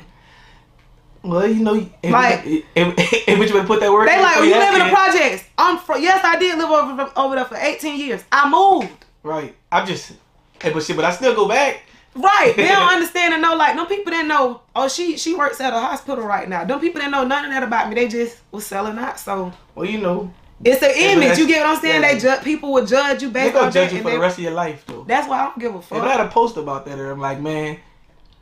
well, 1.22 1.46
you 1.46 1.62
know, 1.62 1.74
if, 2.02 2.10
Like- 2.10 2.42
if, 2.44 2.64
you 2.74 3.36
better 3.36 3.64
put 3.64 3.80
that 3.80 3.92
word 3.92 4.08
They 4.08 4.16
in 4.16 4.22
like, 4.22 4.34
before 4.36 4.46
you 4.46 4.54
live 4.54 4.74
in 4.74 4.86
the 4.88 4.92
projects. 4.94 5.44
I'm 5.58 5.78
from. 5.78 6.02
Yes, 6.02 6.24
I 6.24 6.38
did 6.38 6.58
live 6.58 6.70
over 6.70 7.12
over 7.16 7.34
there 7.36 7.44
for 7.44 7.56
18 7.56 8.00
years. 8.00 8.24
I 8.32 8.48
moved. 8.50 9.04
Right. 9.22 9.54
I'm 9.70 9.86
just, 9.86 10.12
hey, 10.60 10.72
but 10.72 10.82
shit, 10.82 10.96
but 10.96 11.04
I 11.04 11.10
still 11.12 11.34
go 11.34 11.46
back. 11.46 11.82
Right. 12.16 12.54
They 12.56 12.66
don't 12.66 12.88
understand 12.94 13.34
and 13.34 13.42
know. 13.42 13.54
Like, 13.54 13.76
no 13.76 13.84
people 13.86 14.10
didn't 14.10 14.28
know. 14.28 14.62
Oh, 14.74 14.88
she 14.88 15.16
she 15.18 15.34
works 15.34 15.60
at 15.60 15.72
a 15.74 15.78
hospital 15.78 16.24
right 16.24 16.48
now. 16.48 16.64
Them 16.64 16.80
people 16.80 17.00
didn't 17.00 17.12
know 17.12 17.24
none 17.26 17.44
of 17.44 17.50
that 17.52 17.62
about 17.62 17.88
me. 17.90 17.94
They 17.94 18.08
just 18.08 18.38
was 18.50 18.66
selling 18.66 18.98
out. 18.98 19.20
So 19.20 19.52
Well, 19.74 19.86
you 19.86 19.98
know, 20.00 20.32
it's 20.64 20.82
an 20.82 20.90
image. 20.94 21.38
You 21.38 21.46
get 21.46 21.64
what 21.64 21.76
I'm 21.76 21.80
saying? 21.80 22.02
yeah. 22.02 22.14
They 22.14 22.20
ju- 22.20 22.44
people 22.44 22.72
would 22.72 22.86
judge 22.86 23.22
you 23.22 23.30
they 23.30 23.44
based 23.44 23.54
gonna 23.54 23.66
on 23.66 23.72
judge 23.72 23.90
that. 23.90 23.96
you 23.96 24.02
for 24.02 24.10
the 24.10 24.18
rest 24.18 24.38
of 24.38 24.44
your 24.44 24.52
life, 24.52 24.84
though. 24.86 25.04
That's 25.04 25.28
why 25.28 25.40
I 25.40 25.44
don't 25.44 25.58
give 25.58 25.74
a 25.74 25.80
fuck. 25.82 25.98
If 25.98 26.04
I 26.04 26.12
had 26.12 26.20
a 26.20 26.28
post 26.28 26.56
about 26.56 26.84
that, 26.86 26.98
I'm 26.98 27.20
like, 27.20 27.40
man, 27.40 27.78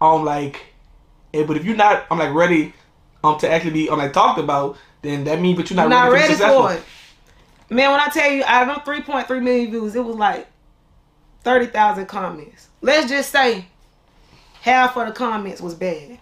I'm 0.01 0.25
like, 0.25 0.61
hey, 1.33 1.45
but 1.45 1.57
if 1.57 1.65
you're 1.65 1.77
not, 1.77 2.07
I'm 2.11 2.19
like 2.19 2.35
ready, 2.35 2.75
um, 3.23 3.39
to 3.39 3.51
actually 3.51 3.73
be, 3.73 3.91
I'm 3.91 3.99
like 3.99 4.13
talked 4.13 4.39
about, 4.39 4.77
then 5.03 5.25
that 5.25 5.41
means, 5.41 5.59
but 5.59 5.71
you're 5.71 5.77
not, 5.77 5.89
not 5.89 6.11
ready, 6.11 6.35
ready 6.35 6.55
for 6.55 6.73
it. 6.73 6.83
Man, 7.71 7.91
when 7.91 8.01
I 8.01 8.09
tell 8.09 8.31
you, 8.31 8.43
out 8.45 8.69
of 8.69 8.85
them 8.85 9.03
3.3 9.03 9.43
million 9.43 9.71
views, 9.71 9.95
it 9.95 10.05
was 10.05 10.17
like 10.17 10.49
30,000 11.43 12.07
comments. 12.07 12.69
Let's 12.81 13.09
just 13.09 13.31
say 13.31 13.67
half 14.63 14.97
of 14.97 15.07
the 15.07 15.13
comments 15.13 15.61
was 15.61 15.75
bad. 15.75 16.19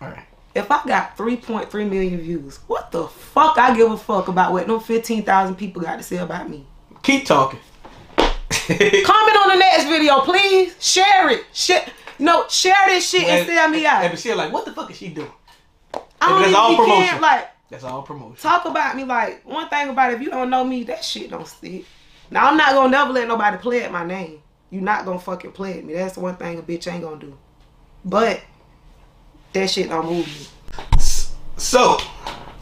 All 0.00 0.08
right. 0.08 0.27
If 0.54 0.70
I 0.70 0.82
got 0.86 1.16
3.3 1.16 1.72
million 1.90 2.20
views, 2.20 2.58
what 2.66 2.90
the 2.90 3.06
fuck 3.06 3.58
I 3.58 3.76
give 3.76 3.90
a 3.90 3.96
fuck 3.96 4.28
about 4.28 4.52
what 4.52 4.66
them 4.66 4.80
15,000 4.80 5.54
people 5.56 5.82
got 5.82 5.96
to 5.96 6.02
say 6.02 6.16
about 6.16 6.48
me? 6.48 6.66
Keep 7.02 7.26
talking. 7.26 7.60
Comment 8.18 9.36
on 9.36 9.48
the 9.48 9.56
next 9.58 9.84
video, 9.84 10.20
please. 10.20 10.74
Share 10.82 11.30
it. 11.30 11.44
Share. 11.52 11.86
No, 12.18 12.46
share 12.48 12.74
this 12.86 13.08
shit 13.08 13.24
and 13.24 13.46
sell 13.46 13.68
me 13.68 13.86
And 13.86 14.04
out. 14.04 14.10
but 14.10 14.18
she 14.18 14.34
like, 14.34 14.52
what 14.52 14.64
the 14.64 14.72
fuck 14.72 14.90
is 14.90 14.96
she 14.96 15.08
doing? 15.08 15.30
I 16.20 16.28
don't 16.30 16.42
that's 16.42 16.54
all 16.54 16.76
promotion. 16.76 17.20
like 17.20 17.48
That's 17.70 17.84
all 17.84 18.02
promotion. 18.02 18.36
talk 18.36 18.64
about 18.64 18.96
me 18.96 19.04
like 19.04 19.46
one 19.46 19.68
thing 19.68 19.88
about 19.88 20.10
it, 20.12 20.16
if 20.16 20.22
you 20.22 20.30
don't 20.30 20.50
know 20.50 20.64
me, 20.64 20.82
that 20.84 21.04
shit 21.04 21.30
don't 21.30 21.46
stick. 21.46 21.84
Now 22.30 22.48
I'm 22.48 22.56
not 22.56 22.70
gonna 22.72 22.90
never 22.90 23.12
let 23.12 23.28
nobody 23.28 23.56
play 23.58 23.84
at 23.84 23.92
my 23.92 24.04
name. 24.04 24.42
You 24.70 24.80
not 24.80 25.04
gonna 25.04 25.20
fucking 25.20 25.52
play 25.52 25.78
at 25.78 25.84
me. 25.84 25.94
That's 25.94 26.14
the 26.14 26.20
one 26.20 26.36
thing 26.36 26.58
a 26.58 26.62
bitch 26.62 26.92
ain't 26.92 27.04
gonna 27.04 27.20
do. 27.20 27.38
But 28.04 28.40
that 29.52 29.70
shit 29.70 29.88
don't 29.88 30.06
move 30.06 30.26
me. 30.26 30.98
So, 31.56 31.98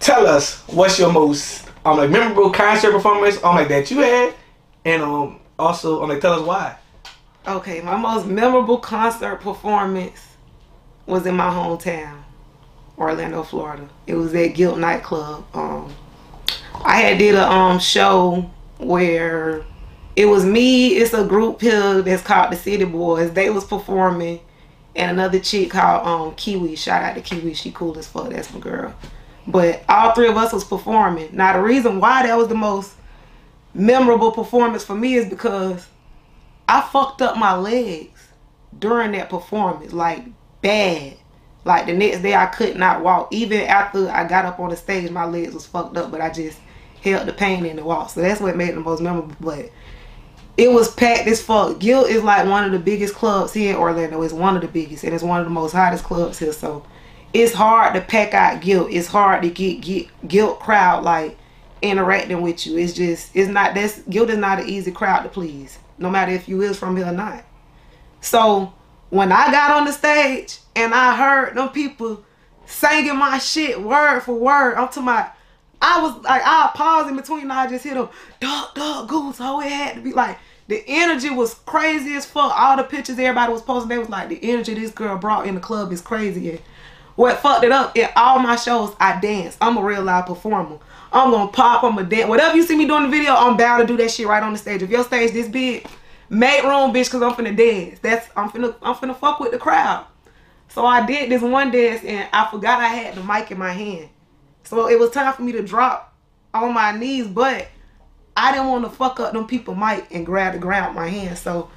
tell 0.00 0.26
us 0.26 0.62
what's 0.68 0.98
your 0.98 1.12
most 1.12 1.68
um 1.84 1.98
like 1.98 2.10
memorable 2.10 2.50
concert 2.50 2.92
performance 2.92 3.42
um 3.44 3.56
like 3.56 3.68
that 3.68 3.90
you 3.90 3.98
had, 4.00 4.34
and 4.84 5.02
um 5.02 5.40
also 5.58 6.02
um 6.02 6.08
like 6.08 6.20
tell 6.20 6.32
us 6.34 6.46
why. 6.46 6.76
Okay, 7.46 7.80
my 7.80 7.96
most 7.96 8.26
memorable 8.26 8.78
concert 8.78 9.40
performance 9.40 10.20
was 11.06 11.26
in 11.26 11.36
my 11.36 11.48
hometown, 11.48 12.22
Orlando, 12.98 13.42
Florida. 13.44 13.88
It 14.06 14.14
was 14.14 14.34
at 14.34 14.48
Gilt 14.48 14.78
nightclub. 14.78 15.44
Um, 15.54 15.94
I 16.84 16.96
had 17.02 17.18
did 17.18 17.34
a 17.36 17.48
um 17.48 17.78
show 17.78 18.50
where 18.78 19.64
it 20.16 20.26
was 20.26 20.44
me. 20.44 20.96
It's 20.96 21.12
a 21.14 21.24
group 21.24 21.60
here 21.60 22.02
that's 22.02 22.22
called 22.22 22.52
the 22.52 22.56
City 22.56 22.84
Boys. 22.84 23.32
They 23.32 23.50
was 23.50 23.64
performing, 23.64 24.40
and 24.96 25.10
another 25.10 25.38
chick 25.38 25.70
called 25.70 26.06
um 26.06 26.34
Kiwi. 26.34 26.76
Shout 26.76 27.02
out 27.02 27.14
to 27.14 27.20
Kiwi. 27.20 27.54
She 27.54 27.70
cool 27.70 27.98
as 27.98 28.08
fuck. 28.08 28.30
That's 28.30 28.52
my 28.52 28.60
girl. 28.60 28.94
But 29.46 29.84
all 29.88 30.12
three 30.14 30.28
of 30.28 30.36
us 30.36 30.52
was 30.52 30.64
performing. 30.64 31.28
Now 31.32 31.52
the 31.52 31.62
reason 31.62 32.00
why 32.00 32.26
that 32.26 32.36
was 32.36 32.48
the 32.48 32.54
most 32.54 32.94
memorable 33.74 34.32
performance 34.32 34.82
for 34.82 34.94
me 34.94 35.14
is 35.14 35.28
because 35.28 35.86
I 36.68 36.80
fucked 36.80 37.22
up 37.22 37.36
my 37.36 37.54
legs 37.54 38.28
during 38.76 39.12
that 39.12 39.30
performance, 39.30 39.92
like 39.92 40.24
bad. 40.62 41.16
Like 41.64 41.86
the 41.86 41.94
next 41.94 42.22
day, 42.22 42.34
I 42.34 42.46
could 42.46 42.76
not 42.76 43.02
walk. 43.02 43.28
Even 43.32 43.62
after 43.62 44.08
I 44.08 44.26
got 44.26 44.44
up 44.44 44.60
on 44.60 44.70
the 44.70 44.76
stage, 44.76 45.10
my 45.10 45.24
legs 45.24 45.52
was 45.52 45.66
fucked 45.66 45.96
up, 45.96 46.10
but 46.10 46.20
I 46.20 46.30
just 46.30 46.58
held 47.02 47.26
the 47.26 47.32
pain 47.32 47.66
in 47.66 47.76
the 47.76 47.84
walk. 47.84 48.10
So 48.10 48.20
that's 48.20 48.40
what 48.40 48.56
made 48.56 48.70
it 48.70 48.74
the 48.74 48.80
most 48.80 49.00
memorable. 49.00 49.34
But 49.40 49.70
it 50.56 50.70
was 50.70 50.92
packed 50.94 51.28
as 51.28 51.42
fuck. 51.42 51.78
Gilt 51.78 52.08
is 52.08 52.22
like 52.22 52.48
one 52.48 52.64
of 52.64 52.72
the 52.72 52.78
biggest 52.78 53.14
clubs 53.14 53.52
here 53.52 53.74
in 53.74 53.76
Orlando. 53.76 54.22
It's 54.22 54.32
one 54.32 54.56
of 54.56 54.62
the 54.62 54.68
biggest, 54.68 55.04
and 55.04 55.14
it's 55.14 55.22
one 55.22 55.40
of 55.40 55.46
the 55.46 55.50
most 55.50 55.72
hottest 55.72 56.04
clubs 56.04 56.38
here. 56.38 56.52
So 56.52 56.84
it's 57.32 57.52
hard 57.52 57.94
to 57.94 58.00
pack 58.00 58.32
out 58.32 58.62
Gilt. 58.62 58.90
It's 58.90 59.08
hard 59.08 59.42
to 59.42 59.50
get 59.50 59.82
get 59.82 60.08
Gilt 60.26 60.60
crowd 60.60 61.04
like 61.04 61.36
interacting 61.82 62.40
with 62.40 62.66
you. 62.66 62.78
It's 62.78 62.94
just 62.94 63.34
it's 63.34 63.50
not 63.50 63.74
that's 63.74 64.00
Gilt 64.02 64.30
is 64.30 64.38
not 64.38 64.60
an 64.60 64.68
easy 64.68 64.92
crowd 64.92 65.22
to 65.22 65.28
please, 65.28 65.78
no 65.98 66.08
matter 66.08 66.32
if 66.32 66.48
you 66.48 66.62
is 66.62 66.78
from 66.78 66.96
here 66.96 67.06
or 67.06 67.12
not. 67.12 67.44
So 68.22 68.72
when 69.10 69.32
I 69.32 69.50
got 69.52 69.72
on 69.72 69.84
the 69.84 69.92
stage 69.92 70.58
and 70.74 70.94
I 70.94 71.16
heard 71.16 71.54
them 71.56 71.68
people 71.68 72.24
singing 72.64 73.16
my 73.16 73.38
shit 73.38 73.80
word 73.80 74.20
for 74.20 74.34
word, 74.34 74.74
I'm 74.76 74.88
to 74.88 75.00
my 75.02 75.28
I 75.82 76.00
was 76.00 76.16
like 76.24 76.42
I 76.44 76.70
paused 76.74 77.10
in 77.10 77.16
between 77.16 77.42
and 77.42 77.52
I 77.52 77.68
just 77.68 77.84
hit 77.84 77.94
them 77.94 78.08
dog 78.40 78.74
dog 78.74 79.08
goose. 79.08 79.36
Oh 79.40 79.60
it 79.60 79.70
had 79.70 79.96
to 79.96 80.00
be 80.00 80.12
like 80.12 80.38
the 80.68 80.82
energy 80.86 81.30
was 81.30 81.54
crazy 81.54 82.14
as 82.14 82.26
fuck. 82.26 82.52
All 82.56 82.76
the 82.76 82.82
pictures 82.82 83.18
everybody 83.18 83.52
was 83.52 83.62
posting, 83.62 83.88
they 83.88 83.98
was 83.98 84.08
like 84.08 84.28
the 84.28 84.38
energy 84.42 84.74
this 84.74 84.90
girl 84.90 85.16
brought 85.16 85.46
in 85.46 85.54
the 85.54 85.60
club 85.60 85.92
is 85.92 86.00
crazy. 86.00 86.50
And 86.50 86.60
what 87.14 87.38
fucked 87.38 87.64
it 87.64 87.72
up 87.72 87.96
in 87.96 88.08
all 88.16 88.38
my 88.40 88.56
shows, 88.56 88.94
I 88.98 89.20
dance. 89.20 89.56
I'm 89.60 89.76
a 89.76 89.82
real 89.82 90.02
live 90.02 90.26
performer. 90.26 90.78
I'm 91.12 91.30
gonna 91.30 91.50
pop, 91.50 91.84
I'm 91.84 91.96
gonna 91.96 92.08
dance. 92.08 92.28
Whatever 92.28 92.56
you 92.56 92.62
see 92.62 92.76
me 92.76 92.86
doing 92.86 93.04
the 93.04 93.08
video, 93.08 93.34
I'm 93.34 93.56
bound 93.56 93.80
to 93.80 93.86
do 93.86 93.96
that 94.02 94.10
shit 94.10 94.26
right 94.26 94.42
on 94.42 94.52
the 94.52 94.58
stage. 94.58 94.82
If 94.82 94.90
your 94.90 95.04
stage 95.04 95.32
this 95.32 95.48
big, 95.48 95.86
make 96.28 96.62
room, 96.62 96.92
bitch, 96.92 97.10
cause 97.10 97.22
I'm 97.22 97.32
finna 97.32 97.56
dance. 97.56 98.00
That's 98.00 98.28
I'm 98.36 98.50
finna 98.50 98.74
I'm 98.82 98.94
finna 98.96 99.16
fuck 99.16 99.40
with 99.40 99.52
the 99.52 99.58
crowd. 99.58 100.04
So 100.68 100.84
I 100.84 101.06
did 101.06 101.30
this 101.30 101.42
one 101.42 101.70
dance 101.70 102.04
and 102.04 102.28
I 102.32 102.50
forgot 102.50 102.80
I 102.80 102.88
had 102.88 103.14
the 103.14 103.22
mic 103.22 103.50
in 103.50 103.58
my 103.58 103.72
hand. 103.72 104.08
So 104.64 104.88
it 104.88 104.98
was 104.98 105.10
time 105.10 105.32
for 105.32 105.42
me 105.42 105.52
to 105.52 105.62
drop 105.62 106.12
on 106.52 106.74
my 106.74 106.92
knees, 106.92 107.28
but 107.28 107.68
I 108.36 108.52
didn't 108.52 108.68
want 108.68 108.84
to 108.84 108.90
fuck 108.90 109.18
up 109.20 109.32
them 109.32 109.46
people 109.46 109.74
mic 109.74 110.06
and 110.10 110.26
grab 110.26 110.52
the 110.52 110.58
ground 110.58 110.94
with 110.94 110.96
my 110.96 111.08
hand. 111.08 111.38
So 111.38 111.70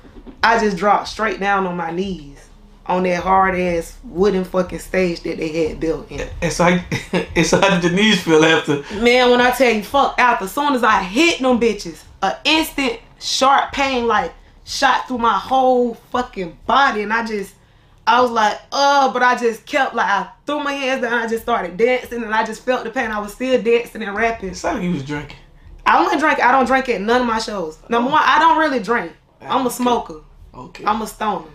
I 0.44 0.60
just 0.60 0.78
dropped 0.78 1.08
straight 1.08 1.40
down 1.40 1.66
on 1.66 1.78
my 1.78 1.92
knees 1.92 2.50
on 2.86 3.04
that 3.04 3.22
hard 3.22 3.56
ass 3.56 3.98
wooden 4.04 4.44
fucking 4.44 4.80
stage 4.80 5.22
that 5.22 5.38
they 5.38 5.68
had 5.68 5.80
built 5.80 6.10
in. 6.12 6.28
And 6.42 6.52
so 6.52 6.66
I, 6.66 6.86
it's 7.36 7.52
how 7.52 7.80
did 7.80 7.84
your 7.84 7.94
knees 7.94 8.22
feel 8.24 8.44
after? 8.44 8.84
Man, 9.00 9.30
when 9.30 9.40
I 9.40 9.52
tell 9.52 9.72
you 9.72 9.84
fuck 9.84 10.16
out, 10.18 10.42
as 10.42 10.52
soon 10.52 10.74
as 10.74 10.84
I 10.84 11.04
hit 11.04 11.40
them 11.40 11.60
bitches, 11.60 12.04
a 12.22 12.36
instant 12.44 13.00
sharp 13.20 13.72
pain 13.72 14.08
like 14.08 14.34
shot 14.66 15.08
through 15.08 15.20
my 15.20 15.38
whole 15.38 15.94
fucking 16.12 16.58
body, 16.66 17.04
and 17.04 17.14
I 17.14 17.26
just 17.26 17.54
I 18.08 18.22
was 18.22 18.32
like, 18.32 18.60
oh, 18.72 19.12
but 19.14 19.22
I 19.22 19.38
just 19.38 19.68
kept 19.68 19.94
like 19.94 20.08
I 20.08 20.30
threw 20.48 20.64
my 20.64 20.74
hands 20.74 21.04
down. 21.04 21.14
I 21.14 21.28
just 21.28 21.44
started 21.44 21.78
dancing, 21.78 22.24
and 22.24 22.34
I 22.34 22.44
just 22.44 22.66
felt 22.66 22.84
the 22.84 22.90
pain. 22.90 23.12
I 23.12 23.20
was 23.20 23.34
still 23.34 23.62
dancing 23.62 24.02
and 24.02 24.16
rapping. 24.16 24.50
It 24.50 24.56
sounded 24.56 24.80
like 24.80 24.88
you 24.88 24.94
was 24.96 25.06
drinking. 25.06 25.38
I 25.90 26.02
wouldn't 26.04 26.22
drink. 26.22 26.40
I 26.40 26.52
don't 26.52 26.66
drink 26.66 26.88
at 26.90 27.02
none 27.02 27.22
of 27.22 27.28
my 27.28 27.40
shows. 27.40 27.78
Number 27.90 28.12
one, 28.12 28.22
I 28.24 28.38
don't 28.40 28.60
really 28.60 28.80
drink. 28.80 29.12
I'm 29.42 29.66
a 29.66 29.70
smoker. 29.72 30.22
Okay. 30.54 30.86
I'm 30.86 31.02
a 31.02 31.08
stoner. 31.08 31.46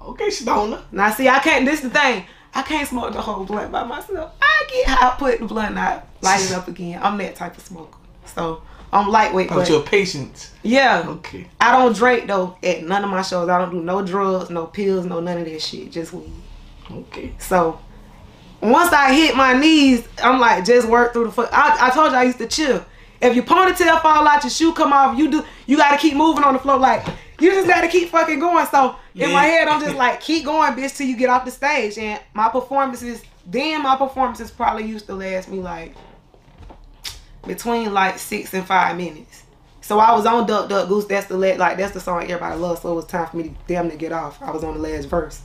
okay, 0.00 0.30
stoner. 0.30 0.82
Now, 0.92 1.10
see, 1.10 1.28
I 1.28 1.38
can't. 1.38 1.64
This 1.64 1.80
the 1.80 1.90
thing. 1.90 2.24
I 2.54 2.62
can't 2.62 2.88
smoke 2.88 3.12
the 3.12 3.20
whole 3.20 3.44
blunt 3.44 3.70
by 3.72 3.84
myself. 3.84 4.32
I 4.42 4.66
get 4.70 4.86
high, 4.88 5.14
put 5.18 5.38
the 5.38 5.46
blunt 5.46 5.78
out, 5.78 6.06
light 6.22 6.42
it 6.44 6.52
up 6.52 6.66
again. 6.68 6.98
I'm 7.02 7.16
that 7.18 7.36
type 7.36 7.56
of 7.56 7.62
smoker. 7.62 7.96
So 8.26 8.62
I'm 8.92 9.08
lightweight, 9.10 9.48
But 9.50 9.68
your 9.68 9.82
patience. 9.82 10.52
yeah, 10.62 11.04
Okay. 11.06 11.46
I 11.60 11.72
don't 11.72 11.94
drink 11.94 12.26
though 12.26 12.56
at 12.62 12.82
none 12.84 13.04
of 13.04 13.10
my 13.10 13.22
shows. 13.22 13.48
I 13.48 13.58
don't 13.58 13.70
do 13.70 13.80
no 13.82 14.02
drugs, 14.02 14.50
no 14.50 14.66
pills, 14.66 15.04
no 15.06 15.20
none 15.20 15.38
of 15.38 15.44
that 15.44 15.60
shit. 15.62 15.92
Just 15.92 16.12
weed. 16.12 16.32
Okay. 16.90 17.34
So 17.38 17.78
once 18.62 18.92
I 18.92 19.12
hit 19.14 19.36
my 19.36 19.52
knees, 19.52 20.06
I'm 20.22 20.40
like, 20.40 20.64
just 20.64 20.88
work 20.88 21.12
through 21.12 21.24
the 21.26 21.32
foot. 21.32 21.50
I, 21.52 21.88
I 21.88 21.90
told 21.90 22.12
you 22.12 22.18
I 22.18 22.24
used 22.24 22.38
to 22.38 22.48
chill. 22.48 22.84
If 23.20 23.34
your 23.34 23.44
ponytail 23.44 24.00
fall 24.00 24.26
out, 24.26 24.44
your 24.44 24.50
shoe 24.50 24.72
come 24.72 24.92
off, 24.92 25.18
you 25.18 25.30
do. 25.30 25.44
You 25.66 25.76
got 25.76 25.92
to 25.92 25.98
keep 25.98 26.14
moving 26.14 26.44
on 26.44 26.54
the 26.54 26.60
floor. 26.60 26.78
Like 26.78 27.06
you 27.40 27.50
just 27.50 27.66
got 27.66 27.80
to 27.82 27.88
keep 27.88 28.08
fucking 28.10 28.38
going. 28.38 28.66
So 28.66 28.96
in 29.14 29.32
my 29.32 29.44
head, 29.44 29.68
I'm 29.68 29.80
just 29.80 29.96
like, 29.96 30.20
keep 30.20 30.44
going, 30.44 30.72
bitch, 30.74 30.96
till 30.96 31.06
you 31.06 31.16
get 31.16 31.28
off 31.28 31.44
the 31.44 31.50
stage. 31.50 31.98
And 31.98 32.20
my 32.34 32.48
performances, 32.48 33.22
then 33.46 33.82
my 33.82 33.96
performances 33.96 34.50
probably 34.50 34.84
used 34.84 35.06
to 35.06 35.14
last 35.14 35.48
me 35.48 35.60
like 35.60 35.94
between 37.46 37.92
like 37.92 38.18
six 38.18 38.54
and 38.54 38.66
five 38.66 38.96
minutes. 38.96 39.44
So 39.80 39.98
I 39.98 40.12
was 40.12 40.26
on 40.26 40.46
Duck 40.46 40.68
Duck 40.68 40.88
Goose. 40.88 41.06
That's 41.06 41.26
the 41.26 41.36
la- 41.36 41.56
like 41.56 41.78
that's 41.78 41.92
the 41.92 42.00
song 42.00 42.22
everybody 42.24 42.58
loves. 42.60 42.82
So 42.82 42.92
it 42.92 42.94
was 42.94 43.06
time 43.06 43.26
for 43.26 43.36
me 43.38 43.44
to 43.44 43.54
damn 43.66 43.90
to 43.90 43.96
get 43.96 44.12
off. 44.12 44.40
I 44.42 44.50
was 44.50 44.62
on 44.62 44.74
the 44.74 44.80
last 44.80 45.06
verse. 45.06 45.40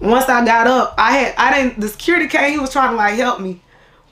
Once 0.00 0.28
I 0.28 0.44
got 0.44 0.66
up, 0.66 0.94
I 0.98 1.12
had 1.16 1.34
I 1.36 1.62
didn't. 1.62 1.80
The 1.80 1.88
security 1.88 2.28
came. 2.28 2.52
He 2.52 2.58
was 2.58 2.70
trying 2.70 2.90
to 2.90 2.96
like 2.96 3.14
help 3.14 3.40
me, 3.40 3.62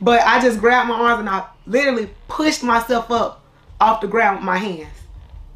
but 0.01 0.21
I 0.23 0.41
just 0.41 0.61
grabbed 0.61 0.89
my 0.89 0.95
arms 0.95 1.21
and 1.21 1.29
I 1.29 1.47
literally 1.71 2.11
pushed 2.29 2.63
myself 2.63 3.11
up 3.11 3.43
off 3.81 4.01
the 4.01 4.09
ground 4.09 4.39
with 4.39 4.45
my 4.45 4.59
hands, 4.59 4.93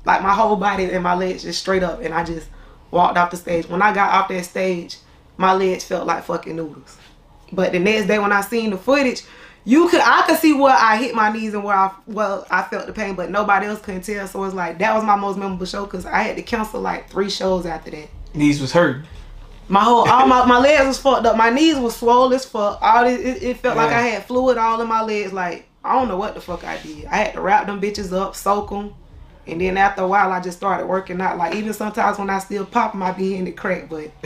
like 0.05 0.23
my 0.23 0.33
whole 0.33 0.57
body 0.57 0.85
and 0.85 1.03
my 1.03 1.15
legs 1.15 1.43
just 1.43 1.61
straight 1.61 1.83
up, 1.83 2.01
and 2.01 2.15
I 2.15 2.25
just 2.25 2.49
walked 2.91 3.19
off 3.19 3.31
the 3.31 3.37
stage. 3.37 3.69
When 3.69 3.83
I 3.83 3.93
got 3.93 4.11
off 4.11 4.29
that 4.29 4.45
stage, 4.45 4.99
my 5.37 5.53
legs 5.53 5.85
felt 5.85 6.07
like 6.07 6.25
fucking 6.25 6.57
noodles. 6.57 6.97
But 7.53 7.73
the 7.73 7.79
next 7.79 8.07
day 8.07 8.19
when 8.19 8.33
I 8.33 8.41
seen 8.41 8.71
the 8.71 8.79
footage, 8.79 9.23
you 9.65 9.89
could 9.89 10.01
I 10.01 10.23
could 10.27 10.39
see 10.39 10.53
where 10.53 10.75
I 10.75 10.97
hit 10.97 11.15
my 11.15 11.33
knees 11.33 11.55
and 11.55 11.65
where 11.65 11.77
I 11.77 11.93
well 12.07 12.47
I 12.51 12.63
felt 12.63 12.87
the 12.87 12.93
pain, 12.93 13.15
but 13.15 13.31
nobody 13.31 13.67
else 13.67 13.81
couldn't 13.81 14.03
tell. 14.03 14.27
So 14.27 14.45
it's 14.45 14.55
like 14.55 14.79
that 14.79 14.95
was 14.95 15.05
my 15.05 15.17
most 15.17 15.37
memorable 15.37 15.67
show 15.67 15.85
because 15.85 16.07
I 16.07 16.23
had 16.23 16.37
to 16.37 16.43
cancel 16.43 16.81
like 16.81 17.11
three 17.11 17.31
shows 17.31 17.67
after 17.67 17.91
that. 17.91 18.09
Knees 18.35 18.61
was 18.61 18.73
hurt. 18.73 19.05
My 19.69 19.81
whole 19.81 20.09
all 20.09 20.27
my, 20.27 20.45
my 20.45 20.59
legs 20.59 20.87
was 20.87 20.99
fucked 20.99 21.27
up. 21.27 21.37
My 21.37 21.51
knees 21.51 21.77
was 21.77 21.97
swollen 21.97 22.33
as 22.35 22.45
fuck. 22.45 22.79
All 22.83 23.07
it, 23.07 23.21
it, 23.21 23.43
it 23.43 23.57
felt 23.59 23.77
like 23.77 23.91
I 23.91 24.03
had 24.03 24.27
fluid 24.27 24.59
all 24.59 24.81
in 24.81 24.89
my 24.89 25.03
legs. 25.03 25.33
Like 25.33 25.67
I 25.85 25.93
don't 25.95 26.09
know 26.09 26.17
what 26.17 26.35
the 26.35 26.41
fuck 26.41 26.65
I 26.65 26.79
did. 26.79 27.05
I 27.07 27.17
had 27.17 27.35
to 27.35 27.41
wrap 27.43 27.67
them 27.67 27.81
bitches 27.81 28.13
up, 28.13 28.35
soak 28.35 28.71
them, 28.71 28.95
and 29.47 29.61
then 29.61 29.77
after 29.77 30.03
a 30.03 30.09
while 30.09 30.33
I 30.33 30.41
just 30.41 30.57
started 30.57 30.87
working 30.87 31.21
out. 31.21 31.37
Like 31.37 31.55
even 31.55 31.75
sometimes 31.75 32.19
when 32.19 32.31
I 32.31 32.39
still 32.39 32.65
pop 32.65 32.93
them, 32.93 33.03
I 33.03 33.13
be 33.13 33.31
hitting 33.31 33.45
the 33.45 33.53
crack. 33.53 33.91
But 33.91 34.11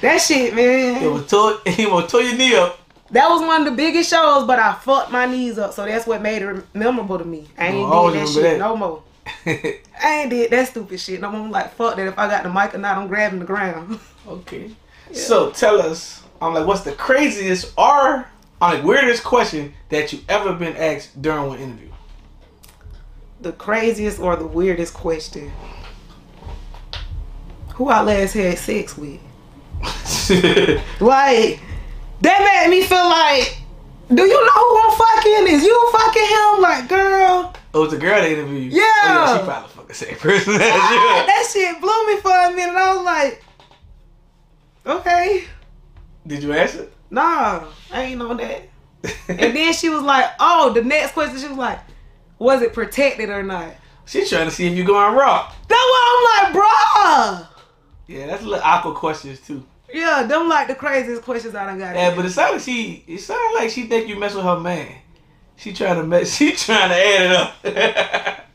that 0.00 0.18
shit, 0.20 0.54
man. 0.54 1.02
it 1.02 1.08
was 1.10 1.26
tore. 1.28 1.58
He 1.66 1.86
will 1.86 2.06
tore 2.06 2.22
your 2.22 2.36
knee 2.36 2.54
up. 2.56 2.78
That 3.10 3.28
was 3.28 3.40
one 3.40 3.62
of 3.62 3.64
the 3.66 3.72
biggest 3.76 4.10
shows, 4.10 4.46
but 4.46 4.58
I 4.58 4.74
fucked 4.74 5.10
my 5.10 5.24
knees 5.26 5.58
up, 5.58 5.72
so 5.72 5.84
that's 5.86 6.06
what 6.06 6.20
made 6.20 6.42
it 6.42 6.64
memorable 6.74 7.18
to 7.18 7.24
me. 7.24 7.46
I 7.56 7.68
ain't 7.68 7.88
Oh, 7.90 8.10
did 8.10 8.20
that 8.20 8.28
shit 8.28 8.42
that. 8.42 8.58
no 8.58 8.76
more. 8.76 9.02
I 9.46 10.20
ain't 10.20 10.30
did 10.30 10.50
that 10.50 10.68
stupid 10.68 11.00
shit 11.00 11.20
no 11.20 11.30
more. 11.30 11.40
I'm 11.40 11.50
like, 11.50 11.74
fuck 11.74 11.96
that. 11.96 12.06
If 12.06 12.18
I 12.18 12.28
got 12.28 12.42
the 12.42 12.50
mic 12.52 12.74
or 12.74 12.78
not, 12.78 12.98
I'm 12.98 13.08
grabbing 13.08 13.38
the 13.40 13.44
ground. 13.46 13.98
okay. 14.26 14.70
So 15.12 15.50
tell 15.52 15.80
us, 15.80 16.22
I'm 16.42 16.52
like, 16.52 16.66
what's 16.66 16.82
the 16.82 16.92
craziest 16.92 17.72
or 17.78 18.26
I'm 18.60 18.76
like 18.76 18.84
weirdest 18.84 19.24
question 19.24 19.74
that 19.88 20.12
you 20.12 20.20
ever 20.28 20.52
been 20.54 20.76
asked 20.76 21.20
during 21.20 21.46
one 21.46 21.58
interview? 21.58 21.88
the 23.40 23.52
craziest 23.52 24.18
or 24.18 24.36
the 24.36 24.46
weirdest 24.46 24.94
question? 24.94 25.52
Who 27.74 27.88
I 27.88 28.02
last 28.02 28.34
had 28.34 28.58
sex 28.58 28.96
with? 28.96 29.20
Like, 31.00 31.60
that 32.20 32.66
made 32.66 32.70
me 32.70 32.82
feel 32.82 33.08
like, 33.08 33.58
do 34.12 34.22
you 34.22 34.46
know 34.46 34.52
who 34.52 34.78
I'm 34.78 34.98
fucking? 34.98 35.54
Is 35.54 35.64
you 35.64 35.90
fucking 35.92 36.22
him? 36.22 36.60
Like, 36.60 36.88
girl, 36.88 37.54
Oh, 37.74 37.84
it's 37.84 37.92
a 37.92 37.98
girl 37.98 38.20
that 38.20 38.30
interviewed. 38.30 38.72
Yeah. 38.72 38.82
Oh, 38.82 38.90
yeah, 39.04 39.38
she 39.38 39.44
probably 39.44 39.68
fucking 39.70 39.94
same 39.94 40.16
person 40.16 40.54
as 40.54 40.60
ah, 40.62 41.20
you. 41.20 41.26
that 41.26 41.50
shit 41.52 41.80
blew 41.80 42.06
me 42.06 42.20
for 42.20 42.30
a 42.30 42.50
minute. 42.54 42.74
I 42.74 42.94
was 42.96 43.04
like, 43.04 43.44
okay. 44.86 45.44
Did 46.26 46.42
you 46.42 46.52
answer? 46.54 46.88
Nah, 47.10 47.64
I 47.92 48.02
ain't 48.02 48.18
know 48.18 48.34
that. 48.34 48.68
And 49.28 49.56
then 49.56 49.72
she 49.72 49.88
was 49.88 50.02
like, 50.02 50.26
oh, 50.40 50.72
the 50.72 50.82
next 50.82 51.12
question, 51.12 51.38
she 51.38 51.48
was 51.48 51.56
like, 51.56 51.80
was 52.38 52.62
it 52.62 52.72
protected 52.72 53.30
or 53.30 53.42
not? 53.42 53.74
She's 54.06 54.28
trying 54.30 54.46
to 54.46 54.50
see 54.50 54.66
if 54.66 54.74
you 54.74 54.84
going 54.84 55.14
raw. 55.14 55.52
That's 55.68 55.80
why 55.80 56.44
I'm 56.44 56.54
like, 56.54 56.62
bruh. 56.62 57.48
Yeah, 58.06 58.26
that's 58.26 58.42
a 58.42 58.46
little 58.46 58.64
awkward 58.64 58.94
questions 58.94 59.40
too. 59.40 59.64
Yeah, 59.92 60.24
them 60.24 60.48
like 60.48 60.68
the 60.68 60.74
craziest 60.74 61.22
questions 61.22 61.54
I 61.54 61.66
done 61.66 61.78
got. 61.78 61.94
Yeah, 61.94 62.14
but 62.14 62.24
it 62.24 62.30
sounded 62.30 62.54
like 62.54 62.62
she. 62.62 63.04
It 63.06 63.18
sounded 63.18 63.58
like 63.58 63.70
she 63.70 63.86
think 63.86 64.08
you 64.08 64.18
mess 64.18 64.34
with 64.34 64.44
her 64.44 64.58
man. 64.58 64.94
She 65.56 65.72
trying 65.72 65.96
to 65.96 66.04
mess. 66.04 66.34
She 66.38 66.52
trying 66.52 66.90
to 66.90 66.94
add 66.94 67.52
it 67.64 67.76
up. 67.76 68.44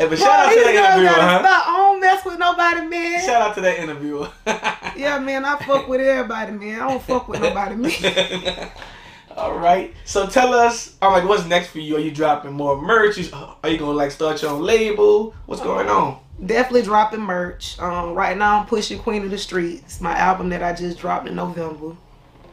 hey, 0.00 0.08
but 0.08 0.18
shout 0.18 0.46
out 0.46 0.52
to 0.52 0.60
that 0.60 0.74
interviewer, 0.74 1.10
huh? 1.10 1.38
stop. 1.40 1.68
I 1.68 1.76
don't 1.76 2.00
mess 2.00 2.24
with 2.24 2.38
nobody, 2.38 2.86
man. 2.86 3.24
Shout 3.24 3.42
out 3.42 3.54
to 3.54 3.60
that 3.60 3.78
interviewer. 3.78 4.30
Yeah, 4.96 5.18
man, 5.18 5.46
I 5.46 5.56
fuck 5.56 5.88
with 5.88 6.00
everybody, 6.02 6.52
man. 6.52 6.80
I 6.80 6.88
don't 6.88 7.02
fuck 7.02 7.26
with 7.26 7.40
nobody, 7.40 7.74
man. 7.74 8.70
All 9.36 9.56
right. 9.56 9.94
So 10.04 10.26
tell 10.26 10.52
us, 10.52 10.96
I'm 11.00 11.12
like, 11.12 11.26
what's 11.26 11.46
next 11.46 11.68
for 11.68 11.78
you? 11.78 11.96
Are 11.96 12.00
you 12.00 12.10
dropping 12.10 12.52
more 12.52 12.80
merch? 12.80 13.16
Are 13.32 13.68
you 13.70 13.78
gonna 13.78 13.92
like 13.92 14.10
start 14.10 14.42
your 14.42 14.50
own 14.50 14.62
label? 14.62 15.34
What's 15.46 15.62
going 15.62 15.88
on? 15.88 16.18
Definitely 16.44 16.82
dropping 16.82 17.20
merch. 17.20 17.78
Um, 17.78 18.14
right 18.14 18.36
now 18.36 18.60
I'm 18.60 18.66
pushing 18.66 18.98
Queen 18.98 19.24
of 19.24 19.30
the 19.30 19.38
Streets, 19.38 20.02
my 20.02 20.12
album 20.18 20.50
that 20.50 20.62
I 20.62 20.74
just 20.74 20.98
dropped 20.98 21.28
in 21.28 21.36
November. 21.36 21.96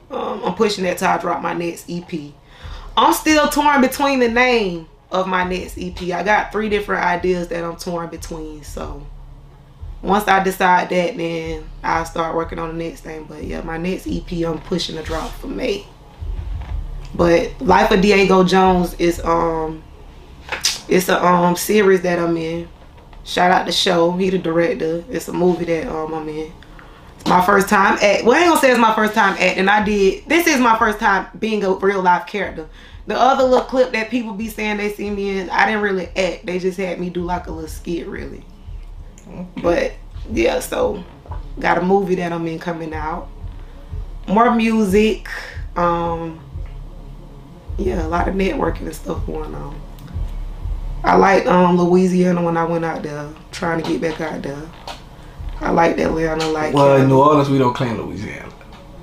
Um, 0.10 0.43
I'm 0.45 0.55
pushing 0.55 0.86
that 0.86 0.99
till 0.99 1.10
I 1.10 1.17
drop 1.17 1.41
my 1.41 1.53
next 1.53 1.89
EP. 1.89 2.31
I'm 2.95 3.13
still 3.13 3.49
torn 3.49 3.81
between 3.81 4.19
the 4.19 4.29
name 4.29 4.88
of 5.11 5.27
my 5.27 5.43
next 5.43 5.77
EP. 5.77 6.01
I 6.13 6.23
got 6.23 6.51
three 6.51 6.69
different 6.69 7.03
ideas 7.03 7.47
that 7.49 7.63
I'm 7.63 7.77
torn 7.77 8.09
between. 8.09 8.63
So 8.63 9.05
once 10.01 10.27
I 10.27 10.43
decide 10.43 10.89
that, 10.89 11.17
then 11.17 11.69
I'll 11.83 12.05
start 12.05 12.35
working 12.35 12.59
on 12.59 12.77
the 12.77 12.83
next 12.83 13.01
thing. 13.01 13.25
But 13.25 13.43
yeah, 13.43 13.61
my 13.61 13.77
next 13.77 14.07
EP 14.07 14.31
I'm 14.45 14.59
pushing 14.59 14.95
to 14.95 15.03
drop 15.03 15.31
for 15.31 15.47
May. 15.47 15.85
But 17.15 17.59
Life 17.61 17.91
of 17.91 18.01
Diego 18.01 18.43
Jones 18.43 18.93
is 18.95 19.23
um 19.23 19.83
it's 20.87 21.09
a 21.09 21.23
um 21.25 21.55
series 21.55 22.01
that 22.01 22.19
I'm 22.19 22.37
in. 22.37 22.67
Shout 23.23 23.51
out 23.51 23.65
to 23.65 23.71
Show. 23.71 24.11
He 24.13 24.29
the 24.29 24.37
director. 24.37 25.03
It's 25.09 25.27
a 25.27 25.33
movie 25.33 25.65
that 25.65 25.87
um 25.87 26.13
I'm 26.13 26.29
in. 26.29 26.51
It's 27.19 27.27
my 27.27 27.43
first 27.45 27.69
time 27.69 27.97
act. 28.01 28.23
Well, 28.23 28.35
I 28.35 28.41
ain't 28.41 28.49
gonna 28.49 28.61
say 28.61 28.71
it's 28.71 28.79
my 28.79 28.93
first 28.93 29.13
time 29.13 29.35
acting. 29.39 29.67
I 29.67 29.83
did. 29.83 30.25
This 30.27 30.47
is 30.47 30.59
my 30.59 30.77
first 30.77 30.99
time 30.99 31.27
being 31.39 31.63
a 31.63 31.71
real 31.73 32.01
life 32.01 32.27
character. 32.27 32.67
The 33.07 33.17
other 33.19 33.43
little 33.43 33.63
clip 33.65 33.93
that 33.93 34.09
people 34.09 34.33
be 34.33 34.49
saying 34.49 34.77
they 34.77 34.91
see 34.91 35.09
me 35.09 35.39
in, 35.39 35.49
I 35.49 35.65
didn't 35.65 35.81
really 35.81 36.07
act. 36.07 36.45
They 36.45 36.59
just 36.59 36.77
had 36.77 36.99
me 36.99 37.09
do 37.09 37.23
like 37.23 37.47
a 37.47 37.51
little 37.51 37.69
skit, 37.69 38.05
really. 38.07 38.43
But 39.61 39.93
yeah, 40.31 40.59
so 40.59 41.03
got 41.59 41.77
a 41.77 41.81
movie 41.81 42.15
that 42.15 42.31
I'm 42.33 42.45
in 42.47 42.59
coming 42.59 42.93
out. 42.93 43.29
More 44.27 44.53
music. 44.53 45.29
Um. 45.75 46.39
Yeah, 47.77 48.05
a 48.05 48.09
lot 48.09 48.27
of 48.27 48.35
networking 48.35 48.81
and 48.81 48.95
stuff 48.95 49.25
going 49.25 49.53
on. 49.55 49.79
I 51.03 51.15
like 51.15 51.45
um 51.45 51.77
Louisiana 51.77 52.41
when 52.41 52.57
I 52.57 52.63
went 52.65 52.83
out 52.83 53.03
there, 53.03 53.29
trying 53.51 53.81
to 53.81 53.89
get 53.89 54.01
back 54.01 54.19
out 54.19 54.41
there. 54.41 54.69
I 55.61 55.71
like 55.71 55.97
Atlanta, 55.97 56.43
I 56.43 56.47
like 56.49 56.73
Well, 56.73 56.97
in 56.97 57.07
New 57.07 57.19
Orleans, 57.19 57.49
we 57.49 57.57
don't 57.57 57.73
claim 57.73 57.97
Louisiana. 57.97 58.51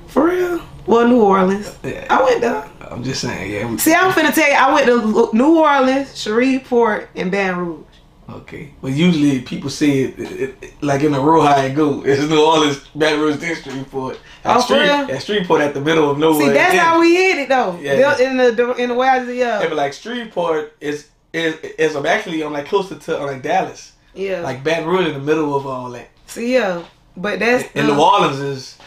for 0.07 0.25
real. 0.27 0.61
Well, 0.85 1.07
New 1.07 1.21
Orleans. 1.21 1.75
Yeah. 1.83 2.05
I 2.09 2.23
went 2.23 2.41
there. 2.41 2.69
I'm 2.81 3.03
just 3.03 3.21
saying, 3.21 3.51
yeah. 3.51 3.75
See, 3.77 3.93
I'm 3.93 4.11
finna 4.11 4.33
tell 4.33 4.47
you, 4.47 4.55
I 4.55 4.73
went 4.73 4.85
to 4.87 5.35
New 5.35 5.57
Orleans, 5.59 6.19
Shreveport, 6.21 7.09
and 7.15 7.31
Baton 7.31 7.57
Rouge. 7.59 7.81
Okay, 8.27 8.73
but 8.81 8.91
usually 8.91 9.41
people 9.41 9.69
say 9.69 10.01
it, 10.05 10.19
it, 10.19 10.55
it- 10.61 10.73
like 10.83 11.03
in 11.03 11.11
the 11.11 11.19
row 11.19 11.41
how 11.41 11.61
it 11.61 11.75
go. 11.75 12.03
It's 12.03 12.27
New 12.27 12.43
Orleans, 12.43 12.83
Baton 12.95 13.19
Rouge, 13.21 13.37
then 13.37 13.55
Shreveport. 13.55 14.19
At 14.43 14.57
Oh, 14.57 14.75
real? 14.75 15.15
At 15.15 15.21
Shreveport, 15.23 15.61
at 15.61 15.73
the 15.75 15.81
middle 15.81 16.09
of 16.09 16.17
nowhere. 16.17 16.47
See, 16.47 16.53
that's 16.53 16.73
Yeah. 16.73 16.81
how 16.85 16.99
we 16.99 17.15
hit 17.15 17.37
it 17.37 17.49
though. 17.49 17.77
Yeah. 17.79 18.17
In 18.17 18.37
the 18.37 18.73
in 18.77 18.89
the 18.89 18.95
way 18.95 19.07
I 19.07 19.21
Yeah, 19.23 19.61
yeah, 19.61 19.67
but 19.67 19.75
like 19.77 19.93
Shreveport 19.93 20.73
is 20.81 21.07
is 21.33 21.55
is 21.77 21.95
I'm 21.95 22.05
actually 22.07 22.41
on 22.41 22.53
like 22.53 22.65
closer 22.67 22.95
to 22.95 23.21
uh, 23.21 23.25
like 23.27 23.43
Dallas, 23.43 23.91
yeah. 24.15 24.41
like 24.41 24.63
Baton 24.63 24.87
Rouge 24.87 25.07
in 25.07 25.13
the 25.13 25.19
middle 25.19 25.55
of 25.55 25.67
all 25.67 25.91
that. 25.91 26.07
See, 26.25 26.53
yeah, 26.53 26.81
but 27.15 27.37
that's 27.39 27.65
And 27.75 27.89
the, 27.89 27.93
New 27.93 28.01
Orleans 28.01 28.39
is 28.39 28.77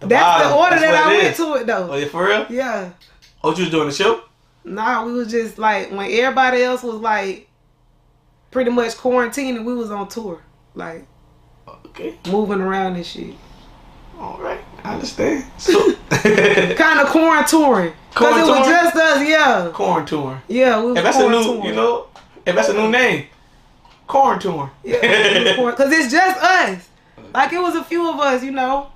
that's 0.00 0.48
the 0.48 0.54
order 0.54 0.76
That's 0.76 0.82
that 0.82 1.04
I 1.06 1.08
went 1.08 1.24
is. 1.28 1.36
to 1.38 1.54
it 1.54 1.66
though. 1.66 1.90
Oh, 1.90 1.96
yeah, 1.96 2.06
for 2.06 2.24
real? 2.26 2.46
Yeah. 2.50 2.90
Oh, 3.42 3.54
you 3.54 3.62
was 3.62 3.70
doing 3.70 3.88
the 3.88 3.94
show? 3.94 4.22
Nah, 4.64 5.04
we 5.04 5.12
was 5.12 5.30
just 5.30 5.58
like 5.58 5.90
when 5.90 6.10
everybody 6.10 6.62
else 6.62 6.82
was 6.82 6.96
like 6.96 7.48
pretty 8.50 8.70
much 8.70 8.94
quarantining, 8.94 9.64
we 9.64 9.74
was 9.74 9.90
on 9.90 10.08
tour, 10.08 10.42
like 10.74 11.06
Okay, 11.86 12.16
moving 12.30 12.60
around 12.60 12.96
and 12.96 13.04
shit. 13.06 13.34
all 14.18 14.38
right. 14.40 14.60
I 14.84 14.94
understand. 14.94 15.44
So, 15.58 15.92
Kind 16.10 17.00
of 17.00 17.08
corn 17.08 17.44
touring. 17.44 17.92
Cause 18.14 18.36
it 18.36 18.50
was 18.50 18.66
just 18.66 18.96
us, 18.96 19.28
yeah. 19.28 19.70
corn 19.72 20.06
touring. 20.06 20.40
Yeah, 20.48 20.80
we 20.80 20.88
was 20.92 20.98
If 20.98 21.04
that's 21.04 21.18
a 21.18 21.28
new, 21.28 21.62
you 21.64 21.74
know, 21.74 22.06
if 22.46 22.54
that's 22.54 22.68
a 22.68 22.74
new 22.74 22.90
name, 22.90 23.26
corn. 24.06 24.40
Yeah, 24.84 25.00
because 25.70 25.92
it's 25.92 26.10
just 26.12 26.40
us. 26.42 26.88
Like 27.34 27.52
it 27.52 27.60
was 27.60 27.74
a 27.76 27.84
few 27.84 28.08
of 28.10 28.18
us, 28.18 28.42
you 28.42 28.50
know. 28.50 28.90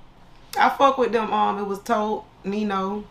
I 0.57 0.69
fuck 0.69 0.97
with 0.97 1.11
them. 1.11 1.31
Um, 1.33 1.59
it 1.59 1.63
was 1.63 1.79
Tote, 1.79 2.25
Nino, 2.43 3.03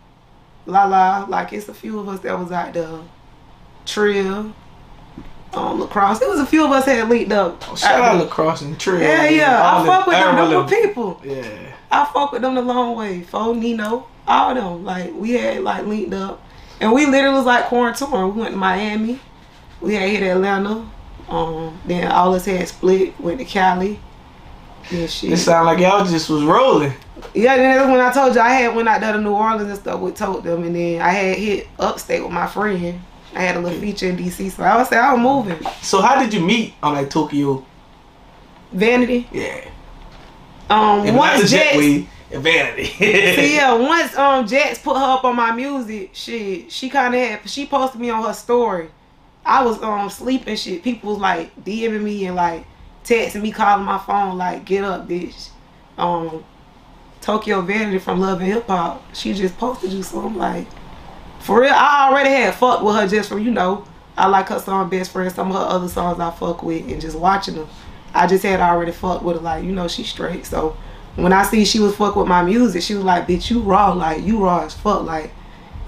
La 0.66 0.84
La. 0.84 1.26
Like 1.28 1.52
it's 1.52 1.68
a 1.68 1.74
few 1.74 1.98
of 1.98 2.08
us 2.08 2.20
that 2.20 2.38
was 2.38 2.52
out 2.52 2.72
there. 2.74 3.00
Trill, 3.84 4.54
um, 5.54 5.80
lacrosse. 5.80 6.22
It 6.22 6.28
was 6.28 6.40
a 6.40 6.46
few 6.46 6.64
of 6.64 6.70
us 6.70 6.84
had 6.84 7.08
linked 7.08 7.32
up. 7.32 7.62
Shout 7.76 8.00
out 8.00 8.18
lacrosse 8.18 8.62
and 8.62 8.78
trail. 8.78 9.00
Yeah, 9.00 9.28
yeah. 9.28 9.76
I 9.80 9.86
fuck 9.86 10.06
with 10.06 10.16
them. 10.16 10.50
Them 10.50 10.68
people. 10.68 11.20
Yeah. 11.24 11.74
I 11.90 12.04
fuck 12.06 12.32
with 12.32 12.42
them 12.42 12.54
the 12.54 12.62
long 12.62 12.96
way. 12.96 13.22
Fo, 13.22 13.52
Nino, 13.52 14.06
all 14.26 14.54
them. 14.54 14.84
Like 14.84 15.12
we 15.14 15.32
had 15.32 15.62
like 15.62 15.84
linked 15.86 16.14
up, 16.14 16.42
and 16.80 16.92
we 16.92 17.06
literally 17.06 17.36
was 17.36 17.46
like 17.46 17.66
quarantining. 17.66 18.34
We 18.34 18.40
went 18.40 18.52
to 18.54 18.58
Miami. 18.58 19.20
We 19.80 19.94
had 19.94 20.08
hit 20.08 20.22
Atlanta. 20.22 20.88
Um, 21.28 21.78
then 21.86 22.10
all 22.10 22.34
us 22.34 22.44
had 22.44 22.68
split. 22.68 23.18
Went 23.20 23.38
to 23.40 23.44
Cali. 23.44 23.98
Yeah, 24.90 25.06
shit. 25.06 25.32
It 25.32 25.36
sound 25.38 25.66
like 25.66 25.78
y'all 25.78 26.04
just 26.04 26.28
was 26.28 26.42
rolling. 26.44 26.92
Yeah, 27.34 27.56
then 27.56 27.76
that's 27.76 27.90
when 27.90 28.00
I 28.00 28.12
told 28.12 28.34
you 28.34 28.40
I 28.40 28.50
had 28.50 28.74
went 28.74 28.88
out 28.88 29.00
there 29.00 29.12
to 29.12 29.20
New 29.20 29.32
Orleans 29.32 29.68
and 29.68 29.78
stuff 29.78 30.00
with 30.00 30.16
told 30.16 30.44
them, 30.44 30.64
and 30.64 30.74
then 30.74 31.00
I 31.00 31.10
had 31.10 31.36
hit 31.36 31.68
upstate 31.78 32.22
with 32.22 32.32
my 32.32 32.46
friend. 32.46 33.00
I 33.34 33.42
had 33.42 33.56
a 33.56 33.60
little 33.60 33.80
feature 33.80 34.08
in 34.08 34.16
DC, 34.16 34.50
so 34.50 34.62
I 34.62 34.76
would 34.76 34.86
say 34.86 34.98
I 34.98 35.12
was 35.14 35.20
moving. 35.20 35.64
So 35.80 36.02
how 36.02 36.22
did 36.22 36.34
you 36.34 36.40
meet 36.40 36.74
on 36.82 36.94
like 36.94 37.08
Tokyo? 37.08 37.64
Vanity. 38.72 39.28
Yeah. 39.32 39.68
Um, 40.68 41.04
not 41.06 41.14
once 41.14 41.42
the 41.42 41.48
jet 41.48 41.74
Jetz, 41.74 42.06
vanity. 42.30 42.84
see, 42.98 43.54
yeah, 43.56 43.74
once 43.88 44.16
um 44.16 44.46
Jetz 44.46 44.82
put 44.82 44.96
her 44.96 45.04
up 45.04 45.24
on 45.24 45.36
my 45.36 45.52
music, 45.52 46.10
shit, 46.12 46.70
she 46.70 46.88
kind 46.88 47.14
of 47.14 47.20
had 47.20 47.48
she 47.48 47.66
posted 47.66 48.00
me 48.00 48.10
on 48.10 48.22
her 48.22 48.32
story. 48.32 48.88
I 49.44 49.64
was 49.64 49.82
um 49.82 50.08
sleeping, 50.10 50.56
shit. 50.56 50.82
People 50.82 51.12
was 51.12 51.18
like 51.18 51.54
DMing 51.64 52.02
me 52.02 52.26
and 52.26 52.36
like 52.36 52.64
texting 53.04 53.42
me, 53.42 53.52
calling 53.52 53.84
my 53.84 53.98
phone, 53.98 54.38
like 54.38 54.64
get 54.64 54.84
up, 54.84 55.08
bitch. 55.08 55.50
Um, 55.98 56.44
Tokyo 57.20 57.60
Vanity 57.60 57.98
from 57.98 58.20
Love 58.20 58.40
and 58.40 58.52
Hip 58.52 58.66
Hop. 58.66 59.02
She 59.14 59.32
just 59.32 59.56
posted 59.56 59.92
you, 59.92 60.02
so 60.02 60.20
I'm 60.26 60.36
like, 60.36 60.66
for 61.40 61.60
real. 61.60 61.72
I 61.72 62.08
already 62.08 62.30
had 62.30 62.54
fucked 62.54 62.82
with 62.82 62.96
her 62.96 63.06
just 63.06 63.28
from 63.28 63.44
you 63.44 63.50
know. 63.50 63.84
I 64.16 64.26
like 64.28 64.48
her 64.48 64.58
song 64.58 64.90
Best 64.90 65.12
Friend. 65.12 65.32
Some 65.32 65.50
of 65.50 65.56
her 65.56 65.74
other 65.74 65.88
songs 65.88 66.20
I 66.20 66.30
fuck 66.30 66.62
with, 66.62 66.90
and 66.90 67.00
just 67.00 67.18
watching 67.18 67.54
them. 67.54 67.68
I 68.14 68.26
just 68.26 68.42
had 68.42 68.60
already 68.60 68.92
fucked 68.92 69.22
with 69.22 69.36
her, 69.36 69.42
like 69.42 69.64
you 69.64 69.72
know 69.72 69.88
she 69.88 70.02
straight. 70.04 70.44
So 70.46 70.76
when 71.16 71.32
I 71.32 71.42
see 71.44 71.64
she 71.64 71.78
was 71.80 71.96
fuck 71.96 72.16
with 72.16 72.28
my 72.28 72.42
music, 72.42 72.82
she 72.82 72.94
was 72.94 73.04
like, 73.04 73.26
"Bitch, 73.26 73.50
you 73.50 73.60
raw, 73.60 73.92
like 73.92 74.22
you 74.24 74.42
raw 74.42 74.64
as 74.64 74.74
fuck, 74.74 75.04
like." 75.04 75.32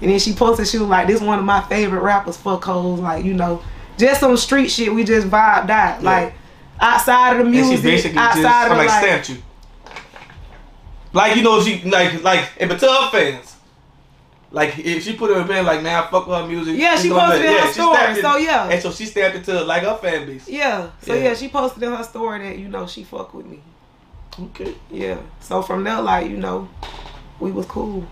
And 0.01 0.11
then 0.11 0.19
she 0.19 0.33
posted, 0.33 0.67
she 0.67 0.77
was 0.77 0.87
like, 0.87 1.07
"This 1.07 1.21
one 1.21 1.39
of 1.39 1.45
my 1.45 1.61
favorite 1.61 2.01
rappers, 2.01 2.37
fuck 2.37 2.63
hoes, 2.63 2.99
like 2.99 3.23
you 3.25 3.33
know, 3.33 3.61
just 3.97 4.19
some 4.19 4.35
street 4.37 4.69
shit. 4.69 4.93
We 4.93 5.03
just 5.03 5.27
vibed 5.27 5.69
out, 5.69 6.03
like 6.03 6.33
outside 6.79 7.31
of 7.31 7.37
the 7.37 7.43
and 7.43 7.51
music, 7.51 7.77
she 7.77 7.83
basically 7.83 8.17
outside 8.17 8.41
just 8.41 8.71
of 8.71 8.77
the, 8.77 8.77
like, 8.77 8.89
like, 8.89 9.03
stamped 9.03 9.29
you. 9.29 9.37
Like 11.13 11.35
you 11.37 11.43
know, 11.43 11.61
she 11.61 11.81
like 11.89 12.21
like, 12.23 12.51
and 12.59 12.69
but 12.69 12.79
to 12.79 12.87
her 12.87 13.09
fans, 13.09 13.55
like 14.51 14.77
if 14.79 15.03
she 15.03 15.13
put 15.13 15.31
it 15.31 15.37
in 15.37 15.65
like 15.65 15.81
man, 15.81 16.03
I 16.03 16.07
fuck 16.09 16.27
with 16.27 16.37
her 16.37 16.47
music. 16.47 16.77
Yeah, 16.77 16.97
she 16.97 17.09
posted 17.09 17.45
in 17.45 17.51
her 17.53 17.67
she 17.67 17.73
story, 17.73 18.21
so 18.21 18.37
yeah. 18.37 18.69
and 18.69 18.81
so 18.81 18.91
she 18.91 19.05
stamped 19.05 19.37
it 19.37 19.43
to 19.45 19.63
like 19.63 19.83
her 19.83 19.97
fan 19.97 20.25
base. 20.25 20.47
yeah. 20.47 20.89
So 21.01 21.13
Yeah. 21.13 21.23
yeah. 21.23 21.33
she 21.33 21.49
posted 21.49 21.83
in 21.83 21.91
her 21.91 22.03
story 22.03 22.39
that 22.39 22.59
you 22.59 22.67
know 22.67 22.85
she 22.87 23.03
fuck 23.03 23.33
with 23.33 23.45
me. 23.45 23.59
Okay, 24.39 24.75
Yeah. 24.89 25.17
So 25.39 25.61
from 25.61 25.83
there, 25.83 26.01
like 26.01 26.29
you 26.29 26.37
know, 26.37 26.69
we 27.39 27.51
was 27.51 27.65
cool. 27.65 28.05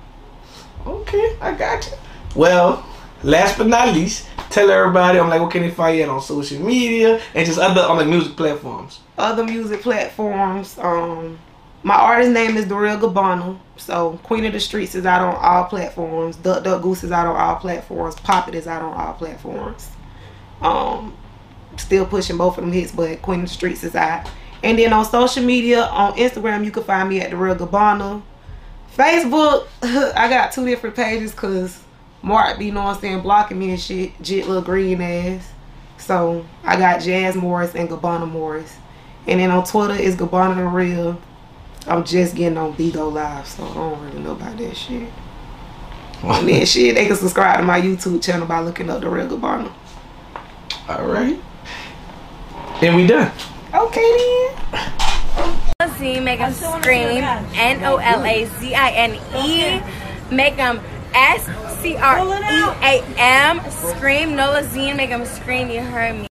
okay, 0.86 1.38
I 1.42 1.54
got 1.54 1.86
you. 1.86 1.94
Well, 2.36 2.86
last 3.24 3.58
but 3.58 3.68
not 3.68 3.94
least, 3.94 4.28
tell 4.54 4.70
everybody 4.70 5.20
I'm 5.20 5.30
like, 5.30 5.42
what 5.42 5.52
can 5.52 5.64
they 5.64 5.72
find 5.72 5.98
you 5.98 6.06
on 6.06 6.22
social 6.22 6.60
media 6.60 7.20
and 7.34 7.46
just 7.46 7.60
other 7.60 7.82
on 7.82 7.98
the 7.98 8.06
music 8.06 8.38
platforms. 8.38 9.00
other 9.18 9.44
music 9.44 9.82
platforms. 9.82 10.78
Um, 10.78 11.40
my 11.82 11.96
artist 11.96 12.32
name 12.32 12.56
is 12.56 12.68
The 12.68 12.76
Real 12.76 12.98
Gabbana. 12.98 13.58
So 13.78 14.20
Queen 14.24 14.46
of 14.46 14.54
the 14.54 14.60
Streets 14.60 14.94
is 14.94 15.06
out 15.06 15.22
on 15.22 15.36
all 15.36 15.66
platforms. 15.66 16.36
Duck 16.38 16.64
Duck 16.64 16.84
Goose 16.84 17.04
is 17.04 17.12
out 17.12 17.26
on 17.26 17.36
all 17.36 17.56
platforms. 17.56 18.16
Pop 18.16 18.48
It 18.48 18.56
is 18.56 18.68
out 18.68 18.84
on 18.84 18.94
all 18.94 19.14
platforms. 19.14 19.90
Um, 20.62 21.18
still 21.78 22.06
pushing 22.06 22.38
both 22.38 22.58
of 22.58 22.64
them 22.64 22.72
hits, 22.72 22.92
but 22.92 23.22
Queen 23.24 23.42
of 23.42 23.48
the 23.48 23.54
Streets 23.54 23.84
is 23.84 23.96
out. 23.96 24.30
And 24.62 24.78
then 24.80 24.94
on 24.94 25.04
social 25.04 25.44
media, 25.44 25.86
on 25.88 26.14
Instagram, 26.14 26.64
you 26.64 26.72
can 26.72 26.84
find 26.84 27.10
me 27.10 27.20
at 27.20 27.32
The 27.32 27.38
Real 27.38 27.56
Gabbana. 27.56 28.22
Facebook, 28.96 29.68
I 29.82 30.30
got 30.30 30.52
two 30.52 30.66
different 30.66 30.96
pages 30.96 31.32
because 31.32 31.84
Mark 32.24 32.58
be, 32.58 32.68
you 32.68 32.72
know 32.72 32.84
what 32.84 32.96
I'm 32.96 33.02
saying, 33.02 33.22
blocking 33.22 33.60
me 33.60 33.72
and 33.72 33.80
shit. 33.80 34.20
Jit 34.22 34.48
little 34.48 34.64
green 34.64 35.02
ass. 35.02 35.52
So 35.98 36.46
I 36.64 36.78
got 36.78 37.02
Jazz 37.02 37.36
Morris 37.36 37.76
and 37.76 37.90
Gabbana 37.90 38.30
Morris. 38.30 38.78
And 39.28 39.40
then 39.40 39.52
on 39.52 39.66
Twitter 39.66 39.94
is 39.94 40.16
Gabbana 40.16 40.56
the 40.56 40.66
Real. 40.66 41.22
I'm 41.86 42.06
just 42.06 42.36
getting 42.36 42.58
on 42.58 42.74
Bigo 42.74 43.12
Live, 43.12 43.46
so 43.46 43.66
I 43.66 43.74
don't 43.74 44.02
really 44.02 44.20
know 44.20 44.32
about 44.32 44.58
that 44.58 44.76
shit. 44.76 45.10
And 46.24 46.48
then 46.48 46.66
shit, 46.66 46.96
they 46.96 47.06
can 47.08 47.18
subscribe 47.18 47.58
to 47.58 47.64
my 47.64 47.82
YouTube 47.82 48.24
channel 48.24 48.48
by 48.48 48.62
looking 48.62 48.90
up 48.90 49.02
the 49.02 49.10
Real 49.10 49.28
Gabbana. 49.28 49.72
All 50.88 51.06
right, 51.06 51.36
mm-hmm. 51.36 52.86
and 52.86 52.96
we 52.96 53.06
done. 53.06 53.32
Okay 53.74 54.54
then. 54.72 55.98
Z, 55.98 56.20
make 56.22 56.40
them 56.40 56.54
scream. 56.54 57.24
N 57.54 57.84
O 57.84 57.98
L 57.98 58.24
A 58.24 58.46
Z 58.46 58.76
I 58.76 58.92
N 58.92 59.20
E. 59.36 59.82
Make 60.34 60.56
them 60.56 60.80
S 61.14 61.46
C 61.82 61.96
R 61.96 62.20
E 62.20 62.64
A 62.82 63.04
M. 63.18 63.62
Scream. 63.70 64.36
Nola 64.36 64.64
Z, 64.64 64.94
make 64.94 65.10
them 65.10 65.26
scream. 65.26 65.70
You 65.70 65.82
heard 65.82 66.16
me. 66.16 66.28